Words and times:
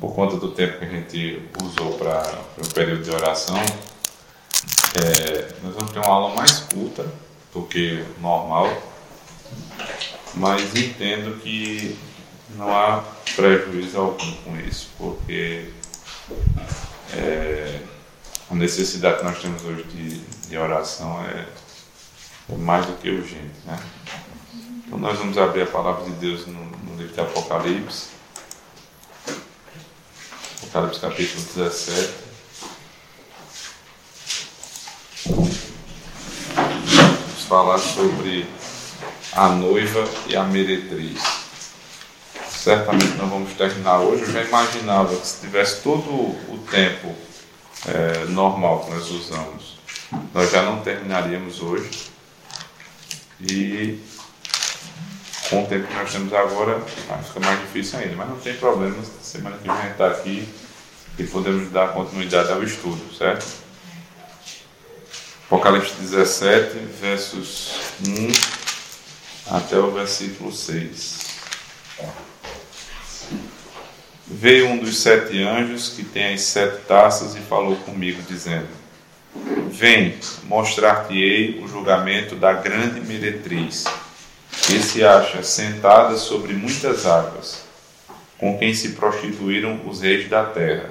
por 0.00 0.14
conta 0.14 0.36
do 0.36 0.50
tempo 0.52 0.78
que 0.78 0.84
a 0.86 0.88
gente 0.88 1.42
usou 1.62 1.92
para 1.98 2.40
o 2.56 2.68
período 2.72 3.04
de 3.04 3.10
oração, 3.10 3.58
é, 4.96 5.52
nós 5.62 5.74
vamos 5.74 5.92
ter 5.92 5.98
uma 5.98 6.08
aula 6.08 6.34
mais 6.34 6.60
curta 6.60 7.06
do 7.52 7.62
que 7.64 8.02
normal, 8.18 8.68
mas 10.34 10.74
entendo 10.74 11.38
que 11.40 11.98
não 12.56 12.74
há 12.74 13.04
prejuízo 13.36 13.98
algum 13.98 14.32
com 14.36 14.56
isso, 14.56 14.88
porque 14.96 15.70
é, 17.14 17.80
a 18.50 18.54
necessidade 18.54 19.18
que 19.18 19.24
nós 19.24 19.38
temos 19.38 19.62
hoje 19.64 19.82
de, 19.84 20.18
de 20.48 20.56
oração 20.56 21.22
é, 21.26 21.46
é, 22.48 22.56
mais 22.56 22.86
do 22.86 22.94
que 22.94 23.10
urgente. 23.10 23.54
Né? 23.66 23.78
Então 24.86 24.98
nós 24.98 25.18
vamos 25.18 25.36
abrir 25.36 25.62
a 25.62 25.66
palavra 25.66 26.04
de 26.04 26.12
Deus 26.12 26.46
no, 26.46 26.64
no 26.64 26.96
livro 26.96 27.12
de 27.12 27.20
Apocalipse, 27.20 28.19
Apocalipse 30.62 31.00
capítulo 31.00 31.42
17. 31.54 32.12
Vamos 35.24 35.54
falar 37.48 37.78
sobre 37.78 38.46
a 39.32 39.48
noiva 39.48 40.06
e 40.28 40.36
a 40.36 40.44
meretriz. 40.44 41.22
Certamente 42.46 43.16
não 43.16 43.30
vamos 43.30 43.54
terminar 43.54 44.00
hoje. 44.00 44.22
Eu 44.22 44.32
já 44.32 44.42
imaginava 44.42 45.16
que 45.16 45.26
se 45.26 45.40
tivesse 45.40 45.80
todo 45.80 46.10
o 46.10 46.66
tempo 46.70 47.14
é, 47.88 48.26
normal 48.26 48.84
que 48.84 48.90
nós 48.90 49.10
usamos, 49.10 49.78
nós 50.34 50.50
já 50.50 50.62
não 50.62 50.82
terminaríamos 50.82 51.62
hoje. 51.62 51.90
E 53.40 53.98
com 55.50 55.64
o 55.64 55.66
tempo 55.66 55.88
que 55.88 55.94
nós 55.94 56.12
temos 56.12 56.32
agora, 56.32 56.80
fica 56.80 57.40
mais 57.40 57.60
difícil 57.60 57.98
ainda. 57.98 58.14
Mas 58.14 58.28
não 58.28 58.38
tem 58.38 58.54
problema, 58.54 58.96
semana 59.20 59.56
que 59.56 59.64
vem 59.64 59.72
a 59.72 59.82
gente 59.82 59.92
está 59.92 60.06
aqui 60.06 60.48
e 61.18 61.24
podemos 61.24 61.70
dar 61.70 61.92
continuidade 61.92 62.52
ao 62.52 62.62
estudo, 62.62 63.12
certo? 63.12 63.44
Apocalipse 65.46 65.94
17, 66.00 66.78
versos 67.00 67.72
1 68.06 69.56
até 69.56 69.76
o 69.76 69.90
versículo 69.90 70.52
6. 70.52 71.30
Veio 74.28 74.68
um 74.68 74.78
dos 74.78 74.98
sete 74.98 75.42
anjos 75.42 75.88
que 75.88 76.04
tem 76.04 76.32
as 76.32 76.42
sete 76.42 76.82
taças 76.86 77.34
e 77.34 77.40
falou 77.40 77.74
comigo, 77.78 78.22
dizendo: 78.28 78.68
Vem, 79.68 80.16
mostrar-te-ei 80.44 81.60
o 81.60 81.66
julgamento 81.66 82.36
da 82.36 82.52
grande 82.52 83.00
meretriz, 83.00 83.84
que 84.70 84.80
se 84.80 85.04
acha 85.04 85.42
sentada 85.42 86.16
sobre 86.16 86.52
muitas 86.52 87.04
águas, 87.04 87.64
com 88.38 88.56
quem 88.56 88.72
se 88.72 88.90
prostituíram 88.90 89.80
os 89.84 90.00
reis 90.00 90.28
da 90.28 90.44
terra, 90.44 90.88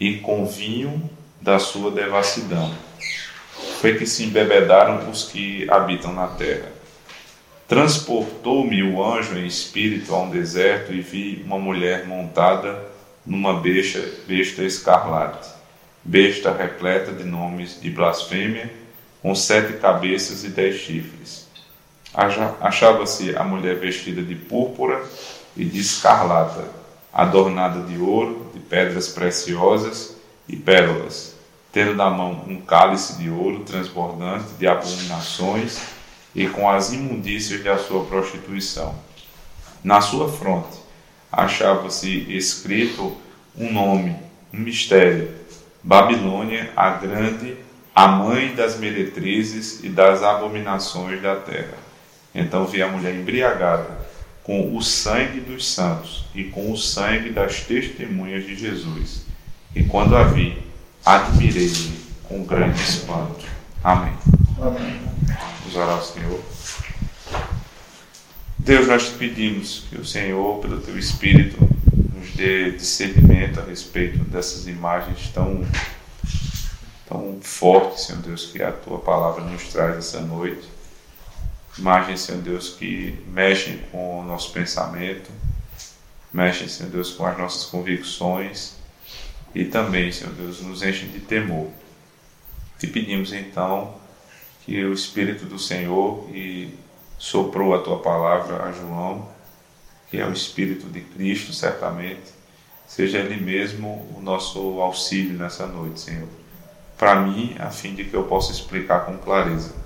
e 0.00 0.20
com 0.20 0.46
vinho 0.46 1.10
da 1.38 1.58
sua 1.58 1.90
devassidão. 1.90 2.74
Foi 3.78 3.98
que 3.98 4.06
se 4.06 4.24
embebedaram 4.24 5.10
os 5.10 5.24
que 5.24 5.70
habitam 5.70 6.14
na 6.14 6.28
terra. 6.28 6.72
Transportou-me 7.68 8.82
o 8.82 9.04
anjo 9.04 9.36
em 9.36 9.46
espírito 9.46 10.14
a 10.14 10.22
um 10.22 10.30
deserto 10.30 10.90
e 10.90 11.02
vi 11.02 11.42
uma 11.44 11.58
mulher 11.58 12.06
montada 12.06 12.86
numa 13.26 13.60
besta, 13.60 14.00
besta 14.26 14.62
escarlate, 14.62 15.50
besta 16.02 16.50
repleta 16.50 17.12
de 17.12 17.24
nomes 17.24 17.78
de 17.78 17.90
blasfêmia, 17.90 18.72
com 19.20 19.34
sete 19.34 19.74
cabeças 19.74 20.42
e 20.42 20.48
dez 20.48 20.76
chifres. 20.76 21.43
Achava-se 22.14 23.36
a 23.36 23.42
mulher 23.42 23.76
vestida 23.76 24.22
de 24.22 24.36
púrpura 24.36 25.04
e 25.56 25.64
de 25.64 25.80
escarlata, 25.80 26.64
adornada 27.12 27.80
de 27.80 27.98
ouro, 27.98 28.50
de 28.54 28.60
pedras 28.60 29.08
preciosas 29.08 30.16
e 30.48 30.54
pérolas, 30.54 31.34
tendo 31.72 31.94
na 31.94 32.08
mão 32.08 32.44
um 32.46 32.60
cálice 32.60 33.18
de 33.18 33.28
ouro 33.28 33.64
transbordante 33.64 34.52
de 34.58 34.66
abominações 34.66 35.80
e 36.34 36.46
com 36.46 36.70
as 36.70 36.92
imundícias 36.92 37.64
da 37.64 37.78
sua 37.78 38.04
prostituição. 38.04 38.94
Na 39.82 40.00
sua 40.00 40.30
fronte 40.30 40.78
achava-se 41.30 42.32
escrito 42.32 43.16
um 43.56 43.72
nome, 43.72 44.16
um 44.52 44.58
mistério: 44.58 45.34
Babilônia, 45.82 46.72
a 46.76 46.90
grande, 46.90 47.56
a 47.92 48.06
mãe 48.06 48.54
das 48.54 48.78
meretrizes 48.78 49.82
e 49.82 49.88
das 49.88 50.22
abominações 50.22 51.20
da 51.20 51.34
terra. 51.36 51.83
Então 52.34 52.66
vi 52.66 52.82
a 52.82 52.88
mulher 52.88 53.14
embriagada 53.14 54.04
com 54.42 54.76
o 54.76 54.82
sangue 54.82 55.40
dos 55.40 55.66
santos 55.72 56.26
e 56.34 56.44
com 56.44 56.72
o 56.72 56.76
sangue 56.76 57.30
das 57.30 57.60
testemunhas 57.60 58.44
de 58.44 58.56
Jesus. 58.56 59.24
E 59.74 59.84
quando 59.84 60.16
a 60.16 60.24
vi, 60.24 60.58
admirei-me 61.04 61.98
com 62.24 62.44
grande 62.44 62.80
espanto. 62.80 63.44
Amém. 63.82 64.12
Amém. 64.60 65.00
Vamos 65.60 65.76
orar 65.76 65.90
ao 65.90 66.02
Senhor. 66.02 66.40
Deus, 68.58 68.86
nós 68.86 69.08
te 69.08 69.14
pedimos 69.14 69.84
que 69.90 69.96
o 69.96 70.04
Senhor, 70.04 70.58
pelo 70.60 70.80
teu 70.80 70.98
Espírito, 70.98 71.58
nos 72.14 72.30
dê 72.30 72.70
discernimento 72.72 73.60
a 73.60 73.64
respeito 73.64 74.18
dessas 74.24 74.66
imagens 74.66 75.28
tão, 75.34 75.66
tão 77.06 77.38
fortes, 77.42 78.04
Senhor 78.04 78.22
Deus, 78.22 78.46
que 78.46 78.62
a 78.62 78.72
tua 78.72 78.98
palavra 78.98 79.44
nos 79.44 79.64
traz 79.64 79.96
essa 79.96 80.20
noite. 80.20 80.73
Imagens, 81.76 82.20
Senhor 82.20 82.40
Deus, 82.40 82.70
que 82.70 83.18
mexem 83.26 83.78
com 83.90 84.20
o 84.20 84.22
nosso 84.22 84.52
pensamento, 84.52 85.30
mexem, 86.32 86.68
Senhor 86.68 86.90
Deus, 86.90 87.12
com 87.12 87.26
as 87.26 87.36
nossas 87.36 87.64
convicções 87.64 88.76
e 89.52 89.64
também, 89.64 90.12
Senhor 90.12 90.32
Deus, 90.34 90.60
nos 90.60 90.82
enchem 90.82 91.08
de 91.08 91.18
temor. 91.18 91.68
Te 92.78 92.86
pedimos 92.86 93.32
então 93.32 93.94
que 94.64 94.84
o 94.84 94.92
Espírito 94.92 95.46
do 95.46 95.58
Senhor 95.58 96.28
e 96.32 96.72
soprou 97.18 97.74
a 97.74 97.80
tua 97.80 97.98
palavra 97.98 98.64
a 98.64 98.72
João, 98.72 99.28
que 100.10 100.18
é 100.18 100.26
o 100.26 100.32
Espírito 100.32 100.86
de 100.86 101.00
Cristo, 101.00 101.52
certamente, 101.52 102.32
seja 102.86 103.18
Ele 103.18 103.36
mesmo 103.36 103.88
o 104.16 104.20
nosso 104.20 104.80
auxílio 104.80 105.36
nessa 105.36 105.66
noite, 105.66 106.00
Senhor. 106.00 106.28
Para 106.96 107.16
mim, 107.16 107.56
a 107.58 107.70
fim 107.70 107.96
de 107.96 108.04
que 108.04 108.14
eu 108.14 108.24
possa 108.24 108.52
explicar 108.52 109.06
com 109.06 109.18
clareza 109.18 109.83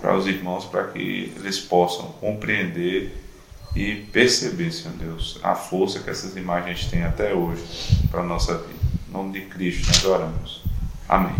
para 0.00 0.16
os 0.16 0.26
irmãos, 0.26 0.64
para 0.64 0.84
que 0.84 1.32
eles 1.36 1.58
possam 1.58 2.06
compreender 2.20 3.22
e 3.74 3.96
perceber, 4.12 4.70
Senhor 4.72 4.96
Deus, 4.96 5.38
a 5.42 5.54
força 5.54 6.00
que 6.00 6.08
essas 6.08 6.36
imagens 6.36 6.86
têm 6.86 7.04
até 7.04 7.34
hoje 7.34 7.62
para 8.10 8.20
a 8.20 8.24
nossa 8.24 8.56
vida. 8.56 8.80
Em 9.08 9.12
nome 9.12 9.32
de 9.32 9.46
Cristo 9.46 9.86
nós 9.88 10.04
oramos. 10.04 10.62
Amém. 11.08 11.34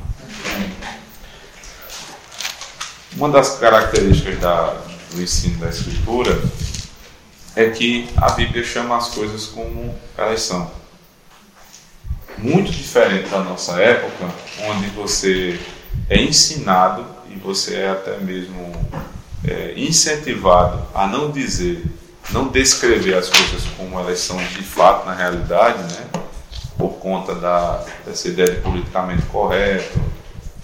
Uma 3.17 3.31
das 3.31 3.59
características 3.59 4.39
da, 4.39 4.75
do 5.13 5.23
ensino 5.23 5.59
da 5.59 5.71
Escritura 5.71 6.39
é 7.55 7.71
que 7.71 8.07
a 8.19 8.33
Bíblia 8.33 8.63
chama 8.63 8.99
as 8.99 9.09
coisas 9.09 9.47
como 9.47 9.95
elas 10.17 10.43
são. 10.43 10.71
Muito 12.37 12.71
diferente 12.71 13.31
da 13.31 13.43
nossa 13.43 13.81
época, 13.81 14.31
onde 14.65 14.89
você 14.89 15.59
é 16.11 16.21
ensinado 16.21 17.16
você 17.37 17.77
é 17.77 17.91
até 17.91 18.19
mesmo 18.19 18.73
é, 19.47 19.75
incentivado 19.77 20.87
a 20.95 21.07
não 21.07 21.31
dizer, 21.31 21.85
não 22.31 22.49
descrever 22.49 23.15
as 23.15 23.29
coisas 23.29 23.63
como 23.77 23.99
elas 23.99 24.19
são 24.19 24.37
de 24.37 24.63
fato 24.63 25.07
na 25.07 25.15
realidade, 25.15 25.83
né? 25.95 26.07
por 26.77 26.95
conta 26.99 27.35
da, 27.35 27.85
dessa 28.05 28.29
ideia 28.29 28.51
de 28.51 28.61
politicamente 28.61 29.23
correto. 29.27 29.99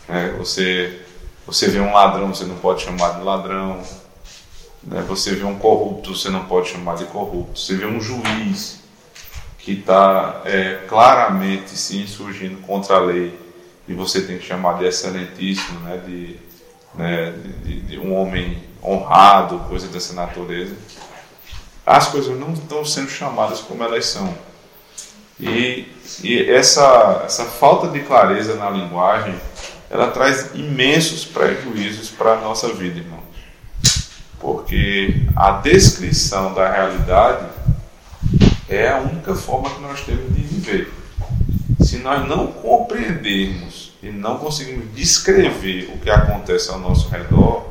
Né? 0.09 0.35
Você, 0.39 1.01
você 1.47 1.69
vê 1.69 1.81
um 1.81 1.93
ladrão, 1.93 2.35
você 2.35 2.45
não 2.45 2.57
pode 2.57 2.83
chamar 2.83 3.19
de 3.19 3.25
ladrão. 3.25 3.81
Né? 4.83 5.03
Você 5.09 5.35
vê 5.35 5.45
um 5.45 5.59
corrupto, 5.59 6.15
você 6.15 6.29
não 6.29 6.45
pode 6.45 6.69
chamar 6.69 6.97
de 6.97 7.05
corrupto. 7.07 7.59
Você 7.59 7.77
vê 7.77 7.87
um 7.87 8.01
juiz 8.01 8.81
que 9.59 9.73
está 9.73 10.43
é, 10.45 10.85
claramente 10.89 11.71
se 11.71 11.97
insurgindo 11.97 12.57
contra 12.63 12.97
a 12.97 13.01
lei 13.01 13.39
e 13.87 13.95
você 13.95 14.21
tem 14.21 14.39
que 14.39 14.45
chamar 14.45 14.79
de 14.79 14.87
excelentíssimo, 14.87 15.81
né? 15.81 16.03
de, 16.05 16.37
né? 16.95 17.33
de, 17.65 17.81
de 17.81 17.99
um 17.99 18.15
homem 18.15 18.63
honrado, 18.83 19.61
coisa 19.69 19.87
dessa 19.89 20.13
natureza. 20.13 20.75
As 21.87 22.09
coisas 22.09 22.39
não 22.39 22.53
estão 22.53 22.85
sendo 22.85 23.11
chamadas 23.11 23.61
como 23.61 23.83
elas 23.83 24.07
são. 24.07 24.33
E, 25.39 25.89
e 26.23 26.51
essa, 26.51 27.23
essa 27.25 27.45
falta 27.45 27.89
de 27.89 28.01
clareza 28.01 28.55
na 28.55 28.71
linguagem, 28.71 29.35
ela 29.91 30.11
traz 30.11 30.51
imensos 30.55 31.25
prejuízos 31.25 32.11
para 32.11 32.35
a 32.35 32.41
nossa 32.41 32.69
vida, 32.73 32.99
irmãos. 32.99 33.23
Porque 34.39 35.27
a 35.37 35.53
descrição 35.53 36.55
da 36.55 36.71
realidade 36.71 37.47
é 38.69 38.89
a 38.89 38.99
única 38.99 39.35
forma 39.35 39.71
que 39.71 39.81
nós 39.81 40.01
temos 40.03 40.35
de 40.35 40.43
viver. 40.43 40.93
Se 41.81 41.99
nós 41.99 42.27
não 42.29 42.47
compreendermos 42.49 43.92
e 44.03 44.11
não 44.11 44.39
conseguirmos 44.39 44.93
descrever 44.95 45.91
o 45.95 45.99
que 45.99 46.11
acontece 46.11 46.71
ao 46.71 46.79
nosso 46.79 47.09
redor, 47.09 47.65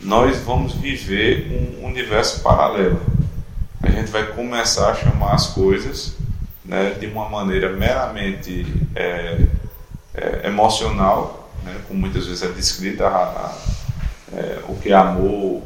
nós 0.00 0.38
vamos 0.38 0.72
viver 0.72 1.78
um 1.80 1.86
universo 1.86 2.40
paralelo. 2.40 3.00
A 3.82 3.90
gente 3.90 4.10
vai 4.10 4.26
começar 4.28 4.90
a 4.90 4.94
chamar 4.94 5.34
as 5.34 5.48
coisas 5.48 6.16
né, 6.64 6.96
de 6.98 7.06
uma 7.06 7.28
maneira 7.28 7.72
meramente 7.76 8.66
é, 8.94 9.40
é, 10.14 10.46
emocional, 10.46 11.50
né, 11.64 11.76
como 11.86 12.00
muitas 12.00 12.26
vezes 12.26 12.42
é 12.42 12.48
descrita 12.48 13.06
a, 13.06 13.18
a, 13.18 13.54
é, 14.36 14.60
o 14.68 14.74
que 14.76 14.90
é 14.90 14.94
amor, 14.94 15.62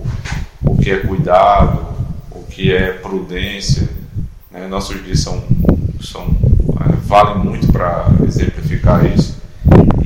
o 0.63 0.77
que 0.81 0.91
é 0.91 0.99
cuidado, 0.99 1.87
o 2.31 2.43
que 2.45 2.75
é 2.75 2.93
prudência. 2.93 3.89
Né, 4.51 4.67
nossos 4.67 5.03
dias 5.05 5.21
são, 5.21 5.45
são 6.01 6.27
é, 6.81 6.97
valem 7.05 7.45
muito 7.45 7.71
para 7.71 8.07
exemplificar 8.27 9.05
isso. 9.07 9.42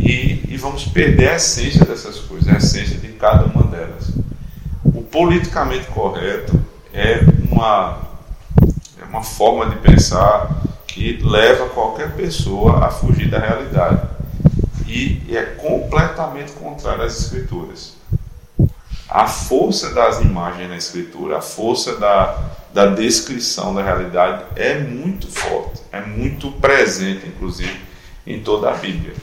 E, 0.07 0.41
e 0.49 0.57
vamos 0.57 0.85
perder 0.85 1.31
a 1.31 1.35
essência 1.35 1.85
dessas 1.85 2.21
coisas, 2.21 2.49
a 2.49 2.59
essência 2.59 2.97
de 2.97 3.09
cada 3.09 3.45
uma 3.47 3.65
delas. 3.65 4.13
O 4.85 5.03
politicamente 5.03 5.89
correto 5.89 6.57
é 6.95 7.23
uma, 7.51 7.99
é 9.03 9.05
uma 9.05 9.25
forma 9.25 9.69
de 9.69 9.77
pensar 9.77 10.63
que 10.87 11.19
leva 11.21 11.69
qualquer 11.71 12.13
pessoa 12.13 12.87
a 12.87 12.91
fugir 12.91 13.29
da 13.29 13.41
realidade. 13.41 14.01
E 14.87 15.21
é 15.29 15.43
completamente 15.43 16.53
contrário 16.53 17.03
às 17.03 17.21
Escrituras. 17.21 17.97
A 19.09 19.27
força 19.27 19.93
das 19.93 20.21
imagens 20.21 20.69
na 20.69 20.77
Escritura, 20.77 21.39
a 21.39 21.43
força 21.43 21.97
da, 21.97 22.39
da 22.73 22.87
descrição 22.87 23.75
da 23.75 23.83
realidade 23.83 24.45
é 24.55 24.79
muito 24.79 25.27
forte, 25.27 25.83
é 25.91 26.01
muito 26.01 26.53
presente, 26.53 27.27
inclusive, 27.27 27.81
em 28.25 28.41
toda 28.41 28.71
a 28.71 28.75
Bíblia. 28.75 29.15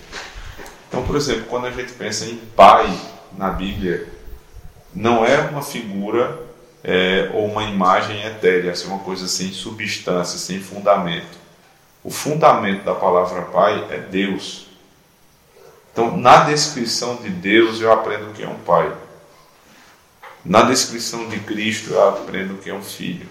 Então, 0.94 1.04
por 1.04 1.16
exemplo, 1.16 1.46
quando 1.50 1.66
a 1.66 1.72
gente 1.72 1.92
pensa 1.94 2.24
em 2.26 2.38
pai 2.56 2.88
na 3.36 3.50
Bíblia, 3.50 4.08
não 4.94 5.26
é 5.26 5.40
uma 5.40 5.64
figura 5.64 6.40
é, 6.84 7.32
ou 7.34 7.48
uma 7.48 7.64
imagem 7.64 8.24
etérea, 8.24 8.74
assim, 8.74 8.86
uma 8.86 9.00
coisa 9.00 9.28
sem 9.28 9.52
substância, 9.52 10.38
sem 10.38 10.60
fundamento. 10.60 11.36
O 12.04 12.12
fundamento 12.12 12.84
da 12.84 12.94
palavra 12.94 13.42
pai 13.42 13.88
é 13.90 13.98
Deus. 13.98 14.68
Então, 15.92 16.16
na 16.16 16.44
descrição 16.44 17.16
de 17.16 17.30
Deus, 17.32 17.82
eu 17.82 17.92
aprendo 17.92 18.30
o 18.30 18.34
que 18.34 18.44
é 18.44 18.48
um 18.48 18.60
pai. 18.60 18.94
Na 20.46 20.62
descrição 20.62 21.28
de 21.28 21.40
Cristo, 21.40 21.94
eu 21.94 22.08
aprendo 22.08 22.54
o 22.54 22.58
que 22.58 22.70
é 22.70 22.74
um 22.76 22.84
filho. 22.84 23.28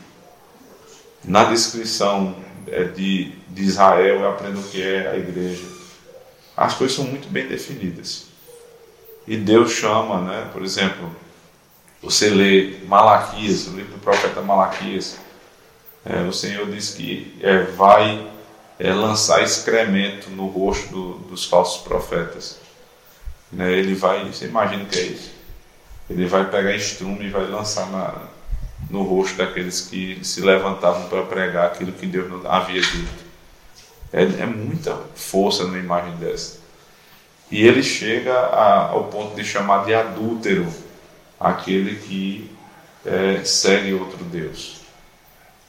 Na 1.22 1.44
descrição 1.44 2.34
é, 2.66 2.82
de, 2.82 3.30
de 3.50 3.62
Israel, 3.62 4.22
eu 4.22 4.28
aprendo 4.28 4.58
o 4.58 4.64
que 4.64 4.82
é 4.82 5.08
a 5.08 5.16
igreja 5.16 5.81
as 6.56 6.74
coisas 6.74 6.96
são 6.96 7.06
muito 7.06 7.28
bem 7.28 7.46
definidas. 7.46 8.26
E 9.26 9.36
Deus 9.36 9.72
chama, 9.72 10.20
né, 10.20 10.50
por 10.52 10.62
exemplo, 10.62 11.14
você 12.02 12.28
lê 12.28 12.78
Malaquias, 12.86 13.68
o 13.68 13.76
livro 13.76 13.92
do 13.92 14.00
profeta 14.00 14.40
Malaquias, 14.40 15.18
é, 16.04 16.22
o 16.22 16.32
Senhor 16.32 16.68
diz 16.68 16.90
que 16.90 17.38
é, 17.40 17.62
vai 17.62 18.26
é, 18.78 18.92
lançar 18.92 19.42
excremento 19.42 20.28
no 20.30 20.46
rosto 20.46 20.88
do, 20.88 21.12
dos 21.28 21.44
falsos 21.44 21.82
profetas. 21.82 22.58
Né, 23.52 23.72
ele 23.72 23.94
vai, 23.94 24.24
você 24.24 24.46
imagina 24.46 24.82
o 24.82 24.86
que 24.86 24.98
é 24.98 25.02
isso? 25.02 25.30
Ele 26.10 26.26
vai 26.26 26.44
pegar 26.50 26.74
estrume 26.74 27.26
e 27.26 27.30
vai 27.30 27.46
lançar 27.46 27.88
na, 27.90 28.14
no 28.90 29.02
rosto 29.04 29.36
daqueles 29.36 29.82
que 29.82 30.18
se 30.24 30.40
levantavam 30.40 31.08
para 31.08 31.22
pregar 31.22 31.66
aquilo 31.66 31.92
que 31.92 32.06
Deus 32.06 32.28
não 32.28 32.50
havia 32.50 32.80
dito. 32.80 33.31
É, 34.12 34.22
é 34.22 34.46
muita 34.46 34.96
força 35.14 35.66
na 35.66 35.78
imagem 35.78 36.16
dessa. 36.16 36.60
E 37.50 37.66
ele 37.66 37.82
chega 37.82 38.32
a, 38.32 38.88
ao 38.90 39.04
ponto 39.04 39.34
de 39.34 39.44
chamar 39.44 39.84
de 39.84 39.94
adúltero 39.94 40.66
aquele 41.38 41.96
que 41.96 42.50
é, 43.04 43.42
segue 43.44 43.94
outro 43.94 44.24
Deus. 44.24 44.80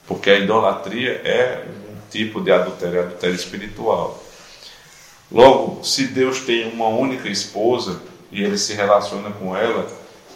Porque 0.06 0.30
a 0.30 0.38
idolatria 0.38 1.20
é 1.24 1.66
um 1.90 1.96
tipo 2.10 2.40
de 2.40 2.52
adultério, 2.52 2.98
é 2.98 3.02
adultério 3.02 3.36
espiritual. 3.36 4.22
Logo, 5.32 5.82
se 5.82 6.06
Deus 6.06 6.40
tem 6.40 6.70
uma 6.70 6.88
única 6.88 7.28
esposa 7.28 8.00
e 8.30 8.42
ele 8.42 8.58
se 8.58 8.74
relaciona 8.74 9.30
com 9.30 9.56
ela, 9.56 9.86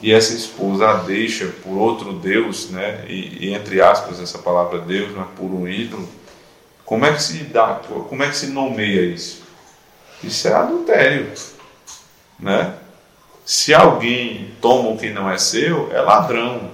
e 0.01 0.13
essa 0.13 0.33
esposa 0.33 0.89
a 0.89 0.95
deixa 0.95 1.47
por 1.63 1.77
outro 1.77 2.13
Deus, 2.13 2.71
né? 2.71 3.05
E, 3.09 3.47
e 3.47 3.55
entre 3.55 3.81
aspas 3.81 4.21
essa 4.21 4.39
palavra 4.39 4.79
Deus, 4.79 5.15
não 5.15 5.23
é 5.23 5.27
por 5.37 5.47
um 5.47 5.69
ídolo, 5.69 6.09
como 6.89 7.05
é 7.05 7.13
que 7.13 7.23
se 7.23 7.45
dá, 7.45 7.83
como 8.09 8.23
é 8.23 8.31
que 8.31 8.37
se 8.37 8.47
nomeia 8.47 9.03
isso? 9.03 9.43
Isso 10.25 10.49
é 10.49 10.55
adultério, 10.55 11.31
né? 12.41 12.77
Se 13.45 13.75
alguém 13.75 14.55
toma 14.59 14.89
o 14.89 14.97
que 14.97 15.11
não 15.11 15.29
é 15.31 15.37
seu, 15.37 15.93
é 15.93 16.01
ladrão. 16.01 16.71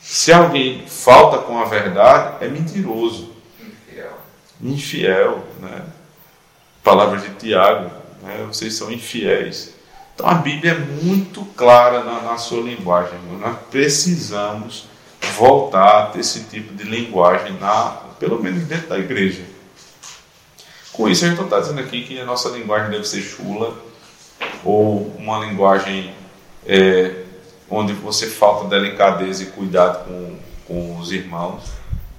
Se 0.00 0.32
alguém 0.32 0.86
falta 0.86 1.38
com 1.38 1.58
a 1.58 1.64
verdade, 1.64 2.44
é 2.44 2.48
mentiroso. 2.48 3.32
Infiel. 3.60 4.18
Infiel, 4.60 5.44
né? 5.58 5.82
Palavras 6.84 7.22
de 7.22 7.30
Tiago, 7.30 7.90
né? 8.22 8.44
vocês 8.46 8.72
são 8.74 8.92
infiéis. 8.92 9.74
Então 10.14 10.28
a 10.28 10.34
Bíblia 10.34 10.74
é 10.74 10.78
muito 10.78 11.44
clara 11.56 12.04
na, 12.04 12.20
na 12.20 12.38
sua 12.38 12.62
linguagem. 12.62 13.18
Nós 13.40 13.56
precisamos 13.68 14.86
voltar 15.36 16.04
a 16.04 16.06
ter 16.06 16.20
esse 16.20 16.44
tipo 16.44 16.72
de 16.72 16.84
linguagem 16.84 17.54
na 17.54 18.01
pelo 18.22 18.40
menos 18.40 18.62
dentro 18.68 18.88
da 18.88 19.00
igreja. 19.00 19.42
Com 20.92 21.08
isso, 21.08 21.24
a 21.24 21.28
gente 21.28 21.38
não 21.38 21.46
está 21.46 21.58
dizendo 21.58 21.80
aqui 21.80 22.04
que 22.04 22.20
a 22.20 22.24
nossa 22.24 22.50
linguagem 22.50 22.88
deve 22.88 23.04
ser 23.04 23.20
chula 23.20 23.76
ou 24.64 25.12
uma 25.18 25.44
linguagem 25.44 26.14
é, 26.64 27.24
onde 27.68 27.92
você 27.94 28.28
falta 28.28 28.68
delicadeza 28.68 29.42
e 29.42 29.46
cuidado 29.46 30.04
com, 30.04 30.38
com 30.68 30.98
os 30.98 31.10
irmãos, 31.10 31.64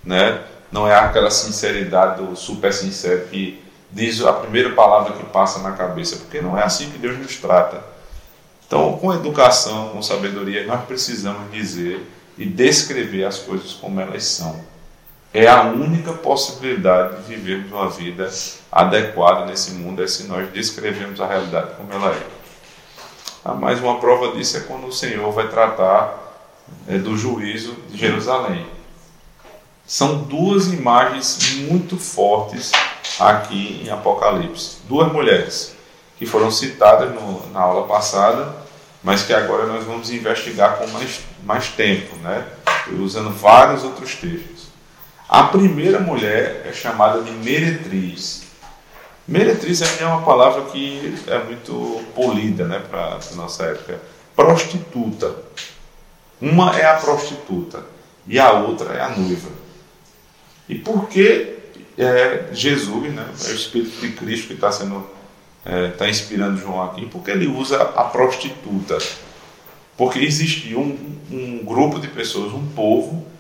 né? 0.04 0.42
Não 0.70 0.86
é 0.86 0.94
aquela 0.94 1.32
sinceridade 1.32 2.22
do 2.22 2.36
super 2.36 2.74
sincero 2.74 3.28
que 3.28 3.64
diz 3.90 4.22
a 4.26 4.34
primeira 4.34 4.74
palavra 4.74 5.14
que 5.14 5.24
passa 5.24 5.60
na 5.60 5.72
cabeça, 5.72 6.18
porque 6.18 6.42
não 6.42 6.58
é 6.58 6.64
assim 6.64 6.90
que 6.90 6.98
Deus 6.98 7.18
nos 7.18 7.38
trata. 7.38 7.82
Então, 8.68 8.98
com 8.98 9.14
educação, 9.14 9.90
com 9.90 10.02
sabedoria, 10.02 10.66
nós 10.66 10.84
precisamos 10.84 11.50
dizer 11.50 12.06
e 12.38 12.46
descrever 12.46 13.24
as 13.24 13.38
coisas 13.38 13.72
como 13.72 14.02
elas 14.02 14.26
são 14.26 14.73
é 15.34 15.48
a 15.48 15.64
única 15.64 16.14
possibilidade 16.14 17.24
de 17.24 17.36
vivermos 17.36 17.72
uma 17.72 17.90
vida 17.90 18.30
adequada 18.72 19.46
nesse 19.46 19.72
mundo, 19.72 20.04
é 20.04 20.08
se 20.08 20.26
nós 20.26 20.50
descrevemos 20.52 21.20
a 21.20 21.26
realidade 21.26 21.72
como 21.76 21.92
ela 21.92 22.12
é. 22.12 22.28
Ah, 23.44 23.54
mais 23.56 23.80
uma 23.80 24.00
prova 24.00 24.36
disso 24.38 24.58
é 24.58 24.60
quando 24.62 24.88
o 24.88 24.94
Senhor 24.94 25.32
vai 25.32 25.48
tratar 25.48 26.18
é, 26.88 26.98
do 26.98 27.18
juízo 27.18 27.76
de 27.90 27.98
Jerusalém. 27.98 28.66
São 29.86 30.20
duas 30.20 30.68
imagens 30.68 31.56
muito 31.68 31.98
fortes 31.98 32.72
aqui 33.20 33.84
em 33.84 33.90
Apocalipse. 33.90 34.78
Duas 34.88 35.12
mulheres 35.12 35.76
que 36.18 36.26
foram 36.26 36.52
citadas 36.52 37.14
no, 37.14 37.50
na 37.52 37.60
aula 37.60 37.88
passada, 37.88 38.56
mas 39.04 39.24
que 39.24 39.34
agora 39.34 39.66
nós 39.66 39.84
vamos 39.84 40.10
investigar 40.10 40.78
com 40.78 40.88
mais, 40.88 41.22
mais 41.44 41.68
tempo, 41.70 42.16
né? 42.18 42.46
usando 43.00 43.32
vários 43.32 43.84
outros 43.84 44.16
textos. 44.16 44.53
A 45.34 45.46
primeira 45.46 46.00
mulher 46.00 46.62
é 46.64 46.72
chamada 46.72 47.24
de 47.24 47.32
meretriz. 47.32 48.44
Meretriz 49.28 49.82
é 50.00 50.06
uma 50.06 50.22
palavra 50.22 50.66
que 50.66 51.16
é 51.26 51.44
muito 51.44 52.06
polida 52.14 52.68
né, 52.68 52.78
para 52.88 53.18
a 53.18 53.36
nossa 53.36 53.64
época. 53.64 54.00
Prostituta. 54.36 55.36
Uma 56.40 56.78
é 56.78 56.86
a 56.86 56.98
prostituta 56.98 57.84
e 58.28 58.38
a 58.38 58.52
outra 58.52 58.94
é 58.94 59.02
a 59.02 59.10
noiva. 59.10 59.50
E 60.70 60.76
por 60.76 61.08
que 61.08 61.56
é, 61.98 62.50
Jesus, 62.52 63.12
né, 63.12 63.28
é 63.44 63.50
o 63.50 63.56
Espírito 63.56 64.02
de 64.02 64.12
Cristo 64.12 64.50
que 64.50 64.54
está 64.54 64.72
sendo 64.72 65.04
está 65.94 66.06
é, 66.06 66.12
inspirando 66.12 66.62
João 66.62 66.84
aqui, 66.84 67.08
porque 67.08 67.32
ele 67.32 67.48
usa 67.48 67.82
a 67.82 68.04
prostituta. 68.04 69.00
Porque 69.98 70.20
existia 70.20 70.78
um, 70.78 71.18
um 71.32 71.66
grupo 71.66 72.00
de 72.00 72.08
pessoas, 72.08 72.54
um 72.54 72.68
povo, 72.68 73.33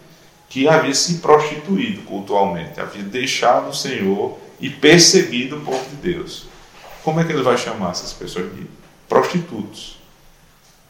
que 0.54 0.70
havia 0.70 0.94
se 0.94 1.16
prostituído 1.16 2.04
cultualmente, 2.04 2.80
havia 2.80 3.02
deixado 3.02 3.70
o 3.70 3.74
Senhor 3.74 4.38
e 4.60 4.70
perseguido 4.70 5.58
o 5.58 5.62
povo 5.62 5.84
de 5.90 5.96
Deus. 5.96 6.46
Como 7.04 7.20
é 7.20 7.24
que 7.24 7.32
ele 7.32 7.42
vai 7.42 7.58
chamar 7.58 7.90
essas 7.90 8.14
pessoas 8.14 8.54
de 8.54 8.68
prostitutos? 9.10 9.98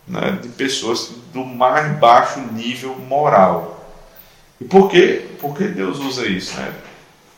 Né? 0.05 0.37
De 0.41 0.49
pessoas 0.49 1.13
do 1.31 1.45
mais 1.45 1.97
baixo 1.97 2.41
nível 2.51 2.93
moral. 3.07 3.87
E 4.59 4.65
por 4.65 4.89
que, 4.89 5.29
por 5.39 5.55
que 5.55 5.63
Deus 5.63 5.97
usa 5.99 6.27
isso? 6.27 6.57
Né? 6.57 6.73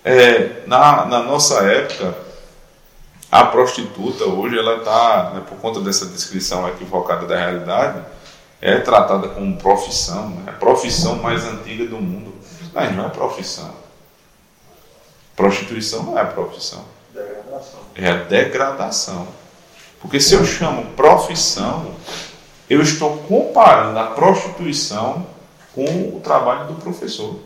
É, 0.03 0.63
na, 0.65 1.05
na 1.05 1.21
nossa 1.21 1.61
época, 1.61 2.17
a 3.31 3.45
prostituta 3.45 4.25
hoje 4.25 4.57
ela 4.57 4.77
está, 4.77 5.29
né, 5.35 5.43
por 5.47 5.59
conta 5.59 5.79
dessa 5.79 6.07
descrição 6.07 6.67
equivocada 6.67 7.27
da 7.27 7.37
realidade, 7.37 8.03
é 8.61 8.79
tratada 8.79 9.29
como 9.29 9.57
profissão, 9.57 10.29
né? 10.29 10.43
a 10.47 10.51
profissão 10.53 11.15
mais 11.17 11.45
antiga 11.45 11.85
do 11.85 11.97
mundo. 11.97 12.33
Mas 12.73 12.95
não 12.95 13.05
é 13.05 13.09
profissão. 13.09 13.73
Prostituição 15.35 16.03
não 16.03 16.19
é 16.19 16.25
profissão. 16.25 16.83
Degradação. 17.13 17.79
É 17.95 18.09
a 18.09 18.23
degradação. 18.23 19.27
Porque 20.01 20.19
se 20.19 20.33
eu 20.33 20.45
chamo 20.45 20.91
profissão, 20.93 21.95
eu 22.69 22.81
estou 22.81 23.17
comparando 23.19 23.97
a 23.99 24.07
prostituição 24.07 25.25
com 25.73 25.85
o 26.15 26.21
trabalho 26.23 26.67
do 26.67 26.75
professor. 26.75 27.39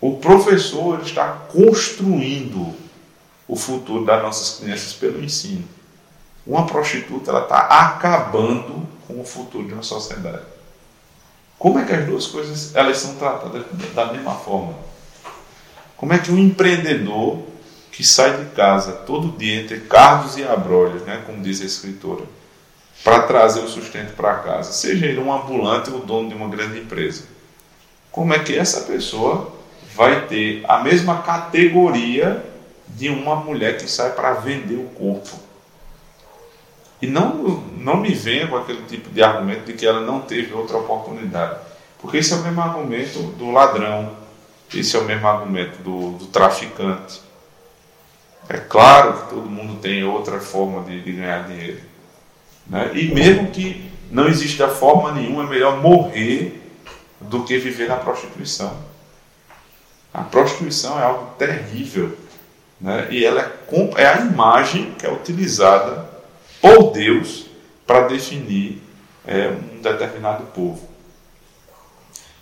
O 0.00 0.18
professor 0.18 1.00
está 1.00 1.28
construindo 1.28 2.74
o 3.48 3.56
futuro 3.56 4.04
das 4.04 4.22
nossas 4.22 4.58
crianças 4.58 4.92
pelo 4.92 5.22
ensino. 5.22 5.66
Uma 6.46 6.66
prostituta 6.66 7.30
ela 7.30 7.42
está 7.42 7.58
acabando 7.58 8.86
com 9.06 9.20
o 9.20 9.24
futuro 9.24 9.66
de 9.66 9.74
uma 9.74 9.82
sociedade. 9.82 10.42
Como 11.58 11.78
é 11.78 11.84
que 11.84 11.92
as 11.92 12.04
duas 12.04 12.26
coisas 12.26 12.74
elas 12.74 12.98
são 12.98 13.14
tratadas 13.14 13.64
da 13.94 14.12
mesma 14.12 14.34
forma? 14.34 14.74
Como 15.96 16.12
é 16.12 16.18
que 16.18 16.30
um 16.30 16.38
empreendedor 16.38 17.42
que 17.90 18.04
sai 18.04 18.36
de 18.44 18.50
casa 18.50 18.92
todo 18.92 19.38
dia 19.38 19.60
entre 19.60 19.80
cardos 19.80 20.36
e 20.36 20.42
abrolhos, 20.42 21.02
né, 21.02 21.22
como 21.24 21.42
diz 21.42 21.62
a 21.62 21.64
escritora, 21.64 22.24
para 23.04 23.22
trazer 23.22 23.60
o 23.60 23.68
sustento 23.68 24.14
para 24.16 24.36
casa, 24.38 24.72
seja 24.72 25.06
ele 25.06 25.20
um 25.20 25.32
ambulante 25.32 25.90
ou 25.90 26.00
dono 26.00 26.28
de 26.28 26.34
uma 26.34 26.48
grande 26.48 26.80
empresa, 26.80 27.24
como 28.10 28.32
é 28.32 28.38
que 28.38 28.56
essa 28.56 28.82
pessoa 28.82 29.52
vai 29.94 30.26
ter 30.26 30.64
a 30.68 30.82
mesma 30.82 31.22
categoria 31.22 32.44
de 32.88 33.08
uma 33.08 33.36
mulher 33.36 33.76
que 33.76 33.88
sai 33.88 34.12
para 34.12 34.34
vender 34.34 34.76
o 34.76 34.88
corpo? 34.90 35.43
E 37.04 37.06
não, 37.06 37.62
não 37.76 37.98
me 37.98 38.14
venha 38.14 38.48
com 38.48 38.56
aquele 38.56 38.80
tipo 38.86 39.10
de 39.10 39.22
argumento 39.22 39.66
de 39.66 39.74
que 39.74 39.86
ela 39.86 40.00
não 40.00 40.22
teve 40.22 40.54
outra 40.54 40.78
oportunidade. 40.78 41.60
Porque 42.00 42.16
esse 42.16 42.32
é 42.32 42.36
o 42.36 42.42
mesmo 42.42 42.62
argumento 42.62 43.18
do 43.32 43.50
ladrão, 43.50 44.16
esse 44.72 44.96
é 44.96 44.98
o 44.98 45.04
mesmo 45.04 45.26
argumento 45.26 45.82
do, 45.82 46.12
do 46.12 46.26
traficante. 46.28 47.20
É 48.48 48.56
claro 48.56 49.12
que 49.18 49.34
todo 49.34 49.50
mundo 49.50 49.82
tem 49.82 50.02
outra 50.02 50.40
forma 50.40 50.82
de, 50.84 51.02
de 51.02 51.12
ganhar 51.12 51.46
dinheiro. 51.46 51.82
Né? 52.66 52.90
E 52.94 53.14
mesmo 53.14 53.50
que 53.50 53.84
não 54.10 54.26
exista 54.26 54.66
forma 54.66 55.12
nenhuma, 55.12 55.44
é 55.44 55.46
melhor 55.46 55.82
morrer 55.82 56.58
do 57.20 57.44
que 57.44 57.58
viver 57.58 57.86
na 57.86 57.96
prostituição. 57.96 58.74
A 60.12 60.22
prostituição 60.22 60.98
é 60.98 61.02
algo 61.02 61.34
terrível. 61.36 62.16
Né? 62.80 63.08
E 63.10 63.26
ela 63.26 63.42
é, 63.42 64.02
é 64.02 64.06
a 64.06 64.20
imagem 64.20 64.92
que 64.92 65.04
é 65.04 65.12
utilizada 65.12 66.13
por 66.64 66.92
Deus 66.92 67.44
para 67.86 68.08
definir 68.08 68.82
é, 69.26 69.48
um 69.48 69.82
determinado 69.82 70.44
povo. 70.44 70.88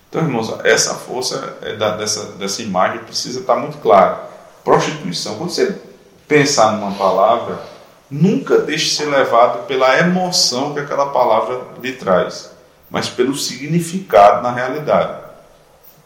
Então, 0.09 0.23
irmãos, 0.23 0.55
essa 0.63 0.95
força 0.95 1.59
é 1.61 1.75
dessa, 1.75 2.27
dessa 2.37 2.63
imagem 2.63 3.01
precisa 3.01 3.41
estar 3.41 3.57
muito 3.57 3.79
clara. 3.79 4.31
Prostituição, 4.63 5.39
quando 5.39 5.51
você 5.51 5.77
pensar 6.29 6.71
numa 6.71 6.93
palavra, 6.93 7.65
nunca 8.09 8.59
deixe 8.59 8.95
ser 8.95 9.07
levado 9.07 9.67
pela 9.67 9.99
emoção 9.99 10.73
que 10.73 10.79
aquela 10.79 11.07
palavra 11.07 11.61
lhe 11.83 11.93
traz, 11.95 12.53
mas 12.89 13.09
pelo 13.09 13.35
significado 13.35 14.41
na 14.41 14.53
realidade. 14.53 15.21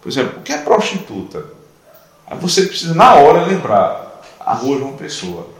Por 0.01 0.09
exemplo, 0.09 0.39
o 0.39 0.43
que 0.43 0.55
é 0.55 0.59
prostituta? 0.59 1.45
Você 2.41 2.63
precisa, 2.63 2.95
na 2.95 3.15
hora, 3.17 3.45
lembrar 3.45 4.23
a 4.41 4.55
rua 4.55 4.79
João 4.79 4.97
Pessoa. 4.97 5.56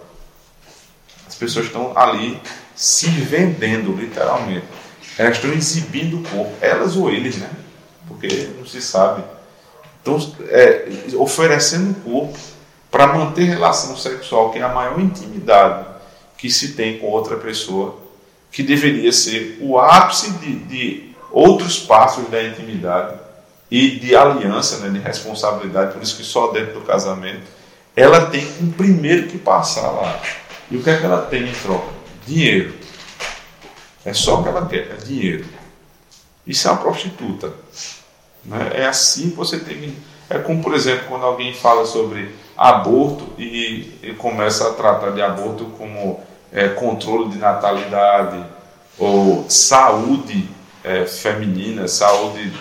As 1.37 1.39
pessoas 1.39 1.67
estão 1.67 1.93
ali 1.95 2.41
se 2.75 3.11
vendendo, 3.11 3.93
literalmente. 3.93 4.65
Elas 5.19 5.37
estão 5.37 5.53
exibindo 5.53 6.17
o 6.17 6.23
corpo, 6.23 6.51
elas 6.63 6.97
ou 6.97 7.11
eles, 7.11 7.37
né? 7.37 7.51
Porque 8.09 8.49
não 8.57 8.65
se 8.65 8.81
sabe. 8.81 9.23
Então, 10.01 10.17
é, 10.49 10.89
oferecendo 11.17 11.91
o 11.91 11.95
corpo 11.97 12.39
para 12.91 13.09
manter 13.09 13.45
relação 13.45 13.95
sexual, 13.99 14.51
que 14.51 14.59
é 14.59 14.63
a 14.63 14.73
maior 14.73 14.99
intimidade 14.99 15.85
que 16.39 16.49
se 16.51 16.73
tem 16.73 16.99
com 16.99 17.09
outra 17.09 17.37
pessoa, 17.37 17.99
que 18.51 18.63
deveria 18.63 19.13
ser 19.13 19.59
o 19.61 19.79
ápice 19.79 20.31
de, 20.39 20.57
de 20.61 21.15
outros 21.31 21.79
passos 21.79 22.31
da 22.31 22.43
intimidade 22.43 23.15
e 23.71 23.91
de 23.91 24.17
aliança, 24.17 24.79
né, 24.79 24.89
de 24.89 25.05
responsabilidade, 25.05 25.93
por 25.93 26.03
isso 26.03 26.17
que 26.17 26.25
só 26.25 26.51
dentro 26.51 26.73
do 26.73 26.81
casamento, 26.81 27.45
ela 27.95 28.25
tem 28.25 28.47
um 28.63 28.71
primeiro 28.71 29.29
que 29.29 29.37
passar 29.37 29.91
lá. 29.91 30.19
E 30.71 30.77
o 30.77 30.83
que 30.83 30.91
é 30.91 30.99
que 30.99 31.05
ela 31.05 31.23
tem 31.23 31.49
em 31.49 31.53
troca? 31.53 31.89
Dinheiro. 32.27 32.75
É 34.05 34.13
só 34.13 34.41
o 34.41 34.43
que 34.43 34.49
ela 34.49 34.67
quer, 34.67 34.91
é 34.91 35.05
dinheiro. 35.05 35.45
Isso 36.47 36.69
é 36.69 36.71
uma 36.71 36.81
prostituta. 36.81 37.53
Né? 38.45 38.71
É 38.75 38.87
assim 38.87 39.31
que 39.31 39.37
você 39.37 39.59
tem 39.59 39.77
que. 39.77 39.99
É 40.29 40.39
como, 40.39 40.63
por 40.63 40.75
exemplo, 40.75 41.07
quando 41.09 41.25
alguém 41.25 41.55
fala 41.55 41.87
sobre 41.87 42.35
aborto 42.57 43.29
e, 43.39 43.99
e 44.03 44.15
começa 44.17 44.69
a 44.69 44.73
tratar 44.73 45.11
de 45.11 45.23
aborto 45.23 45.67
como 45.79 46.21
é, 46.53 46.69
controle 46.69 47.31
de 47.31 47.39
natalidade 47.39 48.45
ou 48.99 49.45
saúde 49.49 50.49
é, 50.83 51.05
feminina, 51.05 51.87
saúde 51.87 52.53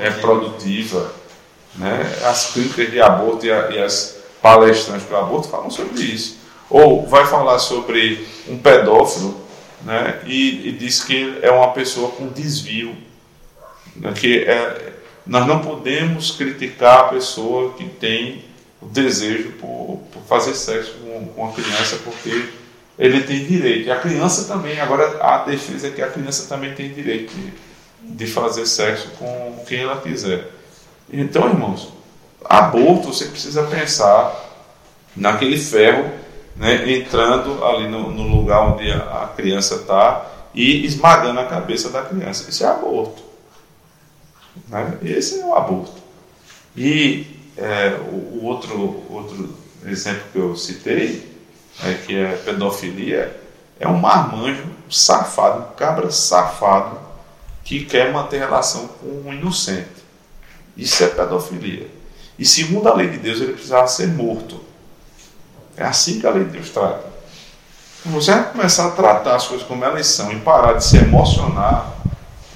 é, 0.00 0.10
produtiva. 0.10 1.12
Né? 1.74 2.00
As 2.24 2.52
clínicas 2.52 2.90
de 2.90 3.00
aborto 3.00 3.46
e, 3.46 3.52
a, 3.52 3.70
e 3.70 3.82
as 3.82 4.16
palestrantes 4.40 5.06
para 5.06 5.18
aborto 5.18 5.48
falam 5.48 5.70
sobre 5.70 6.02
isso. 6.02 6.38
Ou 6.68 7.06
vai 7.06 7.26
falar 7.26 7.58
sobre 7.58 8.26
um 8.48 8.58
pedófilo 8.58 9.40
né, 9.84 10.20
e, 10.26 10.68
e 10.68 10.72
diz 10.72 11.02
que 11.02 11.38
é 11.42 11.50
uma 11.50 11.72
pessoa 11.72 12.10
com 12.10 12.28
desvio. 12.28 12.96
Né, 13.94 14.12
que 14.12 14.38
é, 14.40 14.92
nós 15.26 15.46
não 15.46 15.60
podemos 15.60 16.30
criticar 16.32 17.00
a 17.00 17.08
pessoa 17.08 17.72
que 17.74 17.88
tem 17.88 18.44
o 18.80 18.86
desejo 18.86 19.52
por, 19.52 20.00
por 20.12 20.22
fazer 20.22 20.54
sexo 20.54 20.94
com, 21.02 21.26
com 21.28 21.48
a 21.48 21.52
criança, 21.52 21.98
porque 22.04 22.48
ele 22.98 23.22
tem 23.22 23.44
direito. 23.44 23.86
E 23.86 23.90
a 23.90 24.00
criança 24.00 24.44
também, 24.44 24.80
agora 24.80 25.22
a 25.22 25.38
defesa 25.38 25.88
é 25.88 25.90
que 25.90 26.02
a 26.02 26.08
criança 26.08 26.48
também 26.48 26.74
tem 26.74 26.92
direito 26.92 27.32
de, 27.34 27.52
de 28.02 28.26
fazer 28.26 28.66
sexo 28.66 29.10
com 29.18 29.64
quem 29.66 29.80
ela 29.80 30.00
quiser. 30.00 30.50
Então, 31.12 31.48
irmãos, 31.48 31.92
aborto 32.44 33.12
você 33.12 33.26
precisa 33.26 33.64
pensar 33.64 34.44
naquele 35.14 35.58
ferro 35.58 36.10
né, 36.56 36.90
entrando 36.90 37.64
ali 37.64 37.88
no, 37.88 38.10
no, 38.10 38.22
lugar 38.22 38.72
onde 38.72 38.90
a, 38.90 39.30
criança 39.36 39.76
está 39.76 40.26
e 40.54 40.84
esmagando 40.84 41.40
a 41.40 41.46
cabeça 41.46 41.90
da 41.90 42.02
criança. 42.02 42.48
Isso 42.48 42.64
é 42.64 42.68
aborto. 42.68 43.22
Né? 44.68 44.98
Esse 45.02 45.40
é 45.40 45.44
o 45.44 45.54
aborto. 45.54 45.92
E 46.76 47.26
é, 47.56 47.98
o, 48.10 48.44
outro, 48.44 49.02
outro 49.10 49.54
exemplo 49.84 50.22
que 50.32 50.38
eu 50.38 50.56
citei, 50.56 51.36
é, 51.84 51.94
que 51.94 52.16
é 52.16 52.36
pedofilia, 52.36 53.40
é 53.78 53.86
um 53.86 53.98
marmanjo, 53.98 54.64
safado, 54.88 55.60
um 55.60 55.74
cabra 55.74 56.10
safado 56.10 56.98
que 57.62 57.84
quer 57.84 58.12
manter 58.12 58.38
relação 58.38 58.88
com 58.88 59.28
um 59.28 59.32
inocente. 59.32 60.06
Isso 60.76 61.02
é 61.04 61.08
pedofilia. 61.08 61.88
E 62.38 62.44
segundo 62.44 62.88
a 62.88 62.94
lei 62.94 63.08
de 63.08 63.18
Deus, 63.18 63.40
ele 63.40 63.52
precisava 63.52 63.86
ser 63.88 64.06
morto. 64.08 64.60
É 65.76 65.84
assim 65.84 66.18
que 66.18 66.26
a 66.26 66.30
lei 66.30 66.44
de 66.44 66.50
Deus 66.50 66.70
trata. 66.70 67.04
Se 68.02 68.08
você 68.08 68.32
começar 68.34 68.86
a 68.86 68.90
tratar 68.92 69.36
as 69.36 69.46
coisas 69.46 69.66
como 69.66 69.84
elas 69.84 70.06
são 70.06 70.32
e 70.32 70.36
parar 70.36 70.74
de 70.74 70.84
se 70.84 70.96
emocionar, 70.96 71.92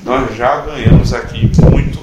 nós 0.02 0.34
já 0.36 0.60
ganhamos 0.60 1.12
aqui 1.12 1.50
muito, 1.70 1.98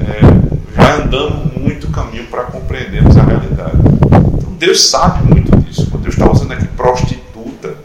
é, 0.00 0.74
já 0.74 0.94
andamos 0.96 1.52
muito 1.56 1.88
caminho 1.90 2.26
para 2.26 2.44
compreendermos 2.44 3.16
a 3.16 3.22
realidade. 3.22 3.76
Então 4.06 4.52
Deus 4.54 4.84
sabe 4.86 5.22
muito 5.24 5.56
disso. 5.58 5.88
Quando 5.88 6.02
Deus 6.02 6.14
está 6.14 6.28
usando 6.30 6.52
aqui 6.52 6.66
prostituta, 6.68 7.76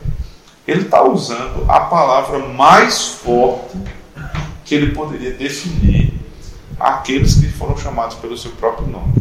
Ele 0.68 0.82
está 0.82 1.03
usando 1.03 1.70
a 1.70 1.82
palavra 1.82 2.39
mais 2.39 3.10
forte 3.10 3.77
que 4.65 4.74
Ele 4.74 4.91
poderia 4.94 5.34
definir 5.34 6.13
aqueles 6.79 7.36
que 7.36 7.48
foram 7.50 7.77
chamados 7.77 8.15
pelo 8.15 8.36
seu 8.36 8.51
próprio 8.51 8.88
nome. 8.88 9.13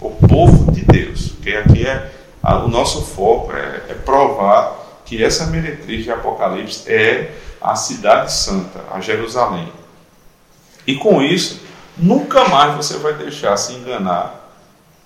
O 0.00 0.10
povo 0.10 0.70
de 0.70 0.84
Deus, 0.84 1.32
que 1.42 1.56
aqui 1.56 1.86
é 1.86 2.12
o 2.56 2.68
nosso 2.68 3.02
foco 3.02 3.52
é, 3.52 3.82
é 3.90 3.94
provar 3.94 4.76
que 5.04 5.22
essa 5.22 5.46
meretriz 5.46 6.04
de 6.04 6.10
Apocalipse 6.10 6.90
é 6.90 7.34
a 7.60 7.74
cidade 7.74 8.32
santa, 8.32 8.80
a 8.90 9.00
Jerusalém. 9.00 9.72
E 10.86 10.96
com 10.96 11.22
isso, 11.22 11.60
nunca 11.96 12.48
mais 12.48 12.74
você 12.76 12.98
vai 12.98 13.14
deixar 13.14 13.56
se 13.56 13.72
enganar 13.74 14.38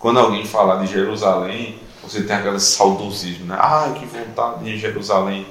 quando 0.02 0.18
alguém 0.18 0.44
falar 0.44 0.84
de 0.84 0.92
Jerusalém, 0.92 1.78
você 2.02 2.25
tem 2.25 2.34
aquele 2.34 2.58
saudosismo, 2.58 3.46
né? 3.46 3.56
Ah, 3.56 3.94
que 3.96 4.04
vontade 4.04 4.64
de 4.64 4.76
Jerusalém. 4.76 5.46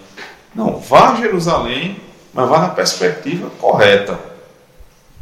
Não, 0.54 0.78
vá 0.78 1.12
a 1.12 1.16
Jerusalém, 1.16 2.02
mas 2.34 2.50
vá 2.50 2.60
na 2.60 2.68
perspectiva 2.68 3.50
correta. 3.62 4.20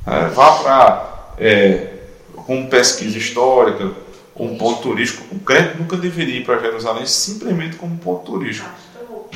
É, 0.07 0.25
vá 0.29 0.51
para, 0.53 1.09
é, 1.37 1.93
com 2.35 2.65
pesquisa 2.65 3.19
histórica, 3.19 3.91
um 4.39 4.57
ponto 4.57 4.81
turístico. 4.81 5.23
O 5.35 5.39
crente 5.39 5.77
nunca 5.77 5.97
deveria 5.97 6.39
ir 6.39 6.45
para 6.45 6.59
Jerusalém 6.59 7.05
simplesmente 7.05 7.75
como 7.75 7.97
ponto 7.97 8.31
turístico. 8.31 8.69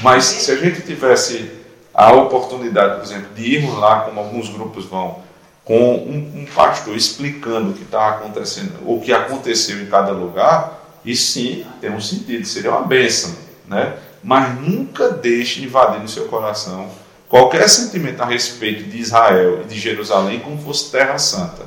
Mas 0.02 0.24
se 0.24 0.52
a 0.52 0.56
gente 0.56 0.82
tivesse 0.82 1.52
a 1.94 2.12
oportunidade, 2.14 2.96
por 2.96 3.04
exemplo, 3.04 3.34
de 3.36 3.56
irmos 3.56 3.78
lá, 3.78 4.02
como 4.02 4.20
alguns 4.20 4.50
grupos 4.50 4.86
vão, 4.86 5.22
com 5.64 5.96
um, 5.96 6.42
um 6.42 6.46
pastor 6.54 6.96
explicando 6.96 7.72
o 7.72 7.74
que 7.74 7.84
está 7.84 8.10
acontecendo, 8.10 8.80
o 8.86 9.00
que 9.00 9.14
aconteceu 9.14 9.82
em 9.82 9.86
cada 9.86 10.12
lugar, 10.12 10.82
isso 11.06 11.34
sim 11.34 11.66
tem 11.80 11.92
um 11.92 12.02
sentido, 12.02 12.46
seria 12.46 12.72
uma 12.72 12.84
bênção, 12.84 13.36
né? 13.68 13.98
Mas 14.24 14.60
nunca 14.60 15.10
deixe 15.10 15.64
invadir 15.64 16.00
no 16.00 16.08
seu 16.08 16.26
coração 16.26 16.90
qualquer 17.28 17.68
sentimento 17.70 18.22
a 18.22 18.26
respeito 18.26 18.84
de 18.84 18.98
Israel 18.98 19.62
e 19.62 19.68
de 19.68 19.78
Jerusalém 19.78 20.40
como 20.40 20.58
fosse 20.62 20.92
terra 20.92 21.18
santa, 21.18 21.64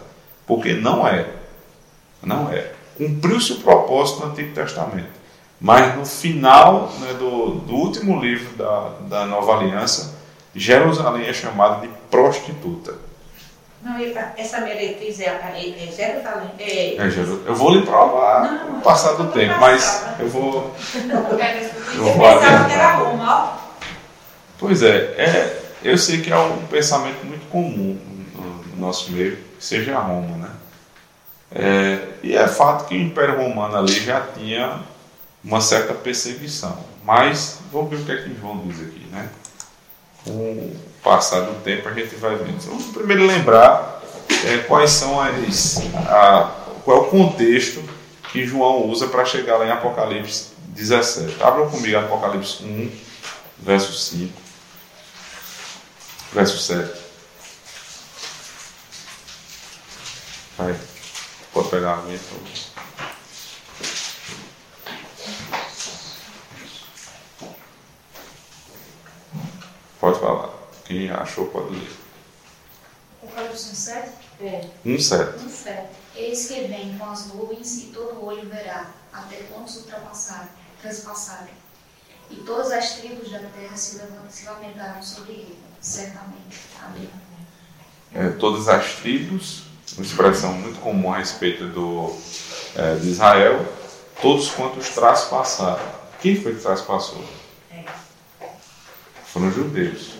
porque 0.46 0.74
não 0.74 1.06
é. 1.06 1.26
Não 2.22 2.50
é. 2.50 2.72
Cumpriu-se 2.96 3.52
o 3.52 3.60
propósito 3.60 4.20
do 4.20 4.26
Antigo 4.26 4.54
Testamento. 4.54 5.16
Mas 5.60 5.96
no 5.96 6.04
final 6.04 6.92
né, 7.00 7.14
do, 7.14 7.56
do 7.60 7.74
último 7.74 8.20
livro 8.20 8.56
da, 8.56 8.90
da 9.08 9.26
Nova 9.26 9.56
Aliança, 9.56 10.14
Jerusalém 10.54 11.26
é 11.26 11.32
chamada 11.32 11.80
de 11.80 11.88
prostituta. 12.10 12.94
Não, 13.82 13.96
essa 14.36 14.60
meretriz 14.62 15.20
é, 15.20 15.26
é, 15.26 15.92
Jerusalém. 15.92 16.50
É, 16.58 16.96
é 16.96 17.10
Jerusalém. 17.10 17.42
Eu 17.46 17.54
vou 17.54 17.70
lhe 17.70 17.82
provar 17.82 18.42
não, 18.42 18.72
no 18.72 18.80
passar 18.82 19.12
do 19.12 19.30
tempo, 19.30 19.60
mas 19.60 20.04
eu 20.18 20.28
vou. 20.28 20.74
eu 21.08 21.22
vou 21.22 21.36
pensava 21.36 22.66
que 22.66 22.72
era 22.72 22.94
Roma, 22.94 23.58
Pois 24.58 24.82
é, 24.82 24.96
é, 24.96 25.62
eu 25.84 25.96
sei 25.96 26.20
que 26.20 26.32
é 26.32 26.36
um 26.36 26.66
pensamento 26.66 27.24
muito 27.24 27.46
comum 27.48 27.98
no 28.74 28.80
nosso 28.80 29.12
meio, 29.12 29.36
que 29.36 29.64
seja 29.64 29.98
Roma, 29.98 30.36
né? 30.38 30.50
É, 31.52 32.00
e 32.22 32.36
é 32.36 32.48
fato 32.48 32.86
que 32.86 32.94
o 32.94 33.00
Império 33.00 33.36
Romano 33.36 33.76
ali 33.76 33.92
já 33.92 34.20
tinha 34.20 34.80
uma 35.42 35.60
certa 35.60 35.94
perseguição. 35.94 36.76
Mas 37.04 37.60
vamos 37.72 37.90
ver 37.90 37.96
o 37.96 38.04
que 38.04 38.12
é 38.12 38.16
que 38.16 38.40
João 38.40 38.66
diz 38.66 38.80
aqui, 38.80 39.06
né? 39.12 39.28
Com 40.24 40.32
o 40.32 40.76
passar 41.02 41.40
do 41.42 41.62
tempo 41.62 41.88
a 41.88 41.92
gente 41.92 42.16
vai 42.16 42.34
vendo. 42.34 42.60
Vamos 42.62 42.86
primeiro 42.86 43.26
lembrar 43.26 44.02
é, 44.44 44.58
quais 44.58 44.90
são 44.90 45.20
as. 45.20 45.78
A, 46.08 46.52
qual 46.84 46.98
é 46.98 47.00
o 47.00 47.04
contexto 47.04 47.82
que 48.32 48.44
João 48.44 48.86
usa 48.86 49.06
para 49.06 49.24
chegar 49.24 49.56
lá 49.56 49.66
em 49.66 49.70
Apocalipse 49.70 50.56
17. 50.76 51.42
Abram 51.42 51.70
comigo 51.70 51.96
Apocalipse 51.96 52.62
1, 52.62 52.90
verso 53.58 53.92
5, 53.92 54.32
verso 56.32 56.58
7. 56.58 57.06
Vai, 60.58 60.76
pode 61.56 61.70
pegar 61.70 61.94
a 61.94 62.02
minha, 62.02 62.18
por 62.18 62.26
favor. 62.26 62.76
Pode 69.98 70.20
falar. 70.20 70.50
Quem 70.84 71.10
achou 71.10 71.46
pode 71.46 71.70
ler. 71.70 71.96
Apocalipse 73.22 73.74
1,7? 73.74 74.08
É. 74.42 74.70
1,7. 74.84 75.38
1,7. 75.38 75.86
Eis 76.14 76.46
que 76.46 76.60
vem 76.64 76.98
com 76.98 77.10
as 77.10 77.26
nuvens 77.28 77.78
e 77.78 77.86
todo 77.86 78.22
olho 78.22 78.46
verá, 78.50 78.90
até 79.10 79.36
pontos 79.44 79.76
ultrapassarem, 79.76 80.50
transpassarem. 80.82 81.54
E 82.30 82.36
todas 82.36 82.70
as 82.70 82.96
tribos 82.96 83.30
da 83.30 83.38
terra 83.38 83.76
se, 83.76 83.98
se 84.28 84.44
lamentaram 84.44 85.02
sobre 85.02 85.32
ele, 85.32 85.58
certamente. 85.80 86.60
Amém. 86.82 87.08
É, 88.12 88.28
todas 88.30 88.68
as 88.68 88.96
tribos, 88.96 89.65
uma 89.96 90.04
expressão 90.04 90.52
muito 90.52 90.78
comum 90.80 91.12
a 91.12 91.18
respeito 91.18 91.66
do, 91.66 92.14
é, 92.74 92.96
de 92.96 93.08
Israel, 93.08 93.64
todos 94.20 94.50
quantos 94.50 94.90
traspassaram. 94.90 95.96
Quem 96.20 96.36
foi 96.36 96.54
que 96.54 96.60
traspassou? 96.60 97.22
foram 99.36 99.52
judeus. 99.52 100.12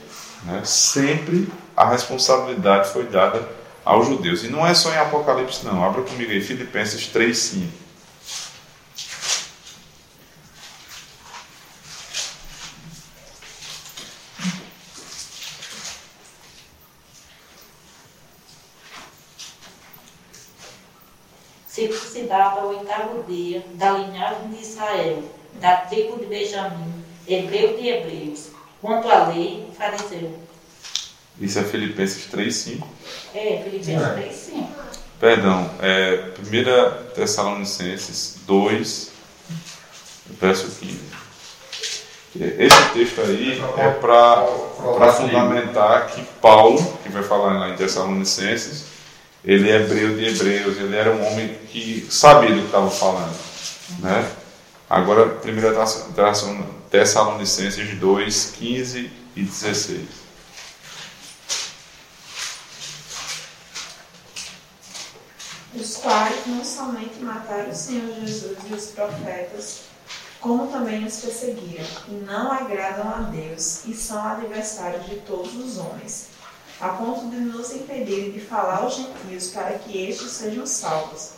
Né? 0.45 0.61
Sempre 0.65 1.49
a 1.75 1.89
responsabilidade 1.89 2.91
foi 2.91 3.05
dada 3.05 3.49
aos 3.83 4.07
judeus. 4.07 4.45
E 4.45 4.49
não 4.49 4.67
é 4.67 4.75
só 4.75 4.93
em 4.93 4.99
Apocalipse, 4.99 5.65
não. 5.65 5.83
Abra 5.83 6.03
comigo 6.03 6.31
aí, 6.31 6.43
Filipenses 6.43 7.07
3, 7.07 7.37
5. 7.37 7.86
Circuncidado 22.27 22.61
ao 22.61 22.69
oitavo 22.69 23.23
dia, 23.29 23.65
da 23.75 23.93
linhagem 23.93 24.49
de 24.51 24.61
Israel, 24.61 25.23
da 25.61 25.77
tribo 25.77 26.19
de 26.19 26.27
Benjamim, 26.27 26.93
hebreu 27.27 27.77
de 27.77 27.89
hebreus, 27.89 28.51
Quanto 28.83 29.09
à 29.09 29.29
lei, 29.29 29.67
fariseu. 29.77 30.39
Isso 31.41 31.59
é 31.59 31.65
Filipenses 31.65 32.31
3,5? 32.31 32.85
É, 33.35 33.63
Filipenses 33.65 34.49
é. 34.51 34.55
3,5. 34.55 34.67
Perdão, 35.19 35.71
é 35.81 36.33
1 36.39 37.15
Tessalonicenses 37.15 38.41
2, 38.47 39.11
verso 40.39 40.71
15. 40.79 41.01
Esse 42.39 42.91
texto 42.93 43.23
aí 43.23 43.63
é 43.79 43.91
para 43.93 45.13
fundamentar 45.15 46.09
que 46.09 46.23
Paulo, 46.41 46.99
que 47.03 47.09
vai 47.09 47.23
falar 47.23 47.59
lá 47.59 47.71
em 47.71 47.77
Tessalonicenses, 47.77 48.85
ele 49.47 49.71
é 49.71 49.77
hebreu 49.77 50.17
de 50.17 50.25
hebreus, 50.25 50.77
ele 50.77 50.97
era 50.97 51.13
um 51.13 51.25
homem 51.25 51.57
que 51.71 52.05
sabia 52.11 52.53
do 52.53 52.61
que 52.63 52.67
estava 52.67 52.91
falando. 52.91 53.37
Né? 54.01 54.29
Agora, 54.91 55.39
1 55.39 56.91
Tessalonicenses 56.91 57.97
2, 57.97 58.55
15 58.59 59.13
e 59.37 59.43
16. 59.43 60.01
Os 65.77 65.97
quais 65.99 66.47
não 66.47 66.65
somente 66.65 67.21
mataram 67.21 67.71
o 67.71 67.75
Senhor 67.75 68.13
Jesus 68.21 68.57
e 68.69 68.75
os 68.75 68.87
profetas, 68.87 69.81
como 70.41 70.73
também 70.73 71.05
os 71.05 71.19
perseguiram, 71.19 71.87
e 72.09 72.15
não 72.15 72.51
agradam 72.51 73.09
a 73.11 73.21
Deus, 73.31 73.85
e 73.85 73.95
são 73.95 74.27
adversários 74.27 75.07
de 75.07 75.17
todos 75.17 75.55
os 75.55 75.79
homens, 75.79 76.29
a 76.81 76.89
ponto 76.89 77.31
de 77.31 77.37
nos 77.37 77.73
impedirem 77.73 78.33
de 78.33 78.41
falar 78.41 78.79
aos 78.79 78.97
gentios 78.97 79.49
para 79.49 79.79
que 79.79 80.09
estes 80.09 80.31
sejam 80.31 80.67
salvos 80.67 81.37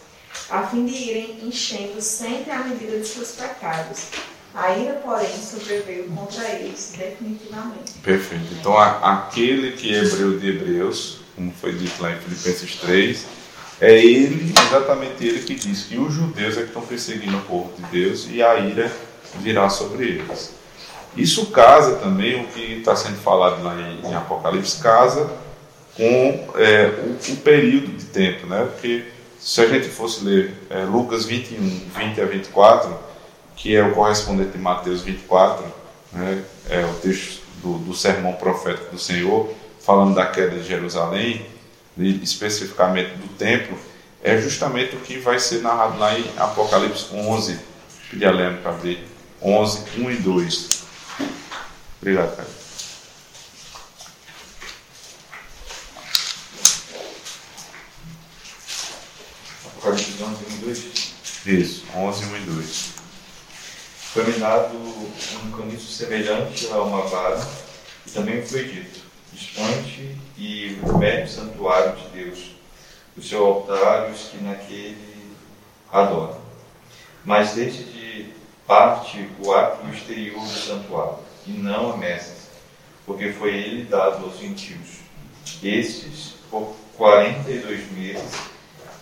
a 0.50 0.62
fim 0.66 0.86
de 0.86 0.94
irem 0.94 1.38
enchendo 1.42 2.00
sempre 2.00 2.50
a 2.50 2.64
medida 2.64 2.98
de 2.98 3.06
seus 3.06 3.32
pecados. 3.32 4.06
A 4.54 4.76
ira, 4.76 4.94
porém, 4.94 5.30
sobreveio 5.38 6.08
contra 6.08 6.48
eles 6.48 6.94
definitivamente. 6.96 7.92
Perfeito. 8.02 8.46
Então, 8.58 8.76
aquele 8.76 9.72
que 9.72 9.94
é 9.94 10.02
hebreu 10.02 10.38
de 10.38 10.48
hebreus, 10.48 11.20
como 11.36 11.52
foi 11.52 11.74
dito 11.74 12.02
lá 12.02 12.12
em 12.12 12.18
Filipenses 12.18 12.76
3, 12.76 13.26
é 13.80 14.04
ele, 14.04 14.52
exatamente 14.66 15.24
ele 15.24 15.40
que 15.40 15.54
diz 15.54 15.84
que 15.84 15.98
os 15.98 16.12
judeus 16.12 16.56
é 16.56 16.62
que 16.62 16.68
estão 16.68 16.82
perseguindo 16.82 17.36
o 17.36 17.42
povo 17.42 17.72
de 17.76 17.82
Deus 17.90 18.26
e 18.28 18.42
a 18.42 18.58
ira 18.58 18.90
virá 19.40 19.68
sobre 19.68 20.04
eles. 20.04 20.57
Isso 21.16 21.46
casa 21.46 21.96
também, 21.96 22.42
o 22.42 22.46
que 22.48 22.74
está 22.74 22.94
sendo 22.94 23.16
falado 23.16 23.62
lá 23.62 23.74
em, 23.74 24.08
em 24.08 24.14
Apocalipse, 24.14 24.80
casa 24.80 25.30
com 25.96 26.48
é, 26.54 26.92
o, 27.06 27.32
o 27.32 27.36
período 27.38 27.88
de 27.96 28.04
tempo, 28.04 28.46
né? 28.46 28.68
Porque 28.72 29.04
se 29.38 29.60
a 29.60 29.66
gente 29.66 29.88
fosse 29.88 30.24
ler 30.24 30.54
é, 30.70 30.84
Lucas 30.84 31.24
21, 31.24 31.58
20 31.96 32.20
a 32.20 32.24
24, 32.24 32.96
que 33.56 33.74
é 33.74 33.82
o 33.82 33.92
correspondente 33.92 34.50
de 34.50 34.58
Mateus 34.58 35.02
24, 35.02 35.64
né, 36.12 36.44
é 36.70 36.84
o 36.84 36.94
texto 36.94 37.42
do, 37.62 37.78
do 37.78 37.94
sermão 37.94 38.34
profético 38.34 38.92
do 38.92 38.98
Senhor, 38.98 39.52
falando 39.80 40.14
da 40.14 40.26
queda 40.26 40.56
de 40.56 40.66
Jerusalém, 40.66 41.44
e 41.96 42.22
especificamente 42.22 43.14
do 43.16 43.28
templo, 43.34 43.76
é 44.22 44.38
justamente 44.38 44.94
o 44.94 45.00
que 45.00 45.18
vai 45.18 45.38
ser 45.38 45.62
narrado 45.62 45.98
lá 45.98 46.16
em 46.16 46.24
Apocalipse 46.36 47.06
11. 47.12 47.58
Pedi 48.10 48.24
a 48.24 48.32
para 48.62 48.70
abrir. 48.70 49.04
11, 49.42 49.84
1 49.98 50.10
e 50.10 50.16
2. 50.16 50.77
Obrigado, 52.08 52.36
cara. 52.36 52.48
Apocalipse 59.66 60.22
11, 60.22 60.44
1 60.46 60.54
e 60.54 60.58
2? 60.64 61.12
Isso, 61.44 61.84
11, 61.94 62.24
1 62.24 62.36
e 62.36 62.40
2. 62.40 62.92
Foi-me 64.14 64.32
dado 64.38 64.74
um 64.74 65.50
caniço 65.52 65.92
semelhante 65.92 66.66
a 66.68 66.82
uma 66.82 67.02
vara, 67.02 67.46
e 68.06 68.10
também 68.10 68.42
foi 68.42 68.64
dito: 68.64 69.00
Distante 69.30 70.18
e 70.38 70.80
mede 70.98 71.24
o 71.24 71.28
santuário 71.28 71.94
de 71.94 72.08
Deus, 72.08 72.52
o 73.18 73.22
seu 73.22 73.44
altar 73.44 74.08
e 74.08 74.12
os 74.12 74.20
que 74.30 74.38
naquele 74.38 75.36
adoram. 75.92 76.40
Mas 77.22 77.52
deixe 77.52 77.84
de 77.84 78.32
parte 78.66 79.28
o 79.44 79.52
átrio 79.52 79.92
exterior 79.92 80.40
do 80.40 80.58
santuário, 80.58 81.27
e 81.48 81.58
não 81.58 81.94
a 81.94 81.96
mesas, 81.96 82.48
porque 83.06 83.32
foi 83.32 83.54
ele 83.54 83.84
dado 83.84 84.24
aos 84.24 84.38
gentios. 84.38 84.98
Estes, 85.62 86.34
por 86.50 86.76
42 86.96 87.90
meses, 87.92 88.32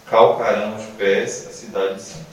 calcarão 0.07 0.77
os 0.77 0.85
pés 0.97 1.45
da 1.45 1.53
cidade 1.53 2.01
santa. 2.01 2.27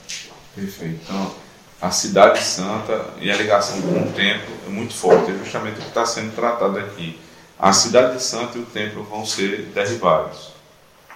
Perfeito. 0.54 1.00
Então, 1.02 1.34
a 1.82 1.90
cidade 1.90 2.42
santa 2.42 3.06
e 3.20 3.30
a 3.30 3.36
ligação 3.36 3.82
com 3.82 4.02
o 4.02 4.12
templo 4.12 4.54
é 4.66 4.70
muito 4.70 4.94
forte, 4.94 5.32
é 5.32 5.34
justamente 5.34 5.78
o 5.78 5.82
que 5.82 5.88
está 5.88 6.06
sendo 6.06 6.34
tratado 6.34 6.78
aqui. 6.78 7.18
A 7.58 7.72
cidade 7.72 8.22
santa 8.22 8.56
e 8.56 8.62
o 8.62 8.66
templo 8.66 9.02
vão 9.02 9.26
ser 9.26 9.70
derribados. 9.74 10.52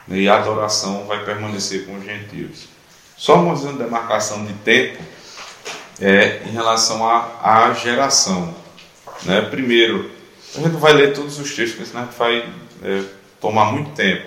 E 0.09 0.29
a 0.29 0.39
adoração 0.39 1.07
vai 1.07 1.25
permanecer 1.25 1.87
com 1.87 1.97
os 1.97 2.05
gentios. 2.05 2.67
Só 3.17 3.37
uma 3.37 3.55
demarcação 3.73 4.45
de 4.45 4.53
tempo 4.55 5.03
é 6.01 6.43
em 6.47 6.51
relação 6.51 7.07
à, 7.09 7.41
à 7.43 7.73
geração. 7.75 8.55
Né? 9.24 9.42
Primeiro, 9.42 10.11
a 10.57 10.61
gente 10.61 10.76
vai 10.76 10.92
ler 10.92 11.12
todos 11.12 11.38
os 11.38 11.54
textos, 11.54 11.88
senão 11.88 12.02
a 12.02 12.04
gente 12.07 12.18
vai 12.18 12.48
é, 12.83 13.02
tomar 13.40 13.72
muito 13.72 13.90
tempo. 13.90 14.24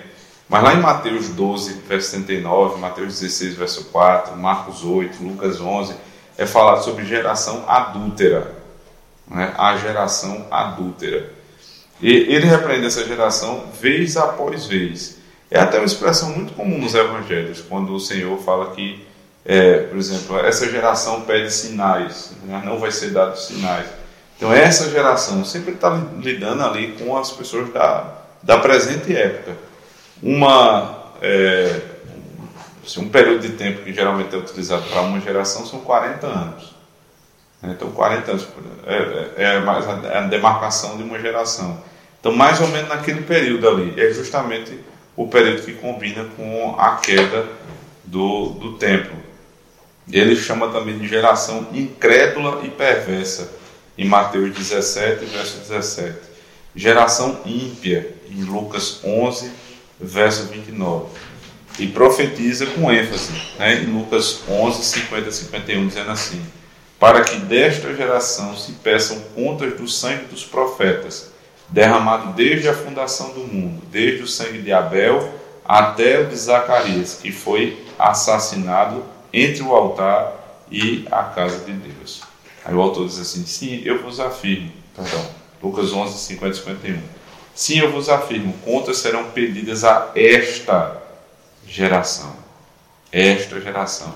Mas 0.48 0.62
lá 0.62 0.74
em 0.74 0.80
Mateus 0.80 1.28
12, 1.28 1.80
verso 1.88 2.10
39, 2.10 2.78
Mateus 2.78 3.20
16, 3.20 3.54
verso 3.54 3.84
4, 3.86 4.36
Marcos 4.36 4.84
8, 4.84 5.22
Lucas 5.22 5.60
11, 5.60 5.94
é 6.36 6.46
falado 6.46 6.84
sobre 6.84 7.04
geração 7.06 7.64
adúltera. 7.66 8.54
Né? 9.28 9.52
A 9.56 9.76
geração 9.76 10.46
adúltera. 10.50 11.32
E 12.00 12.10
ele 12.10 12.46
repreende 12.46 12.86
essa 12.86 13.04
geração 13.06 13.64
vez 13.80 14.16
após 14.16 14.66
vez. 14.66 15.18
É 15.50 15.60
até 15.60 15.78
uma 15.78 15.86
expressão 15.86 16.30
muito 16.30 16.52
comum 16.54 16.78
nos 16.78 16.94
evangelhos, 16.94 17.60
quando 17.60 17.94
o 17.94 18.00
Senhor 18.00 18.38
fala 18.38 18.74
que, 18.74 19.06
é, 19.44 19.78
por 19.78 19.96
exemplo, 19.96 20.38
essa 20.38 20.68
geração 20.70 21.22
pede 21.22 21.52
sinais, 21.52 22.32
né? 22.44 22.62
não 22.64 22.78
vai 22.78 22.90
ser 22.90 23.10
dado 23.10 23.38
sinais. 23.38 23.86
Então, 24.42 24.52
essa 24.52 24.90
geração 24.90 25.44
sempre 25.44 25.74
está 25.74 26.02
lidando 26.18 26.64
ali 26.64 26.96
com 26.98 27.16
as 27.16 27.30
pessoas 27.30 27.72
da, 27.72 28.12
da 28.42 28.58
presente 28.58 29.16
época. 29.16 29.56
Uma, 30.20 31.12
é, 31.22 31.80
assim, 32.84 33.02
um 33.02 33.08
período 33.08 33.42
de 33.42 33.50
tempo 33.50 33.84
que 33.84 33.94
geralmente 33.94 34.34
é 34.34 34.38
utilizado 34.38 34.82
para 34.90 35.02
uma 35.02 35.20
geração 35.20 35.64
são 35.64 35.78
40 35.82 36.26
anos. 36.26 36.74
Então, 37.62 37.92
40 37.92 38.30
anos 38.32 38.48
é, 38.84 38.96
é, 39.36 39.54
é 39.54 39.60
mais 39.60 39.88
a, 39.88 39.92
é 40.08 40.18
a 40.18 40.22
demarcação 40.22 40.96
de 40.96 41.04
uma 41.04 41.20
geração. 41.20 41.80
Então, 42.18 42.32
mais 42.32 42.60
ou 42.60 42.66
menos 42.66 42.88
naquele 42.88 43.22
período 43.22 43.68
ali, 43.68 43.94
é 43.96 44.12
justamente 44.12 44.76
o 45.14 45.28
período 45.28 45.62
que 45.62 45.74
combina 45.74 46.26
com 46.36 46.74
a 46.80 46.96
queda 46.96 47.46
do, 48.02 48.46
do 48.48 48.72
templo. 48.72 49.14
Ele 50.10 50.34
chama 50.34 50.66
também 50.66 50.98
de 50.98 51.06
geração 51.06 51.68
incrédula 51.72 52.60
e 52.64 52.70
perversa, 52.70 53.61
em 53.96 54.06
Mateus 54.06 54.54
17, 54.54 55.24
verso 55.26 55.58
17. 55.58 56.18
Geração 56.74 57.40
ímpia, 57.44 58.14
em 58.30 58.42
Lucas 58.42 59.00
11, 59.04 59.50
verso 60.00 60.44
29. 60.44 61.06
E 61.78 61.86
profetiza 61.86 62.66
com 62.66 62.92
ênfase, 62.92 63.32
né, 63.58 63.82
em 63.82 63.86
Lucas 63.86 64.40
11, 64.48 64.84
50 64.84 65.28
e 65.28 65.32
51, 65.32 65.86
dizendo 65.88 66.10
assim: 66.10 66.42
Para 66.98 67.22
que 67.22 67.36
desta 67.36 67.94
geração 67.94 68.56
se 68.56 68.72
peçam 68.72 69.20
contas 69.34 69.74
do 69.74 69.88
sangue 69.88 70.26
dos 70.26 70.44
profetas 70.44 71.32
derramado 71.72 72.34
desde 72.34 72.68
a 72.68 72.74
fundação 72.74 73.32
do 73.32 73.40
mundo, 73.40 73.82
desde 73.90 74.22
o 74.22 74.28
sangue 74.28 74.60
de 74.60 74.72
Abel 74.72 75.32
até 75.64 76.20
o 76.20 76.26
de 76.26 76.36
Zacarias, 76.36 77.18
que 77.20 77.32
foi 77.32 77.82
assassinado 77.98 79.02
entre 79.32 79.62
o 79.62 79.72
altar 79.72 80.34
e 80.70 81.06
a 81.10 81.22
casa 81.24 81.58
de 81.60 81.72
Deus. 81.72 82.22
Aí 82.64 82.74
o 82.74 82.80
autor 82.80 83.06
diz 83.06 83.18
assim: 83.18 83.44
Sim, 83.44 83.82
eu 83.84 84.02
vos 84.02 84.20
afirmo, 84.20 84.70
perdão, 84.94 85.26
Lucas 85.62 85.92
11, 85.92 86.18
50 86.18 86.50
e 86.50 86.58
51. 86.58 87.02
Sim, 87.54 87.80
eu 87.80 87.92
vos 87.92 88.08
afirmo, 88.08 88.54
contas 88.64 88.98
serão 88.98 89.30
pedidas 89.30 89.84
a 89.84 90.10
esta 90.14 91.02
geração. 91.66 92.34
Esta 93.10 93.60
geração. 93.60 94.14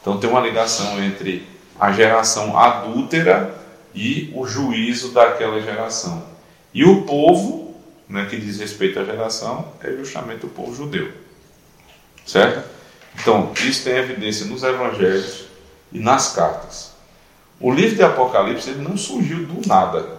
Então 0.00 0.18
tem 0.18 0.28
uma 0.28 0.40
ligação 0.40 1.02
entre 1.02 1.46
a 1.80 1.92
geração 1.92 2.58
adúltera 2.58 3.54
e 3.94 4.30
o 4.34 4.46
juízo 4.46 5.12
daquela 5.12 5.60
geração. 5.60 6.24
E 6.72 6.84
o 6.84 7.02
povo, 7.02 7.74
né, 8.08 8.26
que 8.28 8.36
diz 8.36 8.58
respeito 8.58 8.98
à 8.98 9.04
geração, 9.04 9.72
é 9.80 9.92
justamente 9.92 10.44
o 10.44 10.48
povo 10.48 10.74
judeu. 10.74 11.10
Certo? 12.26 12.68
Então, 13.20 13.52
isso 13.62 13.84
tem 13.84 13.94
evidência 13.96 14.46
nos 14.46 14.62
evangelhos 14.62 15.44
e 15.92 16.00
nas 16.00 16.34
cartas. 16.34 16.93
O 17.60 17.72
livro 17.72 17.96
de 17.96 18.02
Apocalipse 18.02 18.70
ele 18.70 18.82
não 18.82 18.96
surgiu 18.96 19.46
do 19.46 19.66
nada. 19.66 20.18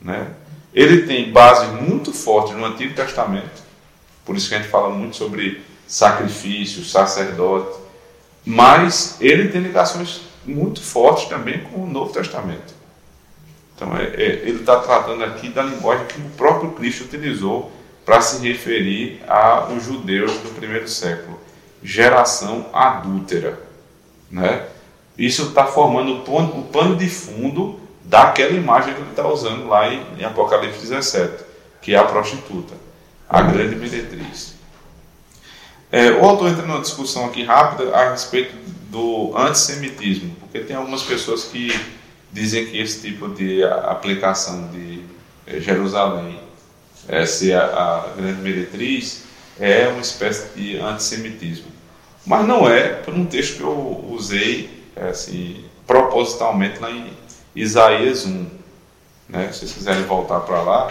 Né? 0.00 0.28
Ele 0.72 1.06
tem 1.06 1.32
base 1.32 1.66
muito 1.68 2.12
forte 2.12 2.52
no 2.52 2.64
Antigo 2.64 2.94
Testamento, 2.94 3.62
por 4.24 4.36
isso 4.36 4.48
que 4.48 4.54
a 4.54 4.58
gente 4.58 4.70
fala 4.70 4.90
muito 4.90 5.16
sobre 5.16 5.62
sacrifício, 5.86 6.84
sacerdote, 6.84 7.78
mas 8.44 9.16
ele 9.20 9.48
tem 9.48 9.60
ligações 9.60 10.22
muito 10.44 10.82
fortes 10.82 11.28
também 11.28 11.60
com 11.64 11.84
o 11.84 11.86
Novo 11.86 12.12
Testamento. 12.12 12.74
Então, 13.74 13.96
é, 13.96 14.04
é, 14.04 14.26
ele 14.42 14.60
está 14.60 14.78
tratando 14.80 15.24
aqui 15.24 15.48
da 15.48 15.62
linguagem 15.62 16.06
que 16.06 16.20
o 16.20 16.30
próprio 16.30 16.72
Cristo 16.72 17.04
utilizou 17.04 17.72
para 18.04 18.20
se 18.20 18.46
referir 18.46 19.22
aos 19.26 19.82
judeus 19.82 20.32
do 20.38 20.54
primeiro 20.54 20.88
século, 20.88 21.40
geração 21.82 22.66
adúltera. 22.72 23.58
Né? 24.30 24.66
Isso 25.16 25.44
está 25.48 25.66
formando 25.66 26.18
o 26.18 26.20
pano, 26.20 26.64
pano 26.72 26.96
de 26.96 27.08
fundo 27.08 27.80
daquela 28.04 28.52
imagem 28.52 28.94
que 28.94 29.00
ele 29.00 29.10
está 29.10 29.26
usando 29.26 29.68
lá 29.68 29.92
em, 29.92 30.02
em 30.18 30.24
Apocalipse 30.24 30.80
17, 30.80 31.44
que 31.80 31.94
é 31.94 31.98
a 31.98 32.04
prostituta, 32.04 32.74
a 33.28 33.42
grande 33.42 33.76
meretriz. 33.76 34.54
É, 35.90 36.10
o 36.10 36.24
autor 36.24 36.50
entra 36.50 36.66
numa 36.66 36.80
discussão 36.80 37.26
aqui 37.26 37.44
rápida 37.44 37.94
a 37.94 38.10
respeito 38.10 38.54
do 38.90 39.32
antissemitismo, 39.36 40.34
porque 40.40 40.58
tem 40.60 40.74
algumas 40.74 41.02
pessoas 41.02 41.44
que 41.44 41.72
dizem 42.32 42.66
que 42.66 42.80
esse 42.80 43.00
tipo 43.00 43.28
de 43.28 43.62
aplicação 43.62 44.68
de 44.68 45.02
eh, 45.46 45.60
Jerusalém 45.60 46.40
é, 47.08 47.24
ser 47.24 47.54
a, 47.54 47.64
a 47.64 48.12
grande 48.16 48.42
meretriz 48.42 49.22
é 49.58 49.86
uma 49.88 50.00
espécie 50.00 50.48
de 50.56 50.76
antissemitismo. 50.78 51.66
Mas 52.26 52.46
não 52.46 52.68
é 52.68 52.88
por 52.88 53.14
um 53.14 53.24
texto 53.24 53.58
que 53.58 53.62
eu 53.62 54.04
usei 54.10 54.68
é, 54.68 54.73
assim, 54.96 55.64
propositalmente 55.86 56.78
lá 56.80 56.90
em 56.90 57.16
Isaías 57.54 58.24
1. 58.26 58.46
Né? 59.28 59.52
Se 59.52 59.60
vocês 59.60 59.72
quiserem 59.72 60.04
voltar 60.04 60.40
para 60.40 60.62
lá, 60.62 60.90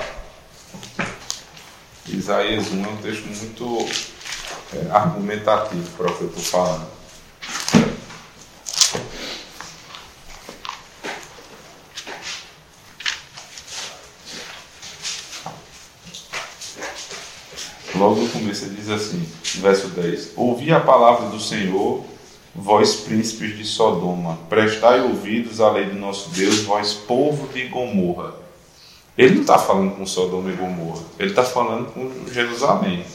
Isaías 2.08 2.68
1 2.68 2.86
é 2.86 2.88
um 2.88 2.98
texto 2.98 3.26
muito 3.26 3.88
é, 4.74 4.92
argumentativo 4.92 5.90
para 5.98 6.12
o 6.12 6.18
que 6.18 6.22
eu 6.24 6.28
estou 6.28 6.44
falando. 6.44 6.94
logo 18.04 18.20
no 18.20 18.30
começo 18.30 18.66
ele 18.66 18.76
diz 18.76 18.90
assim, 18.90 19.26
verso 19.62 19.88
10: 19.88 20.34
Ouvi 20.36 20.74
a 20.74 20.80
palavra 20.80 21.30
do 21.30 21.40
Senhor, 21.40 22.04
vós 22.56 22.96
príncipes 22.96 23.58
de 23.58 23.66
Sodoma, 23.66 24.38
prestai 24.48 25.02
ouvidos 25.02 25.60
à 25.60 25.72
lei 25.72 25.86
do 25.86 25.96
nosso 25.96 26.30
Deus, 26.30 26.62
vós 26.62 26.94
povo 26.94 27.52
de 27.52 27.68
Gomorra. 27.68 28.36
Ele 29.18 29.36
não 29.36 29.42
está 29.42 29.58
falando 29.58 29.96
com 29.96 30.06
Sodoma 30.06 30.52
e 30.52 30.56
Gomorra, 30.56 31.04
ele 31.20 31.30
está 31.30 31.44
falando 31.44 31.92
com 31.94 32.32
Jerusalém, 32.32 33.06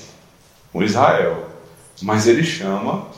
com 0.73 0.83
Israel. 0.83 1.49
Mas 2.01 2.29
ele 2.29 2.45
chama 2.45 3.09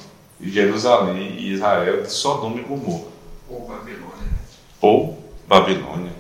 Jerusalém 0.41 1.37
e 1.39 1.53
Israel 1.53 2.03
de 2.03 2.13
Sodoma 2.13 2.59
e 2.59 2.63
Gomorra. 2.63 3.11
Ou 3.49 3.67
Babilônia. 3.67 4.29
Ou 4.81 5.33
Babilônia. 5.47 6.13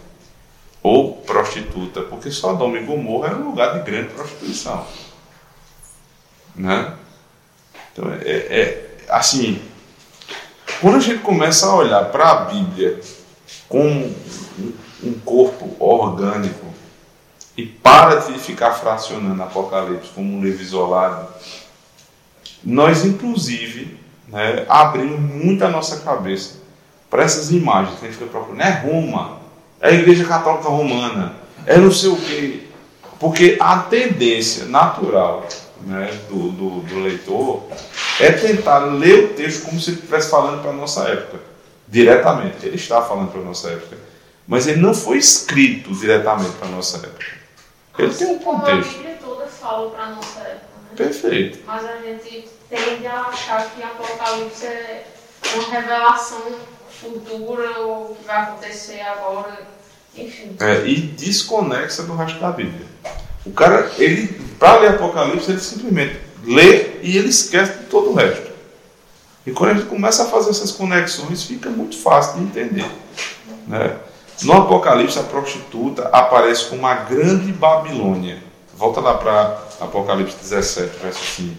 Ou 0.82 1.16
prostituta, 1.18 2.02
porque 2.02 2.30
Sodoma 2.30 2.78
e 2.78 2.84
Gomorra 2.84 3.28
era 3.28 3.36
um 3.36 3.50
lugar 3.50 3.78
de 3.78 3.90
grande 3.90 4.12
prostituição. 4.12 4.86
Né? 6.54 6.94
Então, 7.92 8.12
é, 8.12 8.30
é 8.30 8.90
assim, 9.08 9.60
quando 10.80 10.96
a 10.96 11.00
gente 11.00 11.20
começa 11.20 11.66
a 11.66 11.74
olhar 11.74 12.04
para 12.06 12.30
a 12.30 12.44
Bíblia 12.46 13.00
como 13.68 14.14
um 15.02 15.12
corpo 15.24 15.76
orgânico 15.78 16.66
e 17.56 17.66
para 17.66 18.16
de 18.16 18.38
ficar 18.38 18.72
fracionando 18.72 19.42
Apocalipse 19.42 20.10
como 20.14 20.36
um 20.36 20.42
livro 20.42 20.62
isolado, 20.62 21.28
nós, 22.64 23.04
inclusive, 23.04 23.98
né, 24.28 24.64
abrimos 24.68 25.20
muito 25.20 25.64
a 25.64 25.68
nossa 25.68 26.00
cabeça 26.00 26.60
para 27.08 27.24
essas 27.24 27.50
imagens 27.50 27.98
que 27.98 28.06
a 28.06 28.08
gente 28.08 28.18
fica 28.18 28.30
procurando. 28.30 28.62
É 28.62 28.70
Roma, 28.70 29.38
é 29.80 29.88
a 29.88 29.92
Igreja 29.92 30.24
Católica 30.24 30.68
Romana, 30.68 31.34
é 31.66 31.76
não 31.78 31.90
sei 31.90 32.10
o 32.10 32.16
quê. 32.16 32.60
Porque 33.18 33.58
a 33.60 33.80
tendência 33.80 34.64
natural 34.66 35.46
né, 35.82 36.10
do, 36.28 36.50
do, 36.50 36.80
do, 36.80 37.00
leitor 37.00 37.64
é 38.20 38.32
tentar 38.32 38.78
ler 38.80 39.24
o 39.24 39.28
texto 39.34 39.64
como 39.64 39.80
se 39.80 39.90
ele 39.90 39.98
estivesse 39.98 40.30
falando 40.30 40.60
para 40.60 40.70
a 40.70 40.74
nossa 40.74 41.08
época, 41.08 41.38
diretamente. 41.88 42.66
Ele 42.66 42.76
está 42.76 43.00
falando 43.02 43.32
para 43.32 43.40
a 43.40 43.44
nossa 43.44 43.70
época, 43.70 43.96
mas 44.46 44.66
ele 44.66 44.80
não 44.80 44.92
foi 44.92 45.16
escrito 45.16 45.92
diretamente 45.94 46.52
para 46.52 46.68
a 46.68 46.70
nossa 46.70 46.98
época. 46.98 47.24
Ele 47.98 48.14
tem 48.14 48.26
um 48.28 48.38
contexto. 48.38 48.90
A 48.90 48.92
Bíblia 48.92 49.18
toda 49.22 49.46
fala 49.46 49.90
para 49.90 50.04
a 50.04 50.10
nossa 50.10 50.40
época. 50.40 50.66
Né? 50.90 50.96
Perfeito. 50.96 51.58
Mas 51.66 51.84
a 51.84 51.96
gente 51.96 52.48
tende 52.68 53.06
a 53.06 53.22
achar 53.22 53.70
que 53.70 53.82
Apocalipse 53.82 54.66
é 54.66 55.04
uma 55.54 55.70
revelação 55.70 56.42
futura 56.90 57.78
ou 57.80 58.14
que 58.14 58.24
vai 58.24 58.42
acontecer 58.42 59.00
agora, 59.00 59.66
enfim. 60.14 60.56
É, 60.60 60.86
e 60.86 61.00
desconexa 61.00 62.02
do 62.02 62.14
resto 62.14 62.38
da 62.38 62.50
Bíblia. 62.50 62.86
O 63.46 63.52
cara, 63.52 63.90
ele, 63.98 64.28
para 64.58 64.80
ler 64.80 64.90
Apocalipse, 64.90 65.50
ele 65.50 65.60
simplesmente 65.60 66.29
lê 66.44 67.00
e 67.02 67.16
ele 67.16 67.28
esquece 67.28 67.78
de 67.78 67.84
todo 67.84 68.10
o 68.10 68.14
resto. 68.14 68.50
E 69.46 69.52
quando 69.52 69.70
a 69.70 69.74
gente 69.74 69.86
começa 69.86 70.24
a 70.24 70.26
fazer 70.26 70.50
essas 70.50 70.70
conexões, 70.72 71.44
fica 71.44 71.70
muito 71.70 71.98
fácil 71.98 72.38
de 72.38 72.44
entender. 72.44 72.90
Né? 73.66 73.96
No 74.42 74.54
Apocalipse, 74.54 75.18
a 75.18 75.22
prostituta 75.22 76.08
aparece 76.08 76.66
como 76.66 76.80
uma 76.80 76.94
grande 76.94 77.52
Babilônia. 77.52 78.42
Volta 78.74 79.00
lá 79.00 79.14
para 79.14 79.62
Apocalipse 79.80 80.36
17, 80.36 80.98
verso 80.98 81.24
5. 81.36 81.56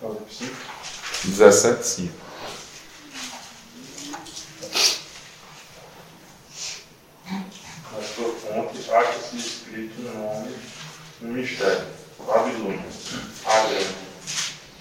Apocalipse 0.00 0.36
5. 0.36 0.56
17, 1.24 1.86
5. 1.86 2.12
Na 7.92 8.02
sua 8.02 8.32
fonte 8.34 8.81
acha-se 8.94 9.36
escrito 9.36 10.00
um 10.00 10.22
nome, 10.22 10.54
um 11.22 11.28
mistério. 11.28 11.86
Babilônia, 12.26 12.84
a 13.44 13.66
grande, 13.66 13.94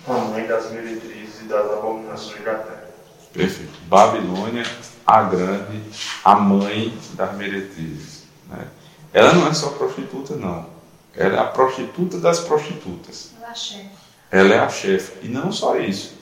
a 0.08 0.14
mãe 0.14 0.46
das 0.46 0.72
meretrizes 0.72 1.42
e 1.42 1.46
das 1.46 1.66
abominações 1.72 2.44
da 2.44 2.54
terra. 2.56 2.90
Perfeito. 3.34 3.80
Babilônia, 3.88 4.64
a 5.06 5.24
grande, 5.24 5.82
a 6.24 6.36
mãe 6.36 6.96
das 7.14 7.36
meretrizes. 7.36 8.24
Né? 8.48 8.68
Ela 9.14 9.34
não 9.34 9.48
é 9.48 9.54
só 9.54 9.70
prostituta, 9.70 10.36
não. 10.36 10.70
Ela 11.16 11.38
é 11.38 11.40
a 11.40 11.46
prostituta 11.46 12.18
das 12.20 12.42
prostitutas. 12.42 13.32
Ela 13.40 13.52
é 13.52 13.56
chefe. 13.56 13.90
Ela 14.32 14.54
é 14.54 14.60
a 14.60 14.70
chefe. 14.70 15.26
E 15.26 15.30
não 15.30 15.52
só 15.52 15.78
isso. 15.78 16.14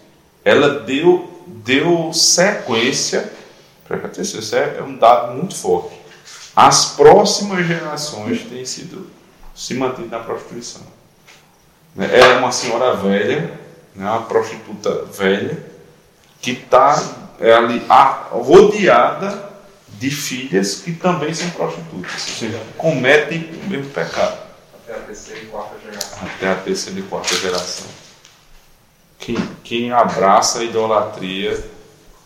Ela 0.43 0.79
deu, 0.79 1.43
deu 1.47 2.13
sequência. 2.13 3.33
Presta 3.87 4.07
atenção, 4.07 4.39
isso 4.39 4.55
é 4.55 4.81
um 4.81 4.97
dado 4.97 5.35
muito 5.35 5.55
forte. 5.55 5.98
As 6.61 6.87
próximas 6.87 7.65
gerações 7.65 8.41
têm 8.49 8.65
sido 8.65 9.09
se 9.55 9.75
mantido 9.75 10.09
na 10.09 10.19
prostituição. 10.19 10.81
Né? 11.95 12.09
Ela 12.11 12.33
é 12.33 12.37
uma 12.37 12.51
senhora 12.51 12.95
velha, 12.97 13.57
né? 13.95 14.09
uma 14.09 14.23
prostituta 14.23 15.05
velha, 15.05 15.57
que 16.41 16.51
está 16.51 17.01
ali 17.57 17.85
a- 17.89 18.27
rodeada 18.31 19.47
de 19.87 20.11
filhas 20.11 20.75
que 20.75 20.91
também 20.93 21.33
são 21.33 21.49
prostitutas, 21.51 22.11
ou 22.11 22.35
seja, 22.35 22.61
cometem 22.77 23.49
o 23.63 23.69
mesmo 23.69 23.89
pecado 23.91 24.37
Até 24.83 24.93
a 24.95 24.99
terceira 24.99 25.41
e 25.41 25.45
quarta 25.45 25.75
geração. 25.79 26.19
até 26.27 26.51
a 26.51 26.55
terceira 26.55 26.99
e 26.99 27.03
quarta 27.03 27.35
geração. 27.35 27.87
Quem, 29.17 29.35
quem 29.63 29.91
abraça 29.93 30.59
a 30.59 30.63
idolatria 30.65 31.51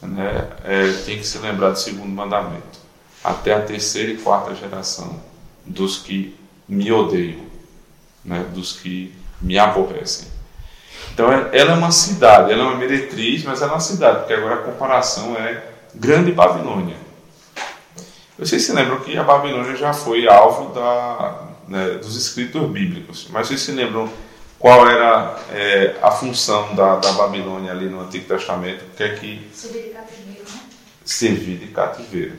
né, 0.01 0.47
é, 0.63 0.91
tem 1.05 1.19
que 1.19 1.25
se 1.27 1.37
lembrar 1.37 1.69
do 1.69 1.79
segundo 1.79 2.09
mandamento. 2.09 2.82
Até 3.23 3.53
a 3.53 3.61
terceira 3.61 4.11
e 4.11 4.17
quarta 4.17 4.53
geração 4.53 5.21
dos 5.65 5.97
que 5.97 6.35
me 6.67 6.91
odeiam, 6.91 7.45
né, 8.23 8.45
dos 8.53 8.73
que 8.73 9.13
me 9.41 9.57
aborrecem. 9.57 10.27
Então 11.13 11.31
é- 11.31 11.49
ela 11.53 11.71
é 11.71 11.75
uma 11.75 11.91
cidade, 11.91 12.51
ela 12.51 12.63
é 12.63 12.65
uma 12.65 12.77
meretriz, 12.77 13.43
mas 13.43 13.61
ela 13.61 13.71
é 13.71 13.75
uma 13.75 13.79
cidade, 13.79 14.19
porque 14.19 14.33
agora 14.33 14.55
a 14.55 14.63
comparação 14.63 15.35
é 15.35 15.63
Grande 15.95 16.31
Babilônia. 16.31 16.95
Vocês 18.37 18.63
se 18.63 18.73
lembram 18.73 18.99
que 19.01 19.15
a 19.15 19.23
Babilônia 19.23 19.75
já 19.75 19.93
foi 19.93 20.27
alvo 20.27 20.73
da, 20.73 21.43
né, 21.67 21.89
dos 21.95 22.15
escritos 22.15 22.67
bíblicos, 22.69 23.27
mas 23.29 23.47
vocês 23.47 23.61
se 23.61 23.71
lembram 23.71 24.11
qual 24.57 24.87
era 24.87 25.37
é, 25.51 25.95
a 26.01 26.09
função 26.09 26.73
da, 26.73 26.95
da 26.95 27.11
Babilônia 27.11 27.71
ali 27.71 27.87
no 27.87 28.01
Antigo 28.01 28.25
Testamento? 28.27 28.85
O 28.85 28.95
que 28.95 29.03
é 29.03 29.09
que 29.09 29.47
Subir 29.53 29.83
de 29.83 29.89
cativeiro, 29.89 30.43
né? 30.51 30.59
servir 31.05 31.57
de 31.57 31.67
cativeiro? 31.67 32.33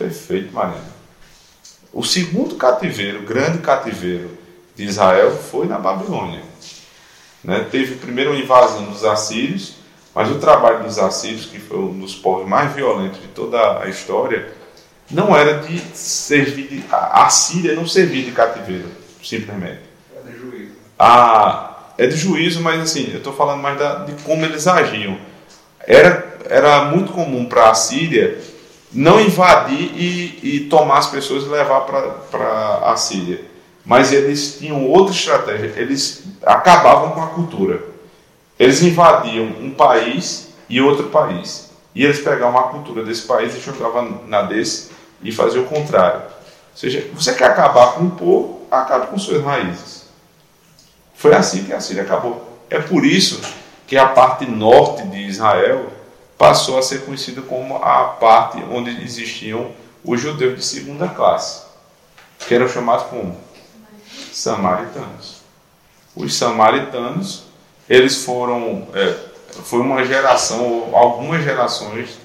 Perfeito, 0.00 0.50
Mariana. 0.54 0.80
O 1.92 2.02
segundo 2.02 2.54
cativeiro, 2.54 3.18
o 3.18 3.22
grande 3.22 3.58
cativeiro 3.58 4.30
de 4.74 4.84
Israel 4.84 5.30
foi 5.30 5.66
na 5.66 5.78
Babilônia. 5.78 6.40
Né? 7.44 7.66
Teve 7.70 7.96
primeiro 7.96 8.32
a 8.32 8.36
invasão 8.36 8.84
dos 8.84 9.04
assírios, 9.04 9.74
mas 10.14 10.30
o 10.30 10.38
trabalho 10.38 10.84
dos 10.84 10.98
assírios, 10.98 11.44
que 11.44 11.58
foi 11.58 11.78
um 11.78 11.98
dos 11.98 12.14
povos 12.14 12.48
mais 12.48 12.72
violentos 12.74 13.20
de 13.20 13.28
toda 13.28 13.82
a 13.82 13.90
história, 13.90 14.50
não 15.10 15.36
era 15.36 15.58
de 15.58 15.78
servir 15.94 16.68
de, 16.68 16.84
a 16.90 17.28
Síria 17.28 17.74
não 17.74 17.86
servia 17.86 18.24
de 18.24 18.32
cativeiro, 18.32 18.88
simplesmente. 19.22 19.80
É 20.16 20.30
de 20.30 20.38
juízo. 20.38 20.72
A, 20.98 21.92
é 21.98 22.06
de 22.06 22.16
juízo, 22.16 22.62
mas 22.62 22.80
assim, 22.80 23.10
eu 23.10 23.18
estou 23.18 23.34
falando 23.34 23.60
mais 23.60 23.78
da, 23.78 24.04
de 24.04 24.14
como 24.22 24.46
eles 24.46 24.66
agiam. 24.66 25.18
Era, 25.80 26.38
era 26.48 26.84
muito 26.86 27.12
comum 27.12 27.44
para 27.44 27.68
a 27.68 27.74
Síria 27.74 28.38
não 28.92 29.20
invadir 29.20 29.92
e, 29.94 30.40
e 30.42 30.60
tomar 30.68 30.98
as 30.98 31.08
pessoas 31.08 31.44
e 31.44 31.48
levar 31.48 31.82
para 31.82 32.80
a 32.84 32.96
Síria. 32.96 33.44
Mas 33.84 34.12
eles 34.12 34.58
tinham 34.58 34.86
outra 34.86 35.14
estratégia, 35.14 35.72
eles 35.76 36.24
acabavam 36.44 37.12
com 37.12 37.22
a 37.22 37.28
cultura. 37.28 37.82
Eles 38.58 38.82
invadiam 38.82 39.46
um 39.46 39.70
país 39.70 40.50
e 40.68 40.80
outro 40.80 41.08
país. 41.08 41.70
E 41.94 42.04
eles 42.04 42.20
pegavam 42.20 42.60
a 42.60 42.64
cultura 42.64 43.02
desse 43.02 43.22
país 43.22 43.54
e 43.56 43.60
jogavam 43.60 44.22
na 44.26 44.42
desse 44.42 44.90
e 45.22 45.32
faziam 45.32 45.64
o 45.64 45.66
contrário. 45.66 46.20
Ou 46.20 46.76
seja, 46.76 47.08
você 47.14 47.34
quer 47.34 47.46
acabar 47.46 47.94
com 47.94 48.04
o 48.04 48.10
povo, 48.10 48.66
acabe 48.70 49.08
com 49.08 49.18
suas 49.18 49.42
raízes. 49.42 50.04
Foi 51.14 51.34
assim 51.34 51.64
que 51.64 51.72
a 51.72 51.80
Síria 51.80 52.02
acabou. 52.02 52.60
É 52.68 52.78
por 52.78 53.04
isso 53.04 53.40
que 53.86 53.96
a 53.96 54.06
parte 54.06 54.46
norte 54.46 55.02
de 55.08 55.18
Israel 55.26 55.86
passou 56.40 56.78
a 56.78 56.82
ser 56.82 57.04
conhecida 57.04 57.42
como 57.42 57.76
a 57.76 58.04
parte 58.04 58.64
onde 58.72 59.04
existiam 59.04 59.72
os 60.02 60.18
judeus 60.18 60.56
de 60.56 60.64
segunda 60.64 61.06
classe, 61.06 61.64
que 62.38 62.54
eram 62.54 62.66
chamados 62.66 63.08
como 63.08 63.36
samaritanos. 64.32 65.42
Os 66.16 66.34
samaritanos, 66.34 67.42
eles 67.86 68.24
foram, 68.24 68.88
é, 68.94 69.18
foi 69.64 69.80
uma 69.80 70.02
geração, 70.02 70.88
algumas 70.94 71.44
gerações 71.44 72.18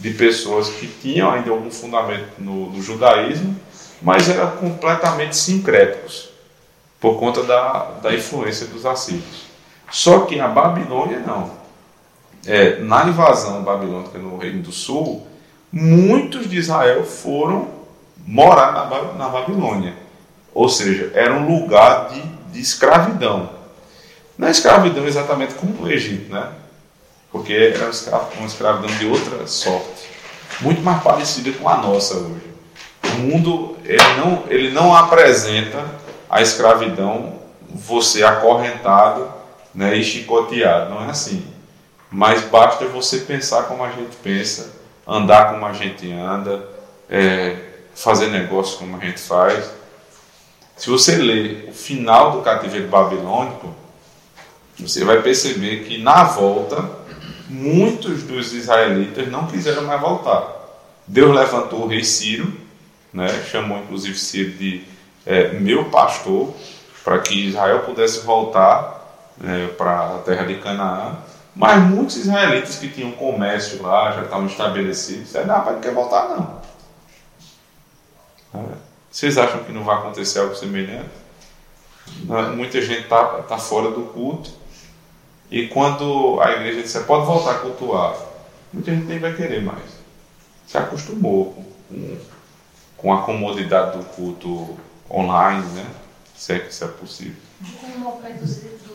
de 0.00 0.10
pessoas 0.14 0.68
que 0.70 0.88
tinham 0.88 1.30
ainda 1.30 1.52
algum 1.52 1.70
fundamento 1.70 2.28
no, 2.40 2.70
no 2.72 2.82
judaísmo, 2.82 3.54
mas 4.02 4.28
eram 4.28 4.50
completamente 4.56 5.36
sincréticos 5.36 6.28
por 6.98 7.20
conta 7.20 7.44
da, 7.44 7.84
da 8.02 8.12
influência 8.12 8.66
dos 8.66 8.84
assírios. 8.84 9.44
Só 9.92 10.22
que 10.22 10.40
a 10.40 10.48
Babilônia 10.48 11.20
não. 11.20 11.59
É, 12.46 12.80
na 12.80 13.04
invasão 13.04 13.62
babilônica 13.62 14.18
no 14.18 14.38
Reino 14.38 14.62
do 14.62 14.72
Sul, 14.72 15.26
muitos 15.70 16.48
de 16.48 16.56
Israel 16.56 17.04
foram 17.04 17.68
morar 18.26 18.72
na, 18.72 19.12
na 19.14 19.28
Babilônia. 19.28 19.94
Ou 20.54 20.68
seja, 20.68 21.10
era 21.14 21.34
um 21.34 21.46
lugar 21.46 22.08
de, 22.08 22.22
de 22.52 22.60
escravidão. 22.60 23.50
Não 24.36 24.48
é 24.48 24.50
escravidão 24.50 25.06
exatamente 25.06 25.54
como 25.54 25.74
no 25.74 25.90
Egito, 25.90 26.32
né? 26.32 26.48
Porque 27.30 27.52
era 27.52 27.90
uma 28.38 28.46
escravidão 28.46 28.90
de 28.96 29.06
outra 29.06 29.46
sorte. 29.46 30.08
Muito 30.60 30.82
mais 30.82 31.02
parecida 31.02 31.52
com 31.52 31.68
a 31.68 31.76
nossa 31.76 32.14
hoje. 32.14 32.50
O 33.04 33.18
mundo 33.18 33.76
ele 33.84 34.14
não, 34.16 34.44
ele 34.48 34.70
não 34.70 34.94
apresenta 34.94 35.84
a 36.28 36.40
escravidão 36.42 37.34
você 37.68 38.22
acorrentado 38.22 39.28
né, 39.74 39.96
e 39.96 40.02
chicoteado. 40.02 40.90
Não 40.90 41.04
é 41.04 41.10
assim. 41.10 41.44
Mas 42.10 42.42
basta 42.42 42.86
você 42.86 43.18
pensar 43.18 43.64
como 43.64 43.84
a 43.84 43.90
gente 43.90 44.16
pensa, 44.16 44.72
andar 45.06 45.52
como 45.52 45.64
a 45.64 45.72
gente 45.72 46.10
anda, 46.12 46.66
é, 47.08 47.56
fazer 47.94 48.28
negócio 48.28 48.78
como 48.78 48.96
a 48.96 49.00
gente 49.00 49.20
faz. 49.20 49.70
Se 50.76 50.88
você 50.88 51.16
ler 51.16 51.68
o 51.68 51.72
final 51.72 52.32
do 52.32 52.42
cativeiro 52.42 52.88
babilônico, 52.88 53.74
você 54.78 55.04
vai 55.04 55.20
perceber 55.20 55.84
que 55.84 55.98
na 55.98 56.24
volta, 56.24 56.90
muitos 57.48 58.22
dos 58.22 58.52
israelitas 58.54 59.28
não 59.28 59.46
quiseram 59.46 59.82
mais 59.82 60.00
voltar. 60.00 60.60
Deus 61.06 61.34
levantou 61.34 61.82
o 61.82 61.86
rei 61.86 62.02
Ciro, 62.02 62.52
né, 63.12 63.28
chamou 63.50 63.78
inclusive 63.78 64.18
Ciro 64.18 64.52
de 64.52 64.84
é, 65.26 65.52
meu 65.52 65.86
pastor, 65.86 66.54
para 67.04 67.18
que 67.18 67.48
Israel 67.48 67.80
pudesse 67.80 68.20
voltar 68.20 69.34
né, 69.36 69.68
para 69.76 70.14
a 70.14 70.18
terra 70.18 70.44
de 70.44 70.54
Canaã. 70.56 71.16
Mas 71.54 71.82
muitos 71.82 72.16
israelitas 72.16 72.76
que 72.76 72.88
tinham 72.88 73.12
comércio 73.12 73.82
lá, 73.82 74.12
já 74.12 74.22
estavam 74.22 74.46
estabelecidos, 74.46 75.24
disseram, 75.24 75.46
não, 75.46 75.54
rapaz, 75.56 75.76
não 75.76 75.82
quer 75.82 75.94
voltar 75.94 76.28
não. 76.28 76.60
É. 78.60 78.74
Vocês 79.10 79.36
acham 79.36 79.64
que 79.64 79.72
não 79.72 79.82
vai 79.82 79.96
acontecer 79.96 80.38
algo 80.38 80.54
semelhante? 80.54 81.10
Não, 82.24 82.56
Muita 82.56 82.80
gente 82.80 83.02
está 83.02 83.24
tá 83.42 83.58
fora 83.58 83.90
do 83.90 84.02
culto. 84.02 84.50
E 85.50 85.66
quando 85.66 86.40
a 86.40 86.52
igreja 86.52 86.82
disser, 86.82 87.04
pode 87.04 87.26
voltar 87.26 87.50
a 87.52 87.58
cultuar, 87.58 88.14
muita 88.72 88.92
gente 88.92 89.06
nem 89.06 89.18
vai 89.18 89.34
querer 89.34 89.60
mais. 89.62 90.00
Se 90.66 90.78
acostumou 90.78 91.66
com, 91.88 92.18
com 92.96 93.12
a 93.12 93.22
comodidade 93.22 93.98
do 93.98 94.04
culto 94.04 94.78
online, 95.10 95.66
né? 95.72 95.86
Se 96.36 96.52
é 96.52 96.60
que 96.60 96.70
isso 96.70 96.84
é 96.84 96.88
possível. 96.88 97.34
Com 97.80 97.86
o 97.88 98.89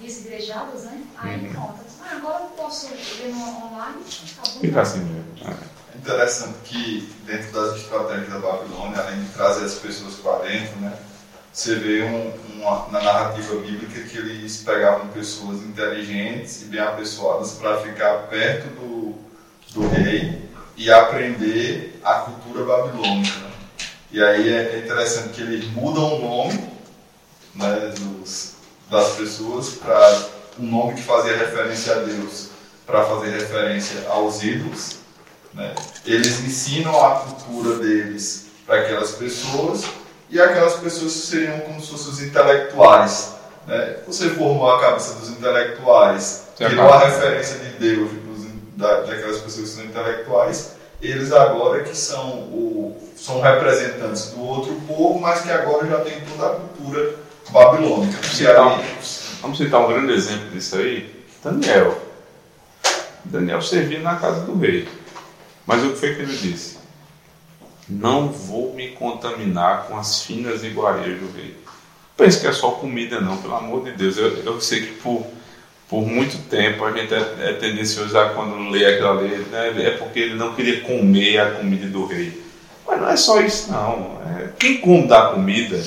desigrejados, 0.00 0.82
né? 0.84 1.02
Aí 1.16 1.36
Uhum. 1.36 1.52
pronto. 1.52 1.74
Ah, 2.02 2.16
agora 2.16 2.44
eu 2.44 2.48
posso 2.50 2.88
ver 2.88 3.28
no 3.28 3.66
online. 3.66 4.02
Acabou. 4.38 4.60
Fica 4.60 4.80
assim 4.82 5.00
mesmo. 5.00 5.24
É. 5.44 5.78
É 5.94 5.98
interessante 5.98 6.54
que 6.64 7.12
dentro 7.26 7.52
das 7.52 7.76
estratégias 7.76 8.28
da 8.28 8.38
Babilônia, 8.38 9.00
além 9.00 9.22
de 9.22 9.28
trazer 9.30 9.64
as 9.64 9.74
pessoas 9.74 10.14
para 10.14 10.38
dentro, 10.48 10.76
né, 10.80 10.96
você 11.52 11.74
vê 11.74 12.02
um, 12.04 12.32
uma, 12.54 12.86
na 12.88 13.00
narrativa 13.02 13.56
bíblica 13.56 14.00
que 14.02 14.16
eles 14.16 14.58
pegavam 14.58 15.08
pessoas 15.08 15.58
inteligentes 15.62 16.62
e 16.62 16.66
bem 16.66 16.80
apessoadas 16.80 17.52
para 17.52 17.80
ficar 17.80 18.28
perto 18.28 18.68
do, 18.78 19.14
do 19.72 19.88
rei 19.88 20.48
e 20.76 20.90
aprender 20.90 21.98
a 22.04 22.14
cultura 22.20 22.64
babilônica. 22.64 23.36
né. 23.40 23.50
E 24.12 24.22
aí 24.22 24.48
é, 24.52 24.76
é 24.76 24.78
interessante 24.78 25.30
que 25.30 25.40
eles 25.42 25.64
mudam 25.72 26.14
o 26.14 26.20
nome 26.46 26.70
né, 27.56 27.92
dos, 27.98 28.54
das 28.90 29.10
pessoas 29.12 29.70
para 29.70 30.28
um 30.58 30.66
nome 30.66 30.94
que 30.94 31.02
fazia 31.02 31.36
referência 31.36 31.94
a 31.94 31.98
Deus 32.00 32.48
para 32.86 33.04
fazer 33.04 33.30
referência 33.30 34.08
aos 34.08 34.42
ídolos. 34.42 34.96
Né? 35.52 35.74
Eles 36.06 36.40
ensinam 36.40 37.04
a 37.04 37.16
cultura 37.16 37.76
deles 37.76 38.46
para 38.66 38.80
aquelas 38.80 39.12
pessoas 39.12 39.84
e 40.30 40.40
aquelas 40.40 40.74
pessoas 40.74 41.12
seriam 41.12 41.60
como 41.60 41.80
se 41.80 41.90
fossem 41.90 42.12
os 42.12 42.22
intelectuais. 42.22 43.34
Né? 43.66 43.98
Você 44.06 44.30
formou 44.30 44.72
a 44.72 44.80
cabeça 44.80 45.14
dos 45.14 45.28
intelectuais, 45.28 46.44
tirou 46.56 46.90
a 46.90 47.04
referência 47.04 47.58
de 47.58 47.70
Deus 47.78 48.10
dos, 48.10 48.46
da, 48.76 49.00
daquelas 49.02 49.38
pessoas 49.38 49.70
que 49.70 49.76
são 49.76 49.84
intelectuais, 49.84 50.72
eles 51.00 51.30
agora 51.30 51.84
que 51.84 51.96
são, 51.96 52.30
o, 52.30 52.96
são 53.16 53.40
representantes 53.40 54.30
do 54.30 54.42
outro 54.42 54.74
povo, 54.86 55.20
mas 55.20 55.42
que 55.42 55.50
agora 55.50 55.86
já 55.86 56.00
tem 56.00 56.20
toda 56.22 56.46
a 56.46 56.56
cultura 56.56 57.14
babilônica. 57.50 58.18
Vamos 58.20 58.36
citar, 58.36 58.82
vamos 59.40 59.58
citar 59.58 59.80
um 59.80 59.88
grande 59.88 60.12
exemplo 60.12 60.50
disso 60.50 60.76
aí, 60.76 61.24
Daniel. 61.42 62.00
Daniel 63.24 63.62
servia 63.62 64.00
na 64.00 64.16
casa 64.16 64.40
do 64.40 64.58
rei. 64.58 64.88
Mas 65.66 65.84
o 65.84 65.90
que 65.90 65.98
foi 65.98 66.14
que 66.14 66.22
ele 66.22 66.36
disse? 66.36 66.78
Não 67.88 68.28
vou 68.28 68.74
me 68.74 68.88
contaminar 68.88 69.84
com 69.84 69.98
as 69.98 70.22
finas 70.22 70.62
iguarias 70.64 71.18
do 71.20 71.30
rei. 71.36 71.56
Penso 72.16 72.40
que 72.40 72.46
é 72.46 72.52
só 72.52 72.72
comida, 72.72 73.20
não, 73.20 73.36
pelo 73.36 73.54
amor 73.54 73.84
de 73.84 73.92
Deus. 73.92 74.16
Eu, 74.16 74.28
eu 74.44 74.60
sei 74.60 74.80
que 74.80 74.94
por, 74.94 75.26
por 75.88 76.02
muito 76.06 76.38
tempo 76.48 76.84
a 76.84 76.90
gente 76.90 77.14
é, 77.14 77.34
é 77.40 77.52
tendencioso 77.52 78.18
a 78.18 78.30
quando 78.30 78.70
lê 78.70 78.84
aquela 78.84 79.20
lei, 79.20 79.38
né, 79.50 79.74
é 79.86 79.90
porque 79.92 80.18
ele 80.18 80.34
não 80.34 80.54
queria 80.54 80.80
comer 80.80 81.38
a 81.38 81.50
comida 81.52 81.86
do 81.86 82.06
rei. 82.06 82.42
Mas 82.86 83.00
não 83.00 83.08
é 83.08 83.16
só 83.16 83.40
isso, 83.40 83.70
não. 83.70 84.20
É, 84.36 84.48
quem 84.58 84.78
come 84.78 85.06
da 85.06 85.28
comida, 85.28 85.80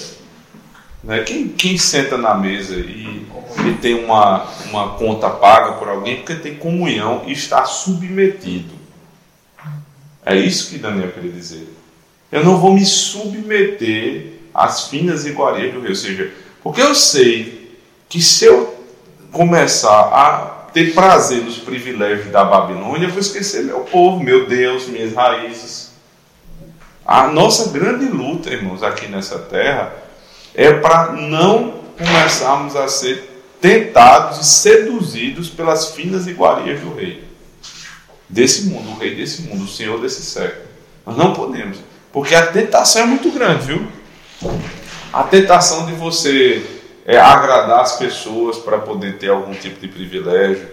né, 1.04 1.24
quem, 1.24 1.48
quem 1.48 1.78
senta 1.78 2.18
na 2.18 2.36
mesa 2.36 2.76
e, 2.76 3.26
e 3.68 3.78
tem 3.82 4.04
uma, 4.04 4.46
uma 4.70 4.90
conta 4.96 5.30
paga 5.30 5.74
por 5.74 5.90
alguém, 5.90 6.18
porque 6.18 6.36
tem 6.36 6.56
comunhão 6.56 7.24
e 7.26 7.32
está 7.32 7.66
submetido. 7.66 8.74
É 10.26 10.36
isso 10.36 10.70
que 10.70 10.78
Daniel 10.78 11.12
queria 11.12 11.32
dizer. 11.32 11.68
Eu 12.32 12.46
não 12.46 12.58
vou 12.58 12.74
me 12.74 12.86
submeter 12.86 14.34
às 14.54 14.88
finas 14.88 15.26
iguarias 15.26 15.74
do 15.74 15.82
rei. 15.82 15.90
Ou 15.90 15.96
seja, 15.96 16.32
porque 16.64 16.82
eu 16.82 16.94
sei 16.94 17.78
que 18.08 18.22
se 18.22 18.46
eu 18.46 18.80
começar 19.32 19.90
a 19.90 20.70
ter 20.74 20.94
prazer 20.94 21.44
nos 21.44 21.58
privilégios 21.58 22.32
da 22.32 22.44
Babilônia, 22.44 23.08
eu 23.08 23.12
vou 23.12 23.20
esquecer 23.20 23.64
meu 23.64 23.82
povo, 23.82 24.24
meu 24.24 24.46
Deus, 24.48 24.88
minhas 24.88 25.14
raízes. 25.14 25.92
A 27.06 27.28
nossa 27.28 27.72
grande 27.72 28.06
luta, 28.06 28.50
irmãos, 28.50 28.84
aqui 28.84 29.08
nessa 29.08 29.40
terra, 29.40 29.94
é 30.54 30.74
para 30.74 31.14
não 31.14 31.82
começarmos 31.98 32.76
a 32.76 32.88
ser 32.88 33.30
tentados 33.60 34.40
e 34.40 34.46
seduzidos 34.46 35.50
pelas 35.50 35.92
finas 35.92 36.28
iguarias 36.28 36.80
do 36.82 36.94
rei. 36.94 37.24
Desse 38.28 38.64
mundo, 38.64 38.92
o 38.92 38.98
rei 38.98 39.16
desse 39.16 39.44
mundo, 39.44 39.66
o 39.66 39.68
senhor 39.68 40.00
desse 40.02 40.24
século. 40.24 40.66
Nós 41.06 41.18
não 41.18 41.34
podemos. 41.34 41.78
Porque 42.12 42.34
a 42.34 42.48
tentação 42.48 43.04
é 43.04 43.06
muito 43.06 43.30
grande, 43.32 43.66
viu? 43.66 43.88
A 45.14 45.24
tentação 45.24 45.86
de 45.86 45.94
você 45.94 46.66
é, 47.06 47.18
agradar 47.18 47.82
as 47.82 47.98
pessoas 47.98 48.58
para 48.58 48.80
poder 48.80 49.18
ter 49.18 49.30
algum 49.30 49.54
tipo 49.54 49.80
de 49.80 49.88
privilégio, 49.88 50.70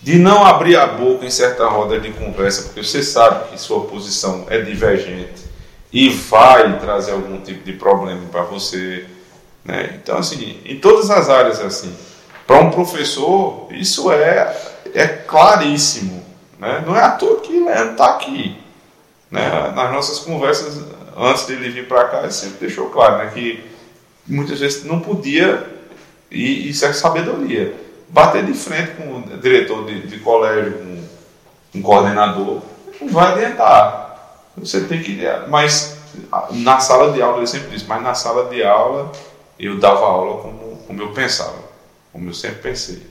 de 0.00 0.18
não 0.18 0.44
abrir 0.44 0.76
a 0.76 0.86
boca 0.86 1.26
em 1.26 1.30
certa 1.30 1.66
roda 1.66 1.98
de 1.98 2.10
conversa, 2.10 2.62
porque 2.62 2.82
você 2.82 3.02
sabe 3.02 3.50
que 3.50 3.60
sua 3.60 3.84
posição 3.84 4.46
é 4.48 4.60
divergente 4.60 5.44
e 5.92 6.08
vai 6.08 6.78
trazer 6.78 7.12
algum 7.12 7.40
tipo 7.40 7.64
de 7.64 7.72
problema 7.74 8.22
para 8.30 8.42
você. 8.42 9.04
Né? 9.64 9.98
Então, 10.02 10.18
assim, 10.18 10.60
em 10.64 10.78
todas 10.78 11.10
as 11.10 11.28
áreas, 11.28 11.60
assim, 11.60 11.94
para 12.46 12.58
um 12.58 12.70
professor, 12.70 13.68
isso 13.70 14.10
é, 14.10 14.56
é 14.94 15.06
claríssimo. 15.06 16.24
Né? 16.58 16.82
Não 16.86 16.96
é 16.96 17.02
à 17.02 17.10
toa 17.10 17.40
que 17.40 17.58
Leandro 17.58 17.92
está 17.92 18.10
aqui. 18.10 18.56
Né? 19.30 19.72
Nas 19.74 19.92
nossas 19.92 20.18
conversas, 20.20 20.82
antes 21.16 21.46
dele 21.46 21.70
vir 21.70 21.86
para 21.86 22.04
cá, 22.08 22.20
ele 22.20 22.32
sempre 22.32 22.66
deixou 22.66 22.90
claro 22.90 23.18
né, 23.18 23.30
que 23.32 23.62
muitas 24.26 24.60
vezes 24.60 24.84
não 24.84 25.00
podia, 25.00 25.66
e 26.30 26.68
isso 26.68 26.84
é 26.84 26.92
sabedoria, 26.92 27.74
bater 28.08 28.44
de 28.44 28.54
frente 28.54 28.92
com 28.92 29.18
o 29.18 29.38
diretor 29.38 29.86
de, 29.86 30.06
de 30.06 30.18
colégio, 30.18 30.72
com 30.72 31.78
um 31.78 31.82
coordenador, 31.82 32.62
não 33.00 33.08
vai 33.08 33.32
adiantar. 33.32 34.10
Você 34.56 34.80
tem 34.82 35.02
que. 35.02 35.20
Mas 35.48 35.96
na 36.50 36.80
sala 36.80 37.12
de 37.12 37.22
aula, 37.22 37.38
ele 37.38 37.46
sempre 37.46 37.70
disse, 37.70 37.86
mas 37.86 38.02
na 38.02 38.14
sala 38.14 38.50
de 38.50 38.62
aula 38.62 39.12
eu 39.60 39.78
dava 39.78 40.00
aula 40.00 40.42
como, 40.42 40.76
como 40.86 41.02
eu 41.02 41.12
pensava, 41.12 41.58
como 42.12 42.28
eu 42.28 42.34
sempre 42.34 42.62
pensei. 42.62 43.02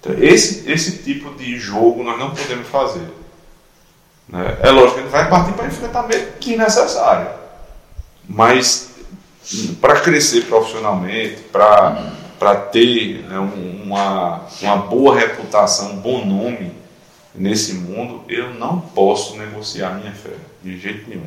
Então, 0.00 0.14
esse, 0.18 0.70
esse 0.70 1.02
tipo 1.02 1.34
de 1.34 1.58
jogo 1.58 2.02
nós 2.02 2.18
não 2.18 2.34
podemos 2.34 2.66
fazer. 2.68 3.06
Né? 4.28 4.58
É 4.62 4.70
lógico 4.70 4.94
que 4.94 5.00
ele 5.00 5.08
vai 5.10 5.28
partir 5.28 5.52
para 5.52 5.66
enfrentamento 5.66 6.38
que 6.38 6.56
necessário. 6.56 7.28
Mas 8.26 8.90
para 9.80 10.00
crescer 10.00 10.46
profissionalmente, 10.46 11.42
para 11.42 12.56
ter 12.72 13.24
né, 13.28 13.38
uma, 13.38 14.46
uma 14.62 14.76
boa 14.76 15.14
reputação, 15.14 15.92
um 15.92 15.96
bom 15.96 16.24
nome 16.24 16.72
nesse 17.34 17.74
mundo, 17.74 18.22
eu 18.28 18.54
não 18.54 18.80
posso 18.80 19.36
negociar 19.36 19.94
minha 19.94 20.12
fé, 20.12 20.34
de 20.62 20.78
jeito 20.78 21.08
nenhum. 21.08 21.26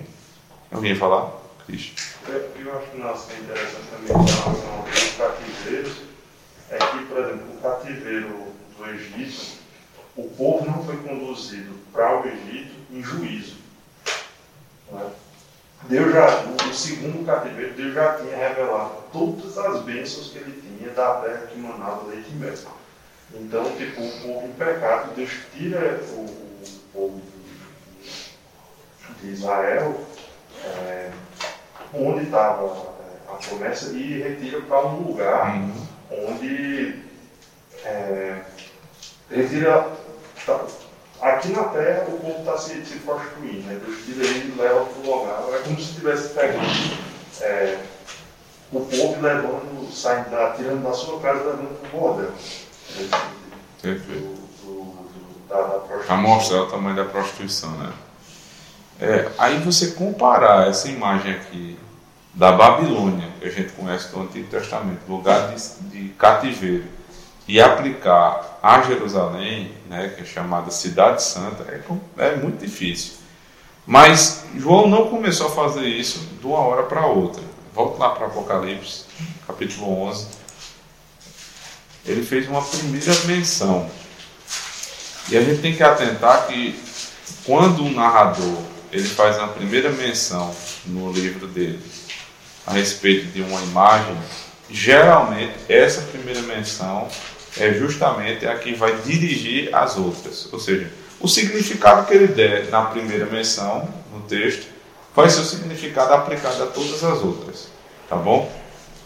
Alguém 0.71 0.95
falar? 0.95 1.42
Cristo. 1.65 2.01
Eu 2.27 2.77
acho 2.77 2.91
que 2.91 2.97
nossa, 2.97 3.33
é 3.33 3.39
interessante 3.39 3.87
também 3.89 4.09
em 4.09 4.29
relação 4.29 4.79
aos 4.79 5.11
cativeiros, 5.17 5.97
é 6.69 6.77
que, 6.77 7.05
por 7.05 7.17
exemplo, 7.17 7.53
o 7.53 7.61
cativeiro 7.61 8.53
do 8.77 8.85
Egito, 8.89 9.57
o 10.15 10.29
povo 10.29 10.65
não 10.65 10.83
foi 10.83 10.97
conduzido 10.97 11.73
para 11.91 12.21
o 12.21 12.27
Egito 12.27 12.75
em 12.91 13.03
juízo. 13.03 13.57
Né? 14.91 15.11
Deus 15.89 16.13
já, 16.13 16.43
no 16.43 16.73
segundo 16.73 17.25
cativeiro, 17.25 17.73
Deus 17.73 17.93
já 17.93 18.13
tinha 18.15 18.37
revelado 18.37 19.03
todas 19.11 19.57
as 19.57 19.81
bênçãos 19.81 20.29
que 20.29 20.37
ele 20.37 20.61
tinha 20.61 20.93
da 20.93 21.15
terra 21.15 21.47
que 21.47 21.59
manava 21.59 22.07
leite 22.07 22.29
e 22.29 22.35
mel. 22.35 22.53
Então, 23.33 23.75
tipo, 23.75 24.01
o 24.01 24.11
povo 24.21 24.47
em 24.47 24.53
pecado, 24.53 25.13
Deus 25.15 25.31
tira 25.53 25.99
o, 26.09 26.21
o 26.21 26.65
povo 26.93 27.21
de 29.21 29.31
Israel, 29.31 30.05
é, 30.09 30.12
onde 31.93 32.25
estava 32.25 32.65
é, 32.65 33.31
a 33.31 33.35
promessa, 33.35 33.91
e 33.91 34.21
retira 34.21 34.61
para 34.61 34.87
um 34.87 35.07
lugar 35.07 35.55
uhum. 35.55 35.73
onde 36.11 36.99
é, 37.85 38.41
retira 39.29 39.87
tá, 40.45 40.59
Aqui 41.23 41.53
na 41.53 41.63
Terra 41.63 42.05
o 42.09 42.19
povo 42.19 42.39
está 42.39 42.57
se, 42.57 42.85
se 42.85 42.97
prostituindo, 42.99 43.61
né? 43.61 43.79
Deus 43.85 44.03
tira 44.03 44.25
ele 44.25 44.53
e 44.53 44.61
leva 44.61 44.83
para 44.83 45.09
o 45.09 45.19
lugar. 45.19 45.41
É 45.53 45.59
como 45.59 45.77
se 45.77 45.83
estivesse 45.83 46.33
pegando 46.33 46.97
é, 47.39 47.79
o 48.73 48.81
povo 48.81 49.21
levando, 49.21 49.89
saindo 49.89 50.29
da, 50.31 50.51
tirando 50.51 50.83
da 50.83 50.91
sua 50.91 51.21
casa 51.21 51.39
e 51.39 51.45
levando 51.45 51.79
para 51.79 51.97
o 51.97 52.01
bordel. 52.01 52.31
Perfeito. 53.81 54.43
Para 56.05 56.17
mostrar 56.17 56.63
o 56.63 56.65
tamanho 56.65 56.97
da 56.97 57.05
prostituição, 57.05 57.71
né? 57.71 57.93
É, 58.99 59.31
aí 59.37 59.59
você 59.59 59.91
comparar 59.91 60.67
essa 60.67 60.89
imagem 60.89 61.35
aqui 61.35 61.79
da 62.33 62.51
Babilônia, 62.51 63.29
que 63.39 63.47
a 63.47 63.51
gente 63.51 63.73
conhece 63.73 64.11
do 64.11 64.21
Antigo 64.21 64.47
Testamento, 64.47 65.01
lugar 65.07 65.53
de, 65.53 65.89
de 65.89 66.09
cativeiro, 66.09 66.85
e 67.47 67.61
aplicar 67.61 68.59
a 68.63 68.81
Jerusalém, 68.81 69.71
né, 69.89 70.11
que 70.15 70.21
é 70.21 70.25
chamada 70.25 70.71
Cidade 70.71 71.21
Santa, 71.21 71.63
é, 71.63 72.25
é 72.25 72.35
muito 72.37 72.59
difícil. 72.59 73.13
Mas 73.85 74.45
João 74.57 74.87
não 74.87 75.09
começou 75.09 75.47
a 75.47 75.51
fazer 75.51 75.85
isso 75.85 76.19
de 76.39 76.47
uma 76.47 76.59
hora 76.59 76.83
para 76.83 77.05
outra. 77.05 77.43
Volta 77.73 77.99
lá 77.99 78.09
para 78.11 78.27
Apocalipse, 78.27 79.03
capítulo 79.45 80.03
11. 80.03 80.27
Ele 82.05 82.23
fez 82.23 82.47
uma 82.47 82.61
primeira 82.61 83.13
menção. 83.25 83.89
E 85.29 85.37
a 85.37 85.41
gente 85.41 85.61
tem 85.61 85.75
que 85.75 85.83
atentar 85.83 86.47
que 86.47 86.79
quando 87.45 87.83
o 87.83 87.91
narrador 87.91 88.57
ele 88.91 89.07
faz 89.07 89.37
uma 89.37 89.49
primeira 89.49 89.91
menção 89.91 90.55
no 90.85 91.11
livro 91.11 91.47
dele 91.47 91.81
a 92.65 92.73
respeito 92.73 93.27
de 93.27 93.41
uma 93.41 93.61
imagem, 93.61 94.17
geralmente 94.69 95.53
essa 95.67 96.01
primeira 96.01 96.41
menção 96.41 97.07
é 97.57 97.73
justamente 97.73 98.47
a 98.47 98.57
que 98.57 98.73
vai 98.73 98.95
dirigir 99.01 99.73
as 99.75 99.97
outras. 99.97 100.51
Ou 100.51 100.59
seja, 100.59 100.91
o 101.19 101.27
significado 101.27 102.05
que 102.05 102.13
ele 102.13 102.27
der 102.27 102.69
na 102.69 102.85
primeira 102.85 103.25
menção, 103.25 103.87
no 104.11 104.21
texto, 104.21 104.67
vai 105.15 105.29
ser 105.29 105.41
o 105.41 105.45
significado 105.45 106.13
aplicado 106.13 106.63
a 106.63 106.67
todas 106.67 107.03
as 107.03 107.21
outras. 107.21 107.67
Tá 108.09 108.15
bom? 108.15 108.51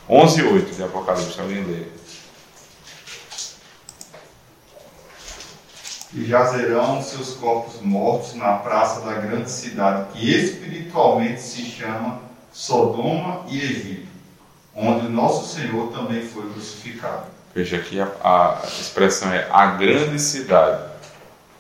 11 0.09 0.39
e 0.39 0.43
8 0.43 0.75
de 0.75 0.83
Apocalipse, 0.83 1.39
alguém 1.39 1.63
lê. 1.63 1.83
E 6.13 6.25
jazerão 6.25 7.03
seus 7.03 7.33
corpos 7.33 7.81
mortos 7.81 8.33
na 8.33 8.53
praça 8.53 9.01
da 9.01 9.13
grande 9.13 9.51
cidade, 9.51 10.13
que 10.13 10.33
espiritualmente 10.33 11.41
se 11.41 11.63
chama 11.63 12.26
Sodoma 12.57 13.45
e 13.49 13.61
Egito, 13.61 14.07
onde 14.75 15.07
nosso 15.07 15.55
Senhor 15.55 15.91
também 15.91 16.23
foi 16.23 16.49
crucificado. 16.49 17.27
Veja 17.53 17.77
aqui 17.77 18.01
a, 18.01 18.07
a 18.23 18.61
expressão 18.65 19.31
é 19.31 19.47
a 19.51 19.67
grande 19.67 20.17
cidade, 20.17 20.81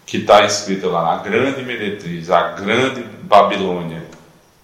que 0.07 0.17
está 0.17 0.43
escrita 0.43 0.87
lá, 0.87 1.13
a 1.13 1.17
grande 1.17 1.61
meretriz, 1.61 2.31
a 2.31 2.53
grande 2.53 3.03
Babilônia, 3.21 4.03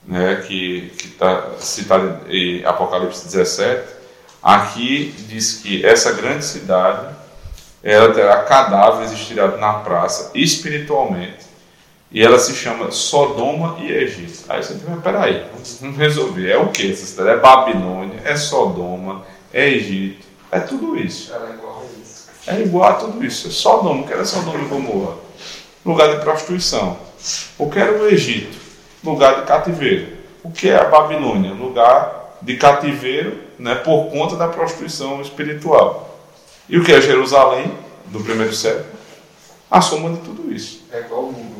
né, 0.03 0.43
que 0.47 0.91
está 1.03 1.51
citada 1.59 2.21
em 2.27 2.65
Apocalipse 2.65 3.25
17. 3.25 3.93
Aqui 4.41 5.13
diz 5.27 5.57
que 5.57 5.85
essa 5.85 6.13
grande 6.13 6.43
cidade 6.45 7.13
ela 7.83 8.11
terá 8.11 8.41
cadáveres 8.41 9.11
estirados 9.11 9.59
na 9.59 9.73
praça 9.73 10.31
espiritualmente 10.33 11.52
e 12.13 12.23
ela 12.23 12.37
se 12.37 12.53
chama 12.55 12.91
Sodoma 12.91 13.77
e 13.79 13.91
Egito. 13.91 14.43
Aí 14.47 14.63
você 14.63 14.75
diz, 14.75 14.83
mas 14.87 15.01
peraí, 15.01 15.45
vamos 15.81 15.97
resolver. 15.97 16.51
É 16.51 16.57
o 16.57 16.67
que 16.67 16.91
essa 16.91 17.07
cidade? 17.07 17.29
É 17.29 17.37
Babilônia, 17.37 18.21
é 18.23 18.35
Sodoma, 18.35 19.25
é 19.51 19.67
Egito, 19.67 20.27
é 20.51 20.59
tudo 20.59 20.95
isso. 20.95 21.33
Ela 21.33 21.49
é 21.49 21.53
igual 21.53 21.81
a 21.81 22.01
isso. 22.01 22.29
É 22.45 22.61
igual 22.61 22.89
a 22.89 22.93
tudo 22.93 23.25
isso. 23.25 23.47
É 23.47 23.51
Sodoma, 23.51 24.01
o 24.01 24.07
que 24.07 24.13
era 24.13 24.23
Sodoma 24.23 24.59
e 24.59 24.67
Gomorra? 24.67 25.15
Lugar 25.83 26.15
de 26.15 26.23
prostituição. 26.23 26.97
O 27.57 27.67
que 27.69 27.79
era 27.79 27.91
o 27.91 28.07
Egito? 28.07 28.59
Lugar 29.03 29.41
de 29.41 29.47
cativeiro. 29.47 30.17
O 30.43 30.51
que 30.51 30.69
é 30.69 30.75
a 30.75 30.85
Babilônia? 30.85 31.51
Lugar 31.51 32.37
de 32.41 32.55
cativeiro 32.57 33.39
né, 33.57 33.73
por 33.73 34.11
conta 34.11 34.35
da 34.35 34.47
prostituição 34.47 35.19
espiritual. 35.19 36.19
E 36.69 36.77
o 36.77 36.83
que 36.83 36.91
é 36.91 37.01
Jerusalém, 37.01 37.73
do 38.05 38.19
primeiro 38.19 38.53
século? 38.53 38.85
A 39.71 39.81
soma 39.81 40.11
de 40.11 40.17
tudo 40.17 40.53
isso. 40.53 40.83
É 40.91 40.99
igual 40.99 41.23
o 41.23 41.31
mundo 41.31 41.52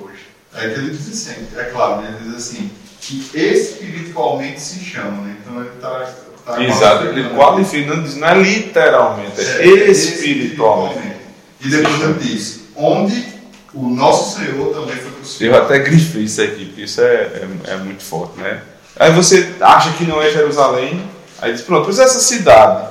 É 0.56 0.70
que 0.70 0.80
ele 0.80 0.92
diz 0.92 1.10
assim, 1.10 1.48
é 1.58 1.64
claro, 1.66 2.02
né? 2.02 2.16
ele 2.20 2.30
diz 2.30 2.38
assim, 2.38 2.70
que 3.02 3.30
espiritualmente 3.36 4.62
se 4.62 4.80
chama, 4.80 5.24
né? 5.24 5.36
Então 5.42 5.60
ele 5.60 5.70
está. 5.76 6.14
Tá 6.46 6.62
Exato, 6.62 7.06
ele 7.06 7.30
qualifica, 7.30 7.96
não 7.96 8.04
diz- 8.04 8.16
não 8.18 8.28
é 8.28 8.38
literalmente, 8.38 9.40
é, 9.40 9.62
É, 9.66 9.90
espiritualmente. 9.92 11.16
E 11.62 11.70
depois 11.70 12.02
ele 12.02 12.14
diz, 12.20 12.60
onde 12.76 13.26
o 13.74 13.88
nosso 13.90 14.38
Senhor 14.40 14.74
também 14.74 14.96
foi 14.98 15.08
Eu 15.08 15.14
crucificado. 15.16 15.64
até 15.64 15.80
grifei 15.80 16.24
isso 16.24 16.42
aqui, 16.42 16.66
porque 16.66 16.82
isso 16.82 17.00
é, 17.02 17.06
é, 17.06 17.48
é 17.68 17.76
muito 17.78 18.04
forte, 18.04 18.38
né? 18.40 18.62
Aí 19.00 19.12
você 19.14 19.54
acha 19.62 19.92
que 19.94 20.04
não 20.04 20.22
é 20.22 20.30
Jerusalém, 20.32 21.02
aí 21.42 21.54
diz, 21.54 21.62
pronto, 21.62 21.86
pois 21.86 21.98
essa 21.98 22.20
cidade, 22.20 22.88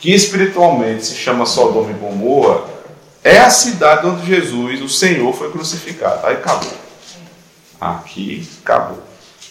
que 0.00 0.10
espiritualmente 0.14 1.04
se 1.06 1.14
chama 1.14 1.44
Sodoma 1.44 1.90
e 1.90 1.94
Gomorra, 1.94 2.62
é 3.22 3.38
a 3.38 3.50
cidade 3.50 4.06
onde 4.06 4.26
Jesus, 4.26 4.80
o 4.80 4.88
Senhor, 4.88 5.32
foi 5.34 5.50
crucificado. 5.52 6.26
Aí 6.26 6.36
acabou. 6.36 6.72
Aqui 7.80 8.48
acabou. 8.62 9.02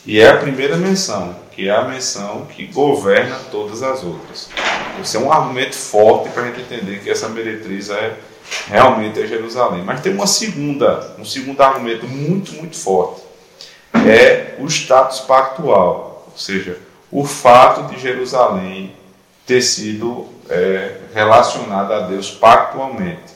E 0.05 0.19
é 0.19 0.29
a 0.29 0.37
primeira 0.37 0.77
menção, 0.77 1.35
que 1.51 1.67
é 1.67 1.75
a 1.75 1.83
menção 1.83 2.45
que 2.45 2.65
governa 2.67 3.39
todas 3.51 3.83
as 3.83 4.03
outras. 4.03 4.49
Isso 5.01 5.17
é 5.17 5.19
um 5.19 5.31
argumento 5.31 5.75
forte 5.75 6.29
para 6.29 6.43
a 6.43 6.45
gente 6.47 6.61
entender 6.61 7.01
que 7.01 7.09
essa 7.09 7.27
meretriz 7.29 7.89
é 7.89 8.17
realmente 8.67 9.21
é 9.21 9.27
Jerusalém. 9.27 9.83
Mas 9.83 10.01
tem 10.01 10.13
uma 10.13 10.27
segunda, 10.27 11.15
um 11.19 11.25
segundo 11.25 11.61
argumento 11.61 12.07
muito, 12.07 12.53
muito 12.53 12.77
forte. 12.77 13.21
É 13.93 14.55
o 14.59 14.67
status 14.67 15.21
pactual, 15.21 16.27
ou 16.31 16.37
seja, 16.37 16.77
o 17.11 17.25
fato 17.25 17.93
de 17.93 17.99
Jerusalém 17.99 18.95
ter 19.45 19.61
sido 19.61 20.27
é, 20.49 20.97
relacionada 21.13 21.97
a 21.97 21.99
Deus 22.01 22.29
pactualmente 22.29 23.35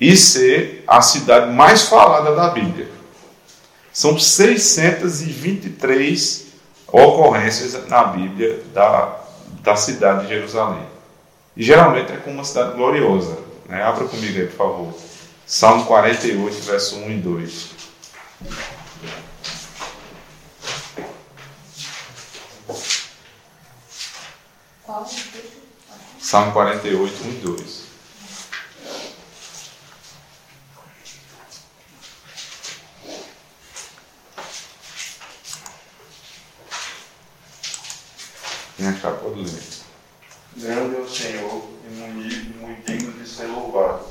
e 0.00 0.16
ser 0.16 0.84
a 0.86 1.00
cidade 1.02 1.52
mais 1.52 1.82
falada 1.82 2.34
da 2.34 2.48
Bíblia. 2.50 2.88
São 3.94 4.18
623 4.18 6.46
ocorrências 6.88 7.88
na 7.88 8.04
Bíblia 8.04 8.62
da, 8.74 9.20
da 9.62 9.74
cidade 9.76 10.22
de 10.22 10.28
Jerusalém. 10.34 10.84
E 11.56 11.62
geralmente 11.62 12.12
é 12.12 12.16
como 12.16 12.34
uma 12.34 12.44
cidade 12.44 12.76
gloriosa. 12.76 13.38
Né? 13.68 13.80
Abra 13.80 14.08
comigo 14.08 14.36
aí, 14.36 14.48
por 14.48 14.56
favor. 14.56 14.92
Salmo 15.46 15.86
48, 15.86 16.56
verso 16.62 16.96
1 16.96 17.10
e 17.12 17.16
2. 17.18 17.70
Qual 24.82 25.02
o 25.02 25.04
texto? 25.04 25.62
Salmo 26.18 26.52
48, 26.52 27.24
1 27.24 27.28
e 27.28 27.32
2. 27.34 27.83
Quem 38.84 38.92
achar 38.92 39.12
pode 39.12 39.40
ler. 39.40 39.62
Grande 40.58 40.96
é 40.96 40.98
o 40.98 41.08
Senhor 41.08 41.70
e 41.88 41.94
muito, 41.94 42.84
digno 42.84 43.12
de 43.12 43.26
ser 43.26 43.46
louvado 43.46 44.04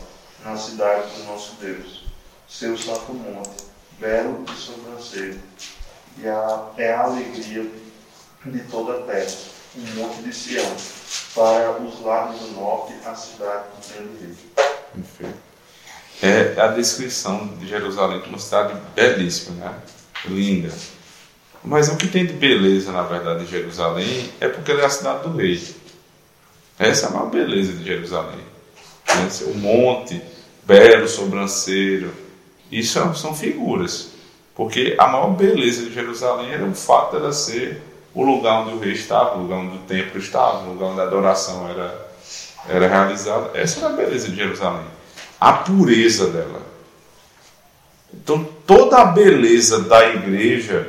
na 0.44 0.58
cidade 0.58 1.16
do 1.16 1.26
nosso 1.26 1.58
Deus, 1.62 2.06
seu 2.50 2.76
santo 2.76 3.14
monte, 3.14 3.66
belo 4.00 4.44
e 4.52 4.60
sobrancelho, 4.60 5.40
e 6.18 6.28
a, 6.28 6.72
é 6.78 6.92
a 6.92 7.04
alegria 7.04 7.70
de 8.48 8.60
toda 8.62 8.98
a 8.98 9.02
terra, 9.04 9.32
um 9.76 9.96
monte 9.96 10.24
de 10.24 10.34
Sião, 10.34 10.76
para 11.36 11.80
os 11.80 12.02
lados 12.02 12.40
do 12.40 12.48
norte, 12.54 12.96
a 13.06 13.14
cidade 13.14 13.66
do 13.68 13.94
grande 13.94 14.26
rei. 14.26 14.36
Perfeito. 14.96 15.38
É 16.20 16.60
a 16.60 16.70
descrição 16.70 17.46
de 17.60 17.68
Jerusalém 17.68 18.22
como 18.22 18.32
uma 18.32 18.40
cidade 18.40 18.74
belíssima, 18.96 19.56
né? 19.64 19.82
linda. 20.26 20.74
Mas 21.64 21.88
o 21.90 21.96
que 21.96 22.08
tem 22.08 22.26
de 22.26 22.34
beleza, 22.34 22.92
na 22.92 23.04
verdade, 23.04 23.44
em 23.44 23.48
Jerusalém 23.48 24.30
é 24.40 24.48
porque 24.50 24.72
ela 24.72 24.82
é 24.82 24.86
a 24.86 24.90
cidade 24.90 25.24
do 25.24 25.36
rei. 25.38 25.62
Essa 26.78 27.06
é 27.06 27.10
a 27.10 27.12
maior 27.12 27.30
beleza 27.30 27.72
de 27.74 27.86
Jerusalém. 27.86 28.40
Né? 29.08 29.30
O 29.46 29.54
monte, 29.58 30.22
belo, 30.66 31.08
sobrancelho. 31.08 32.12
Isso 32.72 32.94
são- 32.94 33.16
são 33.16 33.34
figuras. 33.36 34.10
Porque 34.56 34.96
a 35.00 35.08
maior 35.08 35.30
beleza 35.32 35.84
de 35.84 35.94
Jerusalém 35.94 36.52
era 36.52 36.66
o 36.66 36.76
fato 36.76 37.14
dela 37.16 37.32
ser 37.32 37.82
o 38.14 38.24
lugar 38.24 38.62
onde 38.62 38.74
o 38.76 38.80
rei 38.80 38.94
estava, 38.94 39.36
o 39.38 39.44
lugar 39.44 39.58
onde 39.60 39.78
o 39.78 39.82
templo 39.82 40.20
estava, 40.20 40.60
o 40.66 40.74
lugar 40.74 40.88
onde 40.88 41.00
a 41.00 41.04
adoração 41.04 41.68
era, 41.70 42.08
era 42.68 42.88
realizada. 42.88 43.52
Essa 43.54 43.80
era 43.80 43.88
a 43.90 43.98
beleza 43.98 44.28
de 44.30 44.36
Jerusalém. 44.36 44.86
A 45.40 45.54
pureza 45.54 46.28
dela. 46.28 46.62
Então, 48.14 48.44
toda 48.68 48.98
a 48.98 49.06
beleza 49.06 49.80
da 49.82 50.08
igreja 50.10 50.88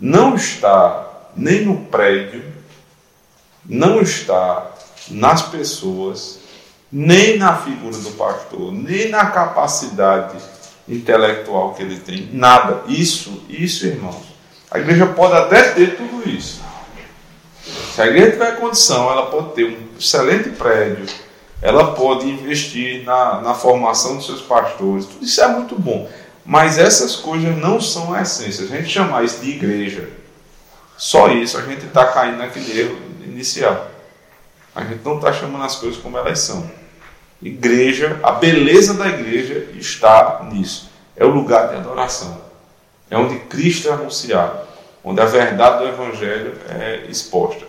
não 0.00 0.34
está 0.34 1.06
nem 1.36 1.64
no 1.64 1.76
prédio, 1.86 2.44
não 3.64 4.00
está 4.00 4.70
nas 5.10 5.42
pessoas, 5.42 6.40
nem 6.90 7.38
na 7.38 7.56
figura 7.56 7.96
do 7.96 8.10
pastor, 8.12 8.72
nem 8.72 9.08
na 9.08 9.26
capacidade 9.26 10.36
intelectual 10.88 11.74
que 11.74 11.82
ele 11.82 11.98
tem, 11.98 12.30
nada. 12.32 12.82
Isso, 12.88 13.42
isso, 13.48 13.86
irmãos. 13.86 14.28
A 14.70 14.78
igreja 14.78 15.06
pode 15.06 15.34
até 15.34 15.62
ter 15.72 15.96
tudo 15.96 16.28
isso. 16.28 16.60
Se 17.94 18.00
a 18.00 18.06
igreja 18.06 18.32
tiver 18.32 18.56
condição, 18.58 19.10
ela 19.10 19.26
pode 19.26 19.52
ter 19.52 19.64
um 19.64 19.98
excelente 19.98 20.50
prédio, 20.50 21.06
ela 21.60 21.92
pode 21.92 22.26
investir 22.28 23.04
na, 23.04 23.40
na 23.40 23.54
formação 23.54 24.16
dos 24.16 24.26
seus 24.26 24.40
pastores, 24.40 25.06
tudo 25.06 25.24
isso 25.24 25.40
é 25.42 25.48
muito 25.48 25.74
bom. 25.74 26.08
Mas 26.48 26.78
essas 26.78 27.14
coisas 27.14 27.54
não 27.58 27.78
são 27.78 28.14
a 28.14 28.22
essência. 28.22 28.66
Se 28.66 28.72
a 28.72 28.76
gente 28.78 28.88
chamar 28.88 29.22
isso 29.22 29.38
de 29.40 29.50
igreja, 29.50 30.08
só 30.96 31.28
isso 31.28 31.58
a 31.58 31.60
gente 31.60 31.84
está 31.84 32.06
caindo 32.06 32.38
naquele 32.38 32.80
erro 32.80 32.98
inicial. 33.22 33.86
A 34.74 34.82
gente 34.82 35.04
não 35.04 35.16
está 35.16 35.30
chamando 35.30 35.64
as 35.64 35.76
coisas 35.76 36.00
como 36.00 36.16
elas 36.16 36.38
são. 36.38 36.70
Igreja, 37.42 38.18
a 38.22 38.32
beleza 38.32 38.94
da 38.94 39.08
igreja 39.08 39.68
está 39.74 40.42
nisso. 40.50 40.88
É 41.14 41.22
o 41.22 41.28
lugar 41.28 41.68
de 41.68 41.74
adoração. 41.74 42.40
É 43.10 43.18
onde 43.18 43.40
Cristo 43.40 43.90
é 43.90 43.92
anunciado, 43.92 44.60
onde 45.04 45.20
a 45.20 45.26
verdade 45.26 45.80
do 45.80 45.88
Evangelho 45.88 46.54
é 46.70 47.04
exposta. 47.10 47.66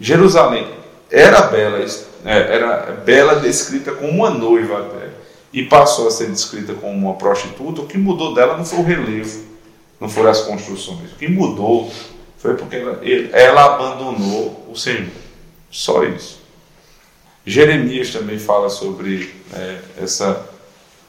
Jerusalém 0.00 0.66
era 1.10 1.42
bela, 1.42 1.78
é, 2.24 2.54
era 2.54 2.92
bela 3.04 3.36
descrita 3.36 3.92
como 3.92 4.10
uma 4.10 4.30
noiva 4.30 4.78
até, 4.78 5.08
e 5.52 5.62
passou 5.64 6.08
a 6.08 6.10
ser 6.10 6.30
descrita 6.30 6.74
como 6.74 6.92
uma 6.92 7.14
prostituta. 7.14 7.82
O 7.82 7.86
que 7.86 7.98
mudou 7.98 8.34
dela 8.34 8.56
não 8.56 8.64
foi 8.64 8.78
o 8.78 8.84
relevo, 8.84 9.44
não 10.00 10.08
foram 10.08 10.30
as 10.30 10.42
construções. 10.42 11.12
O 11.12 11.16
que 11.16 11.28
mudou 11.28 11.90
foi 12.38 12.54
porque 12.54 12.76
ela, 12.76 13.00
ela 13.32 13.64
abandonou 13.64 14.66
o 14.70 14.76
Senhor. 14.76 15.08
Só 15.70 16.04
isso. 16.04 16.38
Jeremias 17.44 18.10
também 18.10 18.38
fala 18.38 18.68
sobre 18.68 19.34
é, 19.54 19.80
essa 20.02 20.48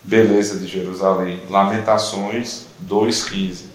beleza 0.04 0.58
de 0.58 0.68
Jerusalém. 0.68 1.42
Lamentações 1.50 2.66
2,15. 2.86 3.66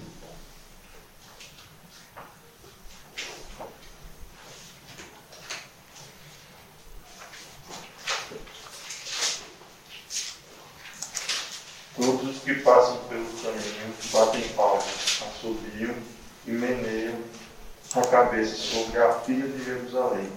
Todos 11.96 12.36
os 12.36 12.42
que 12.42 12.54
passam 12.54 12.96
pelo 13.08 13.26
caminho 13.26 13.94
batem 14.12 14.42
palmas, 14.56 15.22
assobiam 15.22 15.94
e 16.46 16.50
meneiam 16.50 17.14
a 17.94 18.00
cabeça 18.34 18.56
sobre 18.56 18.98
a 18.98 19.12
filha 19.12 19.46
de 19.46 19.64
Jerusalém. 19.64 20.28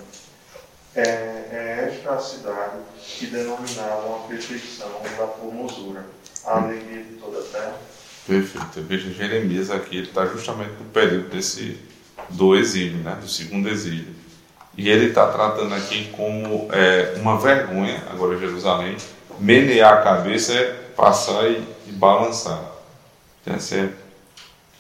É, 0.96 1.02
é 1.02 1.92
esta 1.92 2.14
a 2.14 2.20
cidade 2.20 2.78
que 2.98 3.28
denominavam 3.28 4.16
a 4.16 4.28
perfeição 4.28 4.90
da 5.18 5.28
formosura, 5.28 6.06
a 6.46 6.58
alegria 6.58 7.04
de 7.04 7.14
toda 7.16 7.40
a 7.40 7.44
terra. 7.44 7.76
Perfeito. 8.26 8.82
Veja, 8.82 9.12
Jeremias 9.12 9.72
aqui, 9.72 10.02
está 10.02 10.26
justamente 10.26 10.74
no 10.80 10.86
período 10.86 11.30
desse, 11.30 11.80
do 12.30 12.56
exílio, 12.56 12.98
né? 12.98 13.18
do 13.20 13.28
segundo 13.28 13.70
exílio. 13.70 14.16
E 14.76 14.90
ele 14.90 15.08
está 15.08 15.32
tratando 15.32 15.74
aqui 15.74 16.12
como 16.16 16.68
é, 16.72 17.20
uma 17.20 17.40
vergonha, 17.40 18.04
agora 18.10 18.38
Jerusalém, 18.38 18.98
menear 19.40 20.00
a 20.00 20.02
cabeça 20.02 20.54
é 20.54 20.74
passar 20.96 21.50
e, 21.50 21.64
e 21.88 21.92
balançar. 21.92 22.62
Então, 23.42 23.56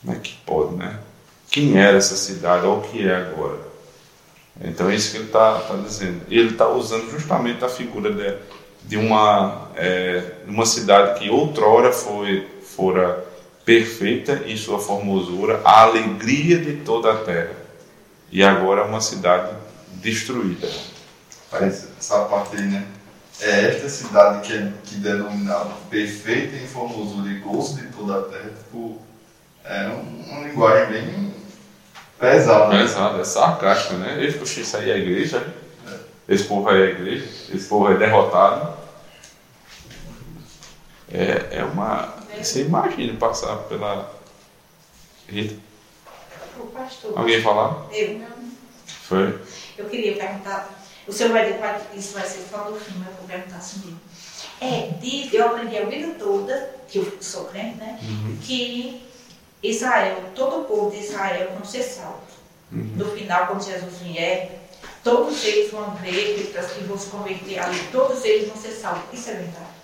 é 0.09 0.15
que 0.15 0.35
pode, 0.45 0.75
né? 0.75 0.99
Quem 1.49 1.77
era 1.77 1.97
essa 1.97 2.15
cidade, 2.15 2.65
ou 2.65 2.79
o 2.79 2.81
que 2.81 3.07
é 3.07 3.15
agora? 3.15 3.59
Então 4.61 4.89
é 4.89 4.95
isso 4.95 5.11
que 5.11 5.17
ele 5.17 5.25
está 5.25 5.59
tá 5.59 5.75
dizendo. 5.75 6.21
Ele 6.29 6.49
está 6.49 6.67
usando 6.67 7.09
justamente 7.11 7.63
a 7.63 7.69
figura 7.69 8.11
de, 8.11 8.37
de 8.83 8.97
uma, 8.97 9.69
é, 9.75 10.31
uma 10.47 10.65
cidade 10.65 11.19
que 11.19 11.29
outrora 11.29 11.91
foi, 11.91 12.47
fora 12.61 13.25
perfeita 13.63 14.43
em 14.45 14.55
sua 14.55 14.79
formosura, 14.79 15.61
a 15.63 15.81
alegria 15.81 16.57
de 16.57 16.77
toda 16.77 17.11
a 17.11 17.17
terra. 17.17 17.55
E 18.31 18.43
agora 18.43 18.81
é 18.81 18.85
uma 18.85 19.01
cidade 19.01 19.55
destruída. 19.93 20.67
Parece 21.49 21.87
essa 21.97 22.19
parte 22.25 22.55
aí, 22.55 22.63
né? 22.63 22.85
É 23.39 23.69
esta 23.69 23.87
cidade 23.87 24.47
que, 24.47 24.53
é, 24.53 24.71
que 24.83 24.95
denominava 24.95 25.73
perfeita 25.89 26.55
em 26.55 26.67
formosura 26.67 27.29
e 27.29 27.39
gosto 27.39 27.75
de 27.75 27.87
toda 27.89 28.19
a 28.19 28.21
terra, 28.23 28.51
tipo, 28.57 28.99
é 29.67 29.89
um, 29.89 30.23
uma 30.31 30.47
linguagem 30.47 30.91
bem 30.91 31.33
pesada. 32.19 32.73
Né? 32.73 32.81
Pesada, 32.81 33.21
é 33.21 33.23
sarcástica, 33.23 33.95
né? 33.95 34.23
Esse, 34.23 34.37
puxa, 34.37 34.61
isso 34.61 34.77
aí 34.77 34.89
é 34.89 34.93
a 34.93 34.97
igreja, 34.97 35.53
esse 36.27 36.45
povo 36.45 36.69
aí 36.69 36.81
é 36.81 36.85
a 36.85 36.89
igreja, 36.91 37.25
esse 37.53 37.67
povo 37.67 37.91
é 37.91 37.97
derrotado. 37.97 38.77
É, 41.11 41.57
é 41.59 41.63
uma. 41.63 42.15
Você 42.37 42.63
imagina 42.63 43.17
passar 43.17 43.55
pela. 43.63 44.13
Rita? 45.27 45.55
O 46.59 46.67
pastor. 46.67 47.17
Alguém 47.17 47.41
falar? 47.41 47.87
Eu. 47.91 48.21
Foi? 49.03 49.39
Eu 49.77 49.85
queria 49.85 50.15
perguntar, 50.15 50.69
o 51.07 51.13
senhor 51.13 51.31
vai 51.31 51.45
dizer, 51.45 51.59
isso 51.95 52.13
vai 52.13 52.25
ser 52.25 52.39
fim, 52.39 52.95
mas 52.97 53.07
eu 53.07 53.13
vou 53.13 53.27
perguntar 53.27 53.57
assim 53.57 53.79
mesmo. 53.85 53.99
É, 54.59 54.91
diz, 54.99 55.31
eu 55.33 55.45
aprendi 55.45 55.77
a 55.77 55.85
vida 55.85 56.15
toda, 56.17 56.75
que 56.87 56.97
eu 56.97 57.17
sou 57.21 57.45
crente, 57.45 57.77
né? 57.77 57.99
Que 58.43 59.07
Israel, 59.63 60.17
todo 60.35 60.61
o 60.61 60.63
povo 60.65 60.91
de 60.91 61.03
Israel 61.03 61.49
vão 61.55 61.65
ser 61.65 61.83
salvos. 61.83 62.37
No 62.71 63.05
final, 63.05 63.47
quando 63.47 63.63
Jesus 63.63 63.99
vier, 64.03 64.59
todos 65.03 65.43
eles 65.45 65.71
vão 65.71 65.91
ver 65.95 66.51
que 66.53 66.83
vão 66.83 66.97
se 66.97 67.07
converter 67.07 67.59
ali, 67.59 67.79
todos 67.91 68.23
eles 68.25 68.49
vão 68.49 68.57
ser 68.57 68.71
salvos. 68.71 69.03
Isso 69.13 69.29
é 69.29 69.33
verdade. 69.33 69.77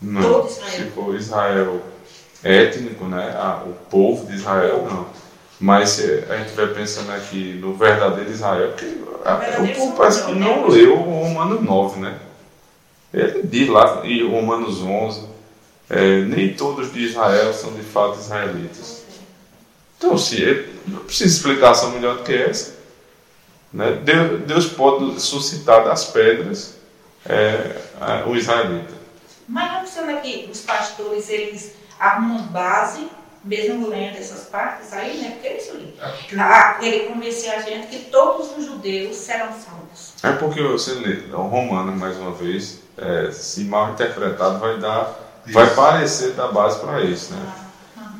Não. 0.00 0.22
Todo 0.22 0.48
Israel. 0.48 0.70
Se 0.70 0.90
for 0.90 1.14
Israel 1.16 1.82
étnico, 2.44 3.04
né? 3.06 3.34
ah, 3.36 3.64
o 3.66 3.72
povo 3.90 4.26
de 4.26 4.36
Israel, 4.36 4.86
não. 4.88 5.06
Mas 5.60 5.90
se 5.90 6.24
a 6.30 6.36
gente 6.36 6.52
vai 6.52 6.68
pensando 6.68 7.10
aqui 7.10 7.58
no 7.60 7.74
verdadeiro 7.74 8.30
Israel, 8.30 8.74
que 8.74 8.86
o 8.86 9.74
povo 9.74 9.96
parece 9.96 10.24
que 10.26 10.32
não 10.32 10.68
né? 10.68 10.74
leu 10.74 10.96
o 10.96 11.24
Romano 11.24 11.60
9, 11.60 12.00
né? 12.00 12.18
Ele 13.12 13.42
diz 13.42 13.68
lá, 13.68 14.02
em 14.04 14.30
Romanos 14.30 14.80
11, 14.80 15.24
é, 15.90 16.20
nem 16.20 16.54
todos 16.54 16.92
de 16.92 17.00
Israel 17.00 17.52
são 17.52 17.72
de 17.72 17.82
fato 17.82 18.20
israelitas. 18.20 18.97
Então, 19.98 20.16
se 20.16 20.40
ele, 20.40 20.80
não 20.86 21.00
precisa 21.00 21.36
explicação 21.36 21.90
melhor 21.90 22.18
do 22.18 22.22
que 22.22 22.34
essa. 22.34 22.74
Né? 23.72 23.92
Deus, 24.04 24.40
Deus 24.46 24.66
pode 24.66 25.20
suscitar 25.20 25.84
das 25.84 26.06
pedras 26.06 26.76
é, 27.28 27.76
a- 28.00 28.24
o 28.26 28.34
israelita. 28.36 28.94
Mas 29.46 29.72
não 29.72 29.80
funciona 29.80 30.20
que 30.20 30.48
os 30.50 30.60
pastores, 30.60 31.28
eles 31.28 31.72
arrumam 31.98 32.42
base, 32.44 33.08
mesmo 33.44 33.88
lendo 33.88 34.16
essas 34.16 34.44
partes 34.48 34.92
aí, 34.92 35.18
né? 35.20 35.30
Porque 35.32 35.48
é 35.48 35.56
isso 35.58 35.70
ali. 35.72 35.94
Ah, 36.38 36.78
ele 36.80 37.06
convencer 37.06 37.50
a 37.52 37.60
gente 37.60 37.86
que 37.88 38.04
todos 38.10 38.56
os 38.56 38.64
judeus 38.66 39.16
serão 39.16 39.48
salvos. 39.48 40.12
É 40.22 40.32
porque 40.32 40.62
você 40.62 40.92
lê 40.94 41.24
o 41.32 41.42
Romano, 41.42 41.92
mais 41.92 42.16
uma 42.16 42.32
vez, 42.32 42.78
é, 42.96 43.30
se 43.32 43.64
mal 43.64 43.90
interpretado, 43.92 44.58
vai 44.58 44.78
dar, 44.78 45.14
vai 45.46 45.68
parecer 45.74 46.32
dar 46.32 46.48
base 46.48 46.78
para 46.80 47.02
isso, 47.02 47.32
né? 47.34 47.52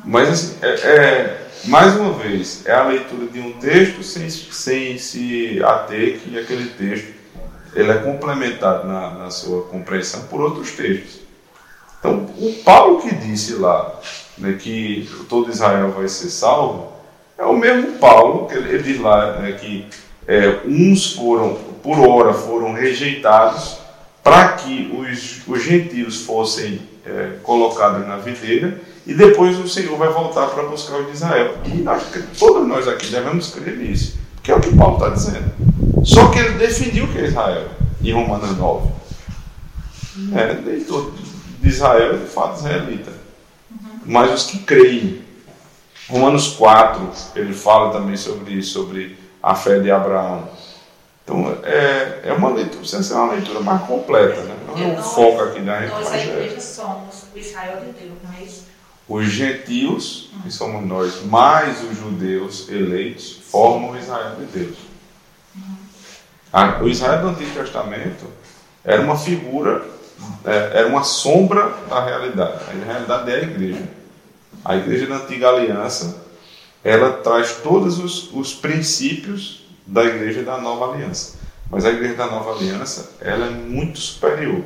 Mas, 0.05 0.29
assim, 0.29 0.57
é, 0.61 0.67
é, 0.69 1.38
mais 1.65 1.95
uma 1.95 2.13
vez, 2.13 2.65
é 2.65 2.73
a 2.73 2.83
leitura 2.83 3.27
de 3.27 3.39
um 3.39 3.53
texto 3.53 4.03
sem, 4.03 4.29
sem 4.29 4.97
se 4.97 5.61
ater 5.63 6.19
que 6.19 6.37
aquele 6.39 6.69
texto 6.69 7.19
ele 7.75 7.91
é 7.91 7.97
complementado 7.97 8.87
na, 8.87 9.11
na 9.11 9.29
sua 9.29 9.63
compreensão 9.63 10.23
por 10.23 10.41
outros 10.41 10.71
textos. 10.71 11.21
Então, 11.99 12.29
o 12.37 12.53
Paulo 12.63 13.01
que 13.01 13.13
disse 13.13 13.55
lá 13.55 13.99
né, 14.37 14.57
que 14.59 15.09
todo 15.27 15.51
Israel 15.51 15.91
vai 15.91 16.07
ser 16.07 16.29
salvo, 16.29 16.93
é 17.37 17.43
o 17.43 17.55
mesmo 17.55 17.97
Paulo 17.99 18.47
que 18.47 18.55
ele, 18.55 18.81
diz 18.81 18.99
lá 18.99 19.33
né, 19.33 19.51
que 19.53 19.85
é, 20.27 20.59
uns 20.65 21.13
foram, 21.13 21.55
por 21.83 21.99
hora, 21.99 22.33
foram 22.33 22.73
rejeitados 22.73 23.78
para 24.29 24.49
que 24.49 24.95
os, 24.95 25.41
os 25.47 25.63
gentios 25.63 26.21
fossem 26.21 26.79
é, 27.03 27.37
colocados 27.41 28.07
na 28.07 28.17
videira 28.17 28.79
e 29.07 29.15
depois 29.15 29.57
o 29.57 29.67
Senhor 29.67 29.97
vai 29.97 30.09
voltar 30.09 30.45
para 30.49 30.67
buscar 30.67 30.97
os 30.97 31.07
de 31.07 31.13
Israel. 31.13 31.57
E 31.65 31.77
nós, 31.77 32.03
todos 32.37 32.67
nós 32.67 32.87
aqui 32.87 33.07
devemos 33.07 33.47
crer 33.49 33.75
nisso, 33.77 34.19
porque 34.35 34.51
é 34.51 34.55
o 34.55 34.59
que 34.59 34.75
Paulo 34.75 34.97
está 34.97 35.09
dizendo. 35.09 35.51
Só 36.05 36.27
que 36.27 36.37
ele 36.37 36.59
definiu 36.59 37.05
o 37.05 37.07
que 37.07 37.17
é 37.17 37.25
Israel 37.25 37.69
em 38.03 38.13
Romanos 38.13 38.55
9. 38.55 38.89
É, 40.35 40.53
nem 40.63 40.83
todo 40.83 41.11
de 41.59 41.67
Israel 41.67 42.13
é 42.13 42.17
de 42.17 42.27
fato 42.27 42.59
israelita. 42.59 43.11
Mas 44.05 44.31
os 44.31 44.51
que 44.51 44.59
creem. 44.59 45.23
Romanos 46.07 46.49
4, 46.49 47.09
ele 47.35 47.53
fala 47.53 47.91
também 47.93 48.15
sobre 48.15 48.53
isso, 48.53 48.73
sobre 48.73 49.17
a 49.41 49.55
fé 49.55 49.79
de 49.79 49.89
Abraão. 49.89 50.47
Então, 51.29 51.59
é, 51.61 52.21
é 52.23 52.33
uma 52.33 52.49
leitura, 52.49 52.79
precisa 52.79 53.03
ser 53.03 53.13
uma 53.13 53.33
leitura 53.33 53.59
mais 53.59 53.83
completa, 53.83 54.41
né? 54.41 54.55
Não 54.65 54.75
é 54.75 54.95
Nós- 54.95 55.13
foco 55.13 55.39
aqui 55.43 55.61
da 55.61 55.79
gente, 55.81 55.91
Nós, 55.91 56.07
a 56.07 56.09
mas 56.09 56.21
é 56.21 56.25
igreja, 56.25 56.59
somos 56.59 57.23
o 57.35 57.37
Israel 57.37 57.79
de 57.81 57.91
Deus, 57.91 58.11
não 58.23 58.31
é 58.33 58.47
os 59.07 59.25
gentios, 59.27 60.29
que 60.41 60.51
somos 60.51 60.87
nós, 60.87 61.23
mais 61.25 61.83
os 61.83 61.97
judeus 61.97 62.67
eleitos, 62.69 63.41
formam 63.51 63.91
o 63.91 63.97
Israel 63.97 64.37
de 64.39 64.45
Deus. 64.45 64.77
Ah, 66.51 66.79
o 66.81 66.87
Israel 66.87 67.21
do 67.21 67.27
Antigo 67.29 67.51
Testamento 67.53 68.25
era 68.83 68.99
uma 69.01 69.15
figura, 69.15 69.85
é, 70.43 70.79
era 70.79 70.87
uma 70.87 71.03
sombra 71.03 71.73
da 71.87 72.03
realidade. 72.05 72.63
A 72.69 72.85
realidade 72.85 73.31
é 73.31 73.35
a 73.35 73.41
igreja. 73.43 73.89
A 74.65 74.75
igreja 74.75 75.05
da 75.05 75.17
Antiga 75.17 75.49
Aliança, 75.49 76.23
ela 76.83 77.13
traz 77.13 77.53
todos 77.63 77.99
os, 77.99 78.33
os 78.33 78.53
princípios 78.53 79.58
da 79.89 80.03
igreja 80.03 80.43
da 80.43 80.57
Nova 80.57 80.93
Aliança. 80.93 81.37
Mas 81.69 81.85
a 81.85 81.89
igreja 81.89 82.15
da 82.15 82.27
Nova 82.27 82.51
Aliança, 82.51 83.11
ela 83.21 83.47
é 83.47 83.49
muito 83.49 83.99
superior 83.99 84.63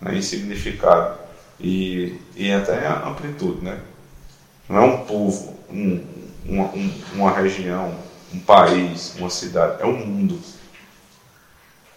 né, 0.00 0.14
em 0.16 0.22
significado 0.22 1.18
e, 1.58 2.18
e 2.36 2.50
até 2.52 2.82
em 2.86 3.08
amplitude, 3.10 3.62
né? 3.64 3.78
Não 4.68 4.76
é 4.78 4.80
um 4.84 4.98
povo, 5.04 5.54
um, 5.70 6.02
uma, 6.46 6.64
um- 6.66 6.92
uma 7.14 7.30
região, 7.32 7.94
um 8.32 8.38
país, 8.38 9.14
uma 9.18 9.28
cidade, 9.28 9.82
é 9.82 9.86
um 9.86 10.06
mundo. 10.06 10.38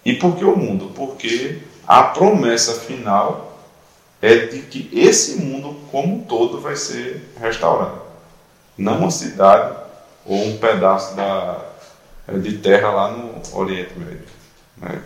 E 0.04 0.14
por 0.14 0.36
que 0.36 0.44
o 0.44 0.56
mundo? 0.58 0.92
Porque 0.96 1.60
a 1.88 2.04
promessa 2.04 2.74
final 2.82 3.60
é 4.22 4.36
de 4.48 4.60
que 4.64 4.90
esse 4.92 5.36
mundo 5.38 5.76
como 5.92 6.16
um 6.16 6.22
todo 6.22 6.60
vai 6.60 6.76
ser 6.76 7.30
restaurado. 7.40 8.02
Não 8.78 9.00
uma 9.00 9.12
cidade 9.12 9.76
ou 10.26 10.48
um 10.48 10.58
pedaço 10.58 11.16
da, 11.16 11.62
de 12.28 12.58
terra 12.58 12.90
lá 12.90 13.12
no 13.12 13.42
Oriente 13.58 13.98
Médio. 13.98 14.26
Né? 14.78 15.02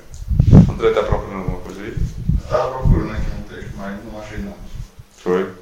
André 0.69 0.89
está 0.89 1.03
procurando 1.03 1.39
alguma 1.39 1.59
coisa 1.59 1.81
aí? 1.81 1.95
Estava 2.43 2.77
procurando 2.77 3.11
aqui 3.11 3.31
um 3.37 3.43
texto, 3.43 3.71
mas 3.77 3.97
não 4.05 4.19
achei 4.19 4.37
nada. 4.39 4.57
Foi. 5.17 5.53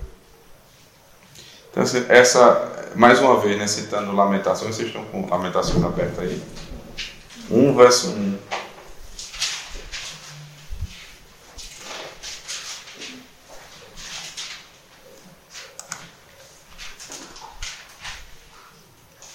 Então, 1.76 1.84
assim, 1.84 2.06
essa, 2.08 2.92
mais 2.96 3.20
uma 3.20 3.38
vez, 3.38 3.58
né, 3.58 3.68
citando 3.68 4.14
Lamentações, 4.14 4.76
vocês 4.76 4.88
estão 4.88 5.04
com 5.06 5.28
Lamentações 5.30 5.84
aberta 5.84 6.22
aí. 6.22 6.42
1 7.52 7.76
verso 7.76 8.12
1. 8.12 8.38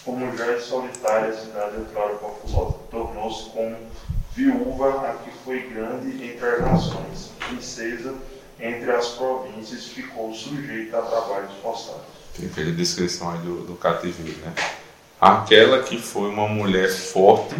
Como 0.04 0.36
já 0.36 0.46
é 0.46 0.58
solitária 0.58 1.28
a 1.28 1.36
cidade 1.36 1.76
outrora 1.76 2.14
populosa, 2.14 2.78
tornou-se 2.90 3.50
como 3.50 3.76
viúva 4.34 5.08
a 5.08 5.14
que 5.22 5.30
foi 5.44 5.68
grande 5.68 6.24
entre 6.24 6.46
as 6.46 6.60
nações, 6.62 7.30
princesa 7.38 8.14
entre 8.62 8.90
as 8.90 9.08
províncias, 9.08 9.86
ficou 9.86 10.34
sujeita 10.34 10.98
a 10.98 10.99
trabalhos 11.10 11.50
forçados. 11.62 12.02
Tem 12.36 12.46
aquela 12.46 12.72
descrição 12.72 13.30
aí 13.30 13.38
do, 13.38 13.66
do 13.66 13.74
cativeiro, 13.74 14.38
né? 14.40 14.54
aquela 15.20 15.82
que 15.82 15.98
foi 15.98 16.30
uma 16.30 16.48
mulher 16.48 16.88
forte, 16.88 17.56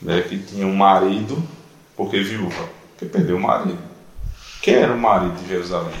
né, 0.00 0.22
que 0.22 0.38
tinha 0.38 0.66
um 0.66 0.74
marido, 0.74 1.42
porque 1.96 2.22
viúva, 2.22 2.68
porque 2.90 3.06
perdeu 3.06 3.36
o 3.36 3.40
marido. 3.40 3.78
Quem 4.60 4.74
era 4.74 4.92
o 4.92 4.98
marido 4.98 5.34
de 5.42 5.48
Jerusalém? 5.48 5.94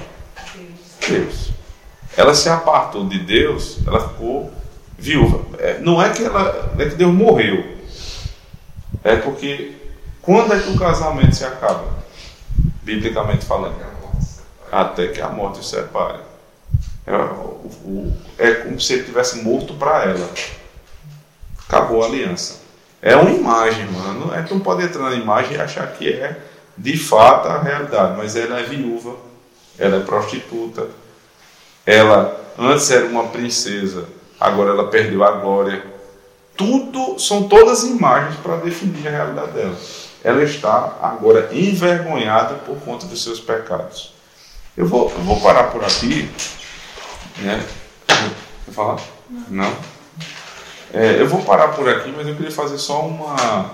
Deus. 1.08 1.50
Ela 2.16 2.34
se 2.34 2.48
apartou 2.48 3.08
de 3.08 3.18
Deus, 3.18 3.78
ela 3.86 4.08
ficou 4.08 4.52
viúva. 4.96 5.44
É, 5.58 5.78
não 5.80 6.00
é 6.00 6.10
que 6.10 6.24
ela, 6.24 6.72
não 6.74 6.84
é 6.84 6.88
que 6.88 6.94
Deus 6.94 7.12
morreu. 7.12 7.76
É 9.02 9.16
porque 9.16 9.74
quando 10.20 10.54
é 10.54 10.60
que 10.60 10.70
o 10.70 10.78
casamento 10.78 11.34
se 11.34 11.44
acaba? 11.44 12.02
Biblicamente 12.82 13.44
falando. 13.44 13.74
Até 14.70 15.08
que 15.08 15.20
a 15.20 15.28
morte 15.28 15.60
o 15.60 15.62
separe. 15.62 16.20
É, 17.06 18.48
é 18.48 18.54
como 18.54 18.80
se 18.80 18.94
ele 18.94 19.04
tivesse 19.04 19.42
morto 19.42 19.74
para 19.74 20.04
ela. 20.04 20.28
Acabou 21.68 22.02
a 22.02 22.06
aliança. 22.06 22.60
É 23.00 23.16
uma 23.16 23.30
imagem, 23.30 23.86
mano. 23.86 24.32
É 24.34 24.42
que 24.42 24.52
não 24.52 24.60
pode 24.60 24.84
entrar 24.84 25.10
na 25.10 25.16
imagem 25.16 25.56
e 25.56 25.60
achar 25.60 25.86
que 25.92 26.08
é 26.08 26.38
de 26.76 26.96
fato 26.96 27.48
a 27.48 27.58
realidade. 27.58 28.16
Mas 28.16 28.36
ela 28.36 28.60
é 28.60 28.62
viúva, 28.62 29.16
ela 29.78 29.96
é 29.96 30.00
prostituta. 30.00 30.86
Ela 31.84 32.40
antes 32.58 32.90
era 32.90 33.06
uma 33.06 33.28
princesa, 33.28 34.06
agora 34.38 34.70
ela 34.70 34.88
perdeu 34.88 35.24
a 35.24 35.32
glória. 35.32 35.84
Tudo 36.56 37.18
são 37.18 37.48
todas 37.48 37.82
imagens 37.82 38.36
para 38.36 38.56
definir 38.56 39.08
a 39.08 39.10
realidade 39.10 39.52
dela. 39.52 39.76
Ela 40.22 40.42
está 40.44 40.98
agora 41.02 41.48
envergonhada 41.52 42.54
por 42.54 42.76
conta 42.80 43.06
dos 43.06 43.22
seus 43.24 43.40
pecados. 43.40 44.14
Eu 44.76 44.86
vou, 44.86 45.10
eu 45.10 45.22
vou 45.22 45.40
parar 45.40 45.64
por 45.64 45.82
aqui. 45.82 46.30
Né? 47.38 47.66
Quer 48.64 48.72
falar? 48.72 49.00
Não? 49.48 49.76
É, 50.92 51.20
eu 51.20 51.28
vou 51.28 51.42
parar 51.42 51.68
por 51.68 51.88
aqui, 51.88 52.12
mas 52.14 52.26
eu 52.26 52.36
queria 52.36 52.50
fazer 52.50 52.78
só 52.78 53.06
uma, 53.06 53.70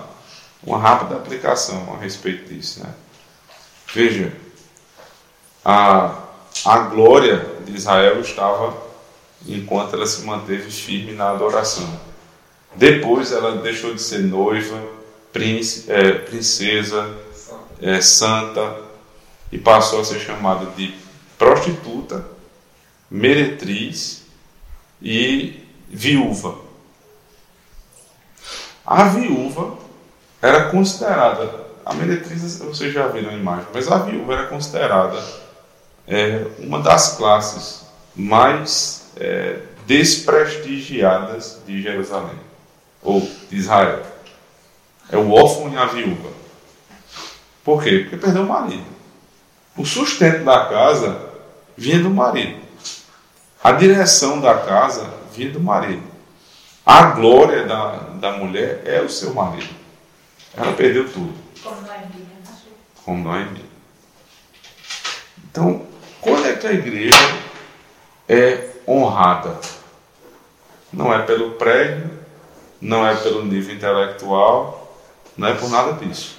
uma 0.63 0.77
rápida 0.77 1.15
aplicação 1.15 1.93
a 1.93 2.01
respeito 2.01 2.53
disso. 2.53 2.81
Né? 2.81 2.89
Veja, 3.93 4.31
a, 5.63 6.15
a 6.65 6.77
glória 6.79 7.45
de 7.65 7.75
Israel 7.75 8.21
estava 8.21 8.75
enquanto 9.47 9.95
ela 9.95 10.05
se 10.05 10.21
manteve 10.21 10.69
firme 10.71 11.13
na 11.13 11.31
adoração. 11.31 11.87
Depois 12.75 13.31
ela 13.31 13.57
deixou 13.57 13.93
de 13.93 14.01
ser 14.01 14.19
noiva, 14.19 14.81
é, 15.87 16.11
princesa, 16.13 17.17
é, 17.81 18.01
santa, 18.01 18.77
e 19.51 19.57
passou 19.57 20.01
a 20.01 20.05
ser 20.05 20.19
chamada 20.19 20.65
de 20.77 20.93
prostituta, 21.37 22.25
meretriz 23.09 24.23
e 25.01 25.65
viúva. 25.87 26.55
A 28.85 29.05
viúva 29.05 29.77
era 30.41 30.69
considerada, 30.69 31.67
a 31.85 31.93
meretriz 31.93 32.59
vocês 32.59 32.93
já 32.93 33.07
viram 33.07 33.31
a 33.31 33.33
imagem, 33.33 33.67
mas 33.73 33.91
a 33.91 33.97
viúva 33.99 34.33
era 34.33 34.47
considerada 34.47 35.21
é, 36.07 36.45
uma 36.59 36.81
das 36.81 37.17
classes 37.17 37.85
mais 38.15 39.11
é, 39.15 39.59
desprestigiadas 39.85 41.61
de 41.65 41.81
Jerusalém, 41.81 42.39
ou 43.01 43.21
de 43.21 43.55
Israel. 43.55 44.03
É 45.11 45.17
o 45.17 45.31
órfão 45.31 45.71
e 45.71 45.77
a 45.77 45.85
viúva. 45.85 46.29
Por 47.63 47.83
quê? 47.83 47.99
Porque 47.99 48.17
perdeu 48.17 48.43
o 48.43 48.47
marido. 48.47 48.85
O 49.75 49.85
sustento 49.85 50.43
da 50.43 50.65
casa 50.65 51.29
vinha 51.77 51.99
do 51.99 52.09
marido. 52.09 52.68
A 53.61 53.73
direção 53.73 54.39
da 54.39 54.57
casa 54.57 55.13
vinha 55.33 55.51
do 55.51 55.59
marido. 55.59 56.07
A 56.85 57.03
glória 57.07 57.65
da, 57.65 57.97
da 58.15 58.31
mulher 58.31 58.81
é 58.85 59.01
o 59.01 59.09
seu 59.09 59.33
marido. 59.33 59.75
Ela 60.55 60.71
perdeu 60.73 61.11
tudo. 61.11 61.33
Como 61.61 61.81
não 61.81 61.93
é 61.93 61.99
Bíblia, 61.99 62.37
Como 63.03 63.31
Bíblia. 63.31 63.65
Então, 65.43 65.85
quando 66.21 66.45
é 66.47 66.53
que 66.53 66.67
a 66.67 66.71
igreja 66.71 67.17
é 68.29 68.69
honrada? 68.87 69.59
Não 70.91 71.13
é 71.13 71.21
pelo 71.23 71.51
prédio, 71.51 72.09
não 72.81 73.05
é 73.05 73.13
pelo 73.15 73.43
nível 73.43 73.75
intelectual, 73.75 74.97
não 75.35 75.49
é 75.49 75.53
por 75.53 75.69
nada 75.69 75.93
disso. 75.93 76.37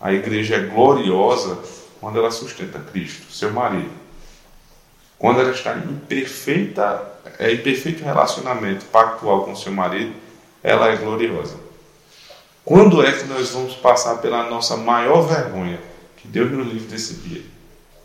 A 0.00 0.12
igreja 0.12 0.56
é 0.56 0.60
gloriosa 0.60 1.58
quando 2.00 2.18
ela 2.18 2.30
sustenta 2.30 2.80
Cristo, 2.80 3.32
seu 3.32 3.52
marido. 3.52 3.99
Quando 5.20 5.40
ela 5.40 5.50
está 5.50 5.76
em 5.76 5.96
perfeita 6.08 7.10
é, 7.38 7.52
em 7.52 7.58
perfeito 7.58 8.02
relacionamento 8.02 8.86
pactual 8.86 9.44
com 9.44 9.54
seu 9.54 9.70
marido, 9.70 10.14
ela 10.62 10.88
é 10.88 10.96
gloriosa. 10.96 11.56
Quando 12.64 13.04
é 13.04 13.12
que 13.12 13.24
nós 13.24 13.50
vamos 13.50 13.74
passar 13.74 14.16
pela 14.16 14.48
nossa 14.48 14.78
maior 14.78 15.20
vergonha? 15.22 15.78
Que 16.16 16.26
Deus 16.26 16.50
nos 16.50 16.66
livre 16.66 16.88
desse 16.88 17.14
dia. 17.14 17.42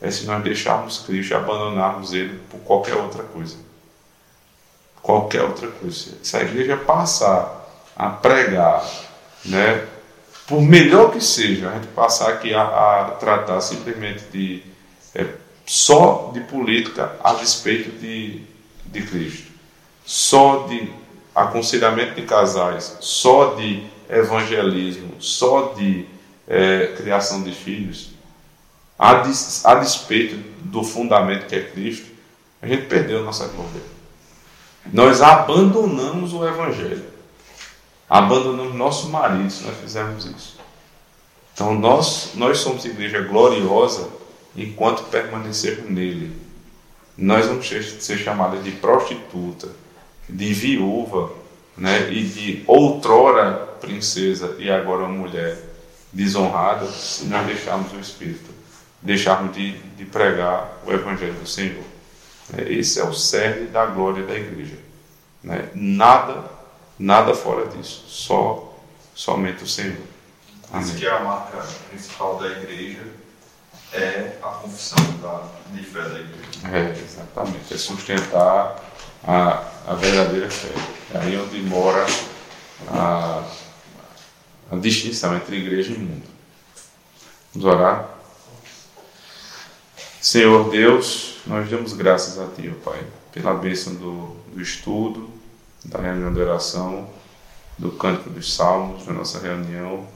É 0.01 0.11
se 0.11 0.25
nós 0.25 0.43
deixarmos 0.43 0.99
Cristo 0.99 1.31
e 1.31 1.33
abandonarmos 1.33 2.13
Ele 2.13 2.37
por 2.49 2.59
qualquer 2.59 2.95
outra 2.95 3.23
coisa. 3.23 3.55
Qualquer 5.01 5.43
outra 5.43 5.69
coisa. 5.69 6.17
Se 6.21 6.35
a 6.35 6.41
igreja 6.41 6.75
passar 6.75 7.65
a 7.95 8.09
pregar, 8.09 8.85
né, 9.45 9.85
por 10.47 10.61
melhor 10.61 11.11
que 11.11 11.21
seja, 11.21 11.69
a 11.69 11.73
gente 11.75 11.87
passar 11.87 12.29
aqui 12.29 12.53
a, 12.53 12.61
a 12.61 13.11
tratar 13.19 13.61
simplesmente 13.61 14.25
de 14.31 14.63
é, 15.13 15.25
só 15.65 16.31
de 16.33 16.41
política 16.41 17.17
a 17.23 17.33
despeito 17.33 17.91
de, 17.99 18.41
de 18.85 19.01
Cristo, 19.01 19.51
só 20.05 20.67
de 20.67 20.91
aconselhamento 21.33 22.15
de 22.15 22.21
casais, 22.21 22.97
só 23.01 23.55
de 23.55 23.83
evangelismo, 24.09 25.15
só 25.19 25.73
de 25.73 26.05
é, 26.47 26.93
criação 26.95 27.43
de 27.43 27.51
filhos, 27.51 28.11
a, 28.97 29.15
des, 29.15 29.65
a 29.65 29.75
despeito 29.75 30.35
do 30.61 30.83
fundamento 30.83 31.47
que 31.47 31.55
é 31.55 31.61
Cristo, 31.63 32.07
a 32.61 32.67
gente 32.67 32.85
perdeu 32.85 33.23
nossa 33.23 33.47
glória. 33.47 33.81
Nós 34.93 35.21
abandonamos 35.21 36.33
o 36.33 36.47
Evangelho, 36.47 37.05
abandonamos 38.09 38.75
nosso 38.75 39.09
marido 39.09 39.49
se 39.49 39.63
nós 39.63 39.77
fizermos 39.77 40.25
isso. 40.25 40.57
Então 41.53 41.73
nós, 41.73 42.31
nós 42.35 42.59
somos 42.59 42.85
igreja 42.85 43.21
gloriosa 43.21 44.07
enquanto 44.55 45.03
permanecermos 45.09 45.89
nele. 45.89 46.35
Nós 47.17 47.45
vamos 47.47 47.67
ser 47.67 48.17
chamados 48.17 48.63
de 48.63 48.71
prostituta, 48.71 49.69
de 50.27 50.53
viúva, 50.53 51.31
né, 51.77 52.11
e 52.11 52.23
de 52.23 52.63
outrora 52.67 53.53
princesa 53.81 54.55
e 54.57 54.69
agora 54.71 55.07
mulher 55.07 55.57
desonrada, 56.11 56.85
se 56.87 57.25
nós 57.25 57.45
deixarmos 57.45 57.91
o 57.91 57.99
Espírito, 57.99 58.49
deixarmos 59.01 59.53
de, 59.53 59.77
de 59.77 60.05
pregar 60.05 60.81
o 60.85 60.91
Evangelho 60.91 61.33
do 61.33 61.47
Senhor. 61.47 61.83
É, 62.57 62.71
esse 62.71 62.99
é 62.99 63.03
o 63.03 63.13
cerne 63.13 63.67
da 63.67 63.85
glória 63.85 64.25
da 64.25 64.35
igreja. 64.35 64.77
Né? 65.43 65.69
Nada, 65.73 66.45
nada 66.97 67.33
fora 67.33 67.67
disso, 67.67 68.05
só 68.07 68.73
somente 69.13 69.63
o 69.63 69.67
Senhor. 69.67 69.97
Amém. 70.71 70.95
que 70.95 71.05
é 71.05 71.11
a 71.11 71.19
marca 71.19 71.65
principal 71.89 72.37
da 72.37 72.47
igreja 72.47 73.03
é 73.95 74.39
a 74.41 74.47
confissão 74.47 74.97
da, 75.21 75.43
de 75.71 75.83
fé 75.83 76.01
da 76.01 76.19
igreja. 76.19 76.67
É, 76.71 76.91
exatamente. 76.91 77.73
É 77.73 77.77
sustentar 77.77 78.83
a, 79.23 79.63
a 79.87 79.93
verdadeira 79.93 80.49
fé. 80.49 80.73
É 81.13 81.19
aí 81.19 81.37
onde 81.37 81.61
mora 81.61 82.05
a, 82.89 83.43
a 84.71 84.75
distinção 84.75 85.35
entre 85.35 85.57
igreja 85.57 85.93
e 85.93 85.97
mundo. 85.97 86.27
Vamos 87.53 87.67
orar? 87.67 88.09
Senhor 90.21 90.69
Deus, 90.69 91.37
nós 91.45 91.69
damos 91.69 91.93
graças 91.93 92.39
a 92.39 92.47
Ti, 92.47 92.73
ó 92.75 92.89
Pai, 92.89 93.01
pela 93.31 93.53
bênção 93.53 93.93
do, 93.93 94.35
do 94.53 94.61
estudo, 94.61 95.29
da 95.85 95.99
reunião 95.99 96.33
de 96.33 96.41
oração, 96.41 97.09
do 97.77 97.91
cântico 97.91 98.29
dos 98.29 98.53
salmos, 98.53 99.05
da 99.05 99.13
nossa 99.13 99.39
reunião. 99.39 100.07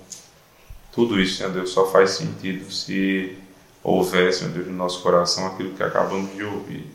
Tudo 0.91 1.19
isso, 1.19 1.37
Senhor 1.37 1.51
Deus, 1.51 1.69
só 1.69 1.85
faz 1.91 2.11
sentido 2.11 2.71
se 2.71 3.37
houver, 3.89 4.33
Senhor 4.33 4.51
Deus, 4.53 4.67
no 4.67 4.73
nosso 4.73 5.01
coração 5.01 5.47
aquilo 5.47 5.73
que 5.73 5.83
acabamos 5.83 6.35
de 6.35 6.43
ouvir. 6.43 6.85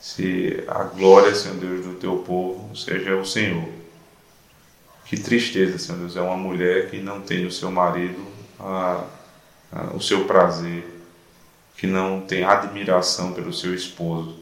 Se 0.00 0.64
a 0.68 0.84
glória, 0.84 1.34
Senhor 1.34 1.56
Deus, 1.56 1.84
do 1.84 1.94
teu 1.94 2.18
povo 2.18 2.74
seja 2.76 3.16
o 3.16 3.26
Senhor. 3.26 3.68
Que 5.04 5.18
tristeza, 5.18 5.78
Senhor 5.78 5.98
Deus, 5.98 6.16
é 6.16 6.20
uma 6.20 6.36
mulher 6.36 6.90
que 6.90 7.00
não 7.00 7.20
tem 7.20 7.46
o 7.46 7.50
seu 7.50 7.70
marido, 7.70 8.24
a, 8.60 9.04
a, 9.72 9.82
o 9.94 10.00
seu 10.00 10.24
prazer, 10.24 10.86
que 11.76 11.86
não 11.86 12.20
tem 12.20 12.44
admiração 12.44 13.32
pelo 13.32 13.52
seu 13.52 13.74
esposo, 13.74 14.36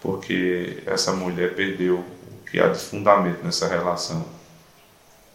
porque 0.00 0.82
essa 0.86 1.12
mulher 1.12 1.54
perdeu 1.54 1.98
o 1.98 2.50
que 2.50 2.58
há 2.60 2.68
de 2.68 2.78
fundamento 2.78 3.44
nessa 3.44 3.68
relação. 3.68 4.26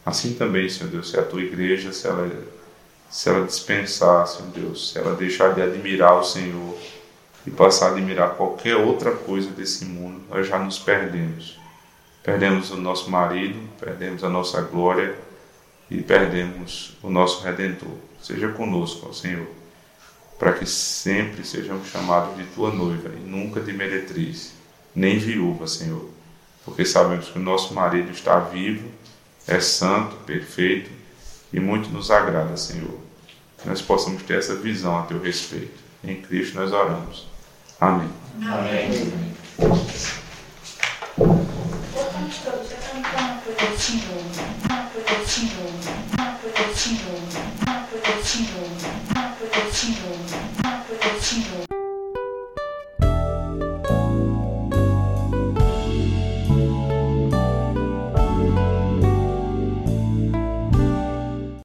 Assim 0.06 0.34
também, 0.34 0.70
Senhor 0.70 0.90
Deus, 0.90 1.10
se 1.10 1.20
a 1.20 1.24
tua 1.24 1.42
igreja, 1.42 1.92
se 1.92 2.08
ela 2.08 2.30
se 3.10 3.30
ela 3.30 3.46
dispensar, 3.46 4.28
Senhor 4.28 4.52
Deus, 4.52 4.92
se 4.92 5.00
ela 5.00 5.16
deixar 5.16 5.54
de 5.54 5.62
admirar 5.62 6.20
o 6.20 6.24
Senhor 6.24 6.78
e 7.46 7.52
passar 7.52 7.88
a 7.88 7.92
admirar 7.92 8.32
qualquer 8.32 8.76
outra 8.76 9.12
coisa 9.12 9.50
desse 9.52 9.86
mundo, 9.86 10.22
nós 10.30 10.48
já 10.48 10.60
nos 10.60 10.78
perdemos. 10.78 11.58
perdemos 12.22 12.72
o 12.72 12.76
nosso 12.76 13.10
marido, 13.10 13.58
perdemos 13.80 14.22
a 14.22 14.30
nossa 14.30 14.62
glória 14.62 15.18
e 15.90 16.02
perdemos 16.02 16.98
o 17.02 17.10
nosso 17.10 17.42
Redentor. 17.42 17.96
Seja 18.22 18.50
conosco, 18.50 19.08
ó 19.10 19.14
Senhor, 19.14 19.48
para 20.38 20.52
que 20.52 20.66
sempre 20.66 21.46
sejamos 21.46 21.88
chamados 21.88 22.36
de 22.36 22.44
tua 22.48 22.70
noiva 22.70 23.10
e 23.16 23.20
nunca 23.20 23.62
de 23.62 23.72
meretriz, 23.72 24.54
nem 24.94 25.18
viúva, 25.18 25.68
Senhor, 25.68 26.10
porque 26.66 26.84
sabemos 26.84 27.30
que 27.30 27.40
o 27.40 27.42
nosso 27.42 27.74
marido 27.74 28.12
está 28.12 28.38
vivo, 28.40 28.92
é 29.48 29.62
santo, 29.62 30.18
perfeito 30.26 30.97
e 31.52 31.60
muito 31.60 31.90
nos 31.90 32.12
agrada, 32.12 32.56
Senhor. 32.58 33.00
Que 33.62 33.68
nós 33.68 33.82
possamos 33.82 34.24
ter 34.24 34.38
essa 34.38 34.56
visão 34.56 34.98
a 34.98 35.04
teu 35.04 35.22
respeito. 35.22 35.80
Em 36.04 36.22
Cristo 36.22 36.56
nós 36.56 36.72
oramos. 36.72 37.28
Amém. 37.80 38.10
Amém. 38.42 39.34
Voltamos 39.58 40.18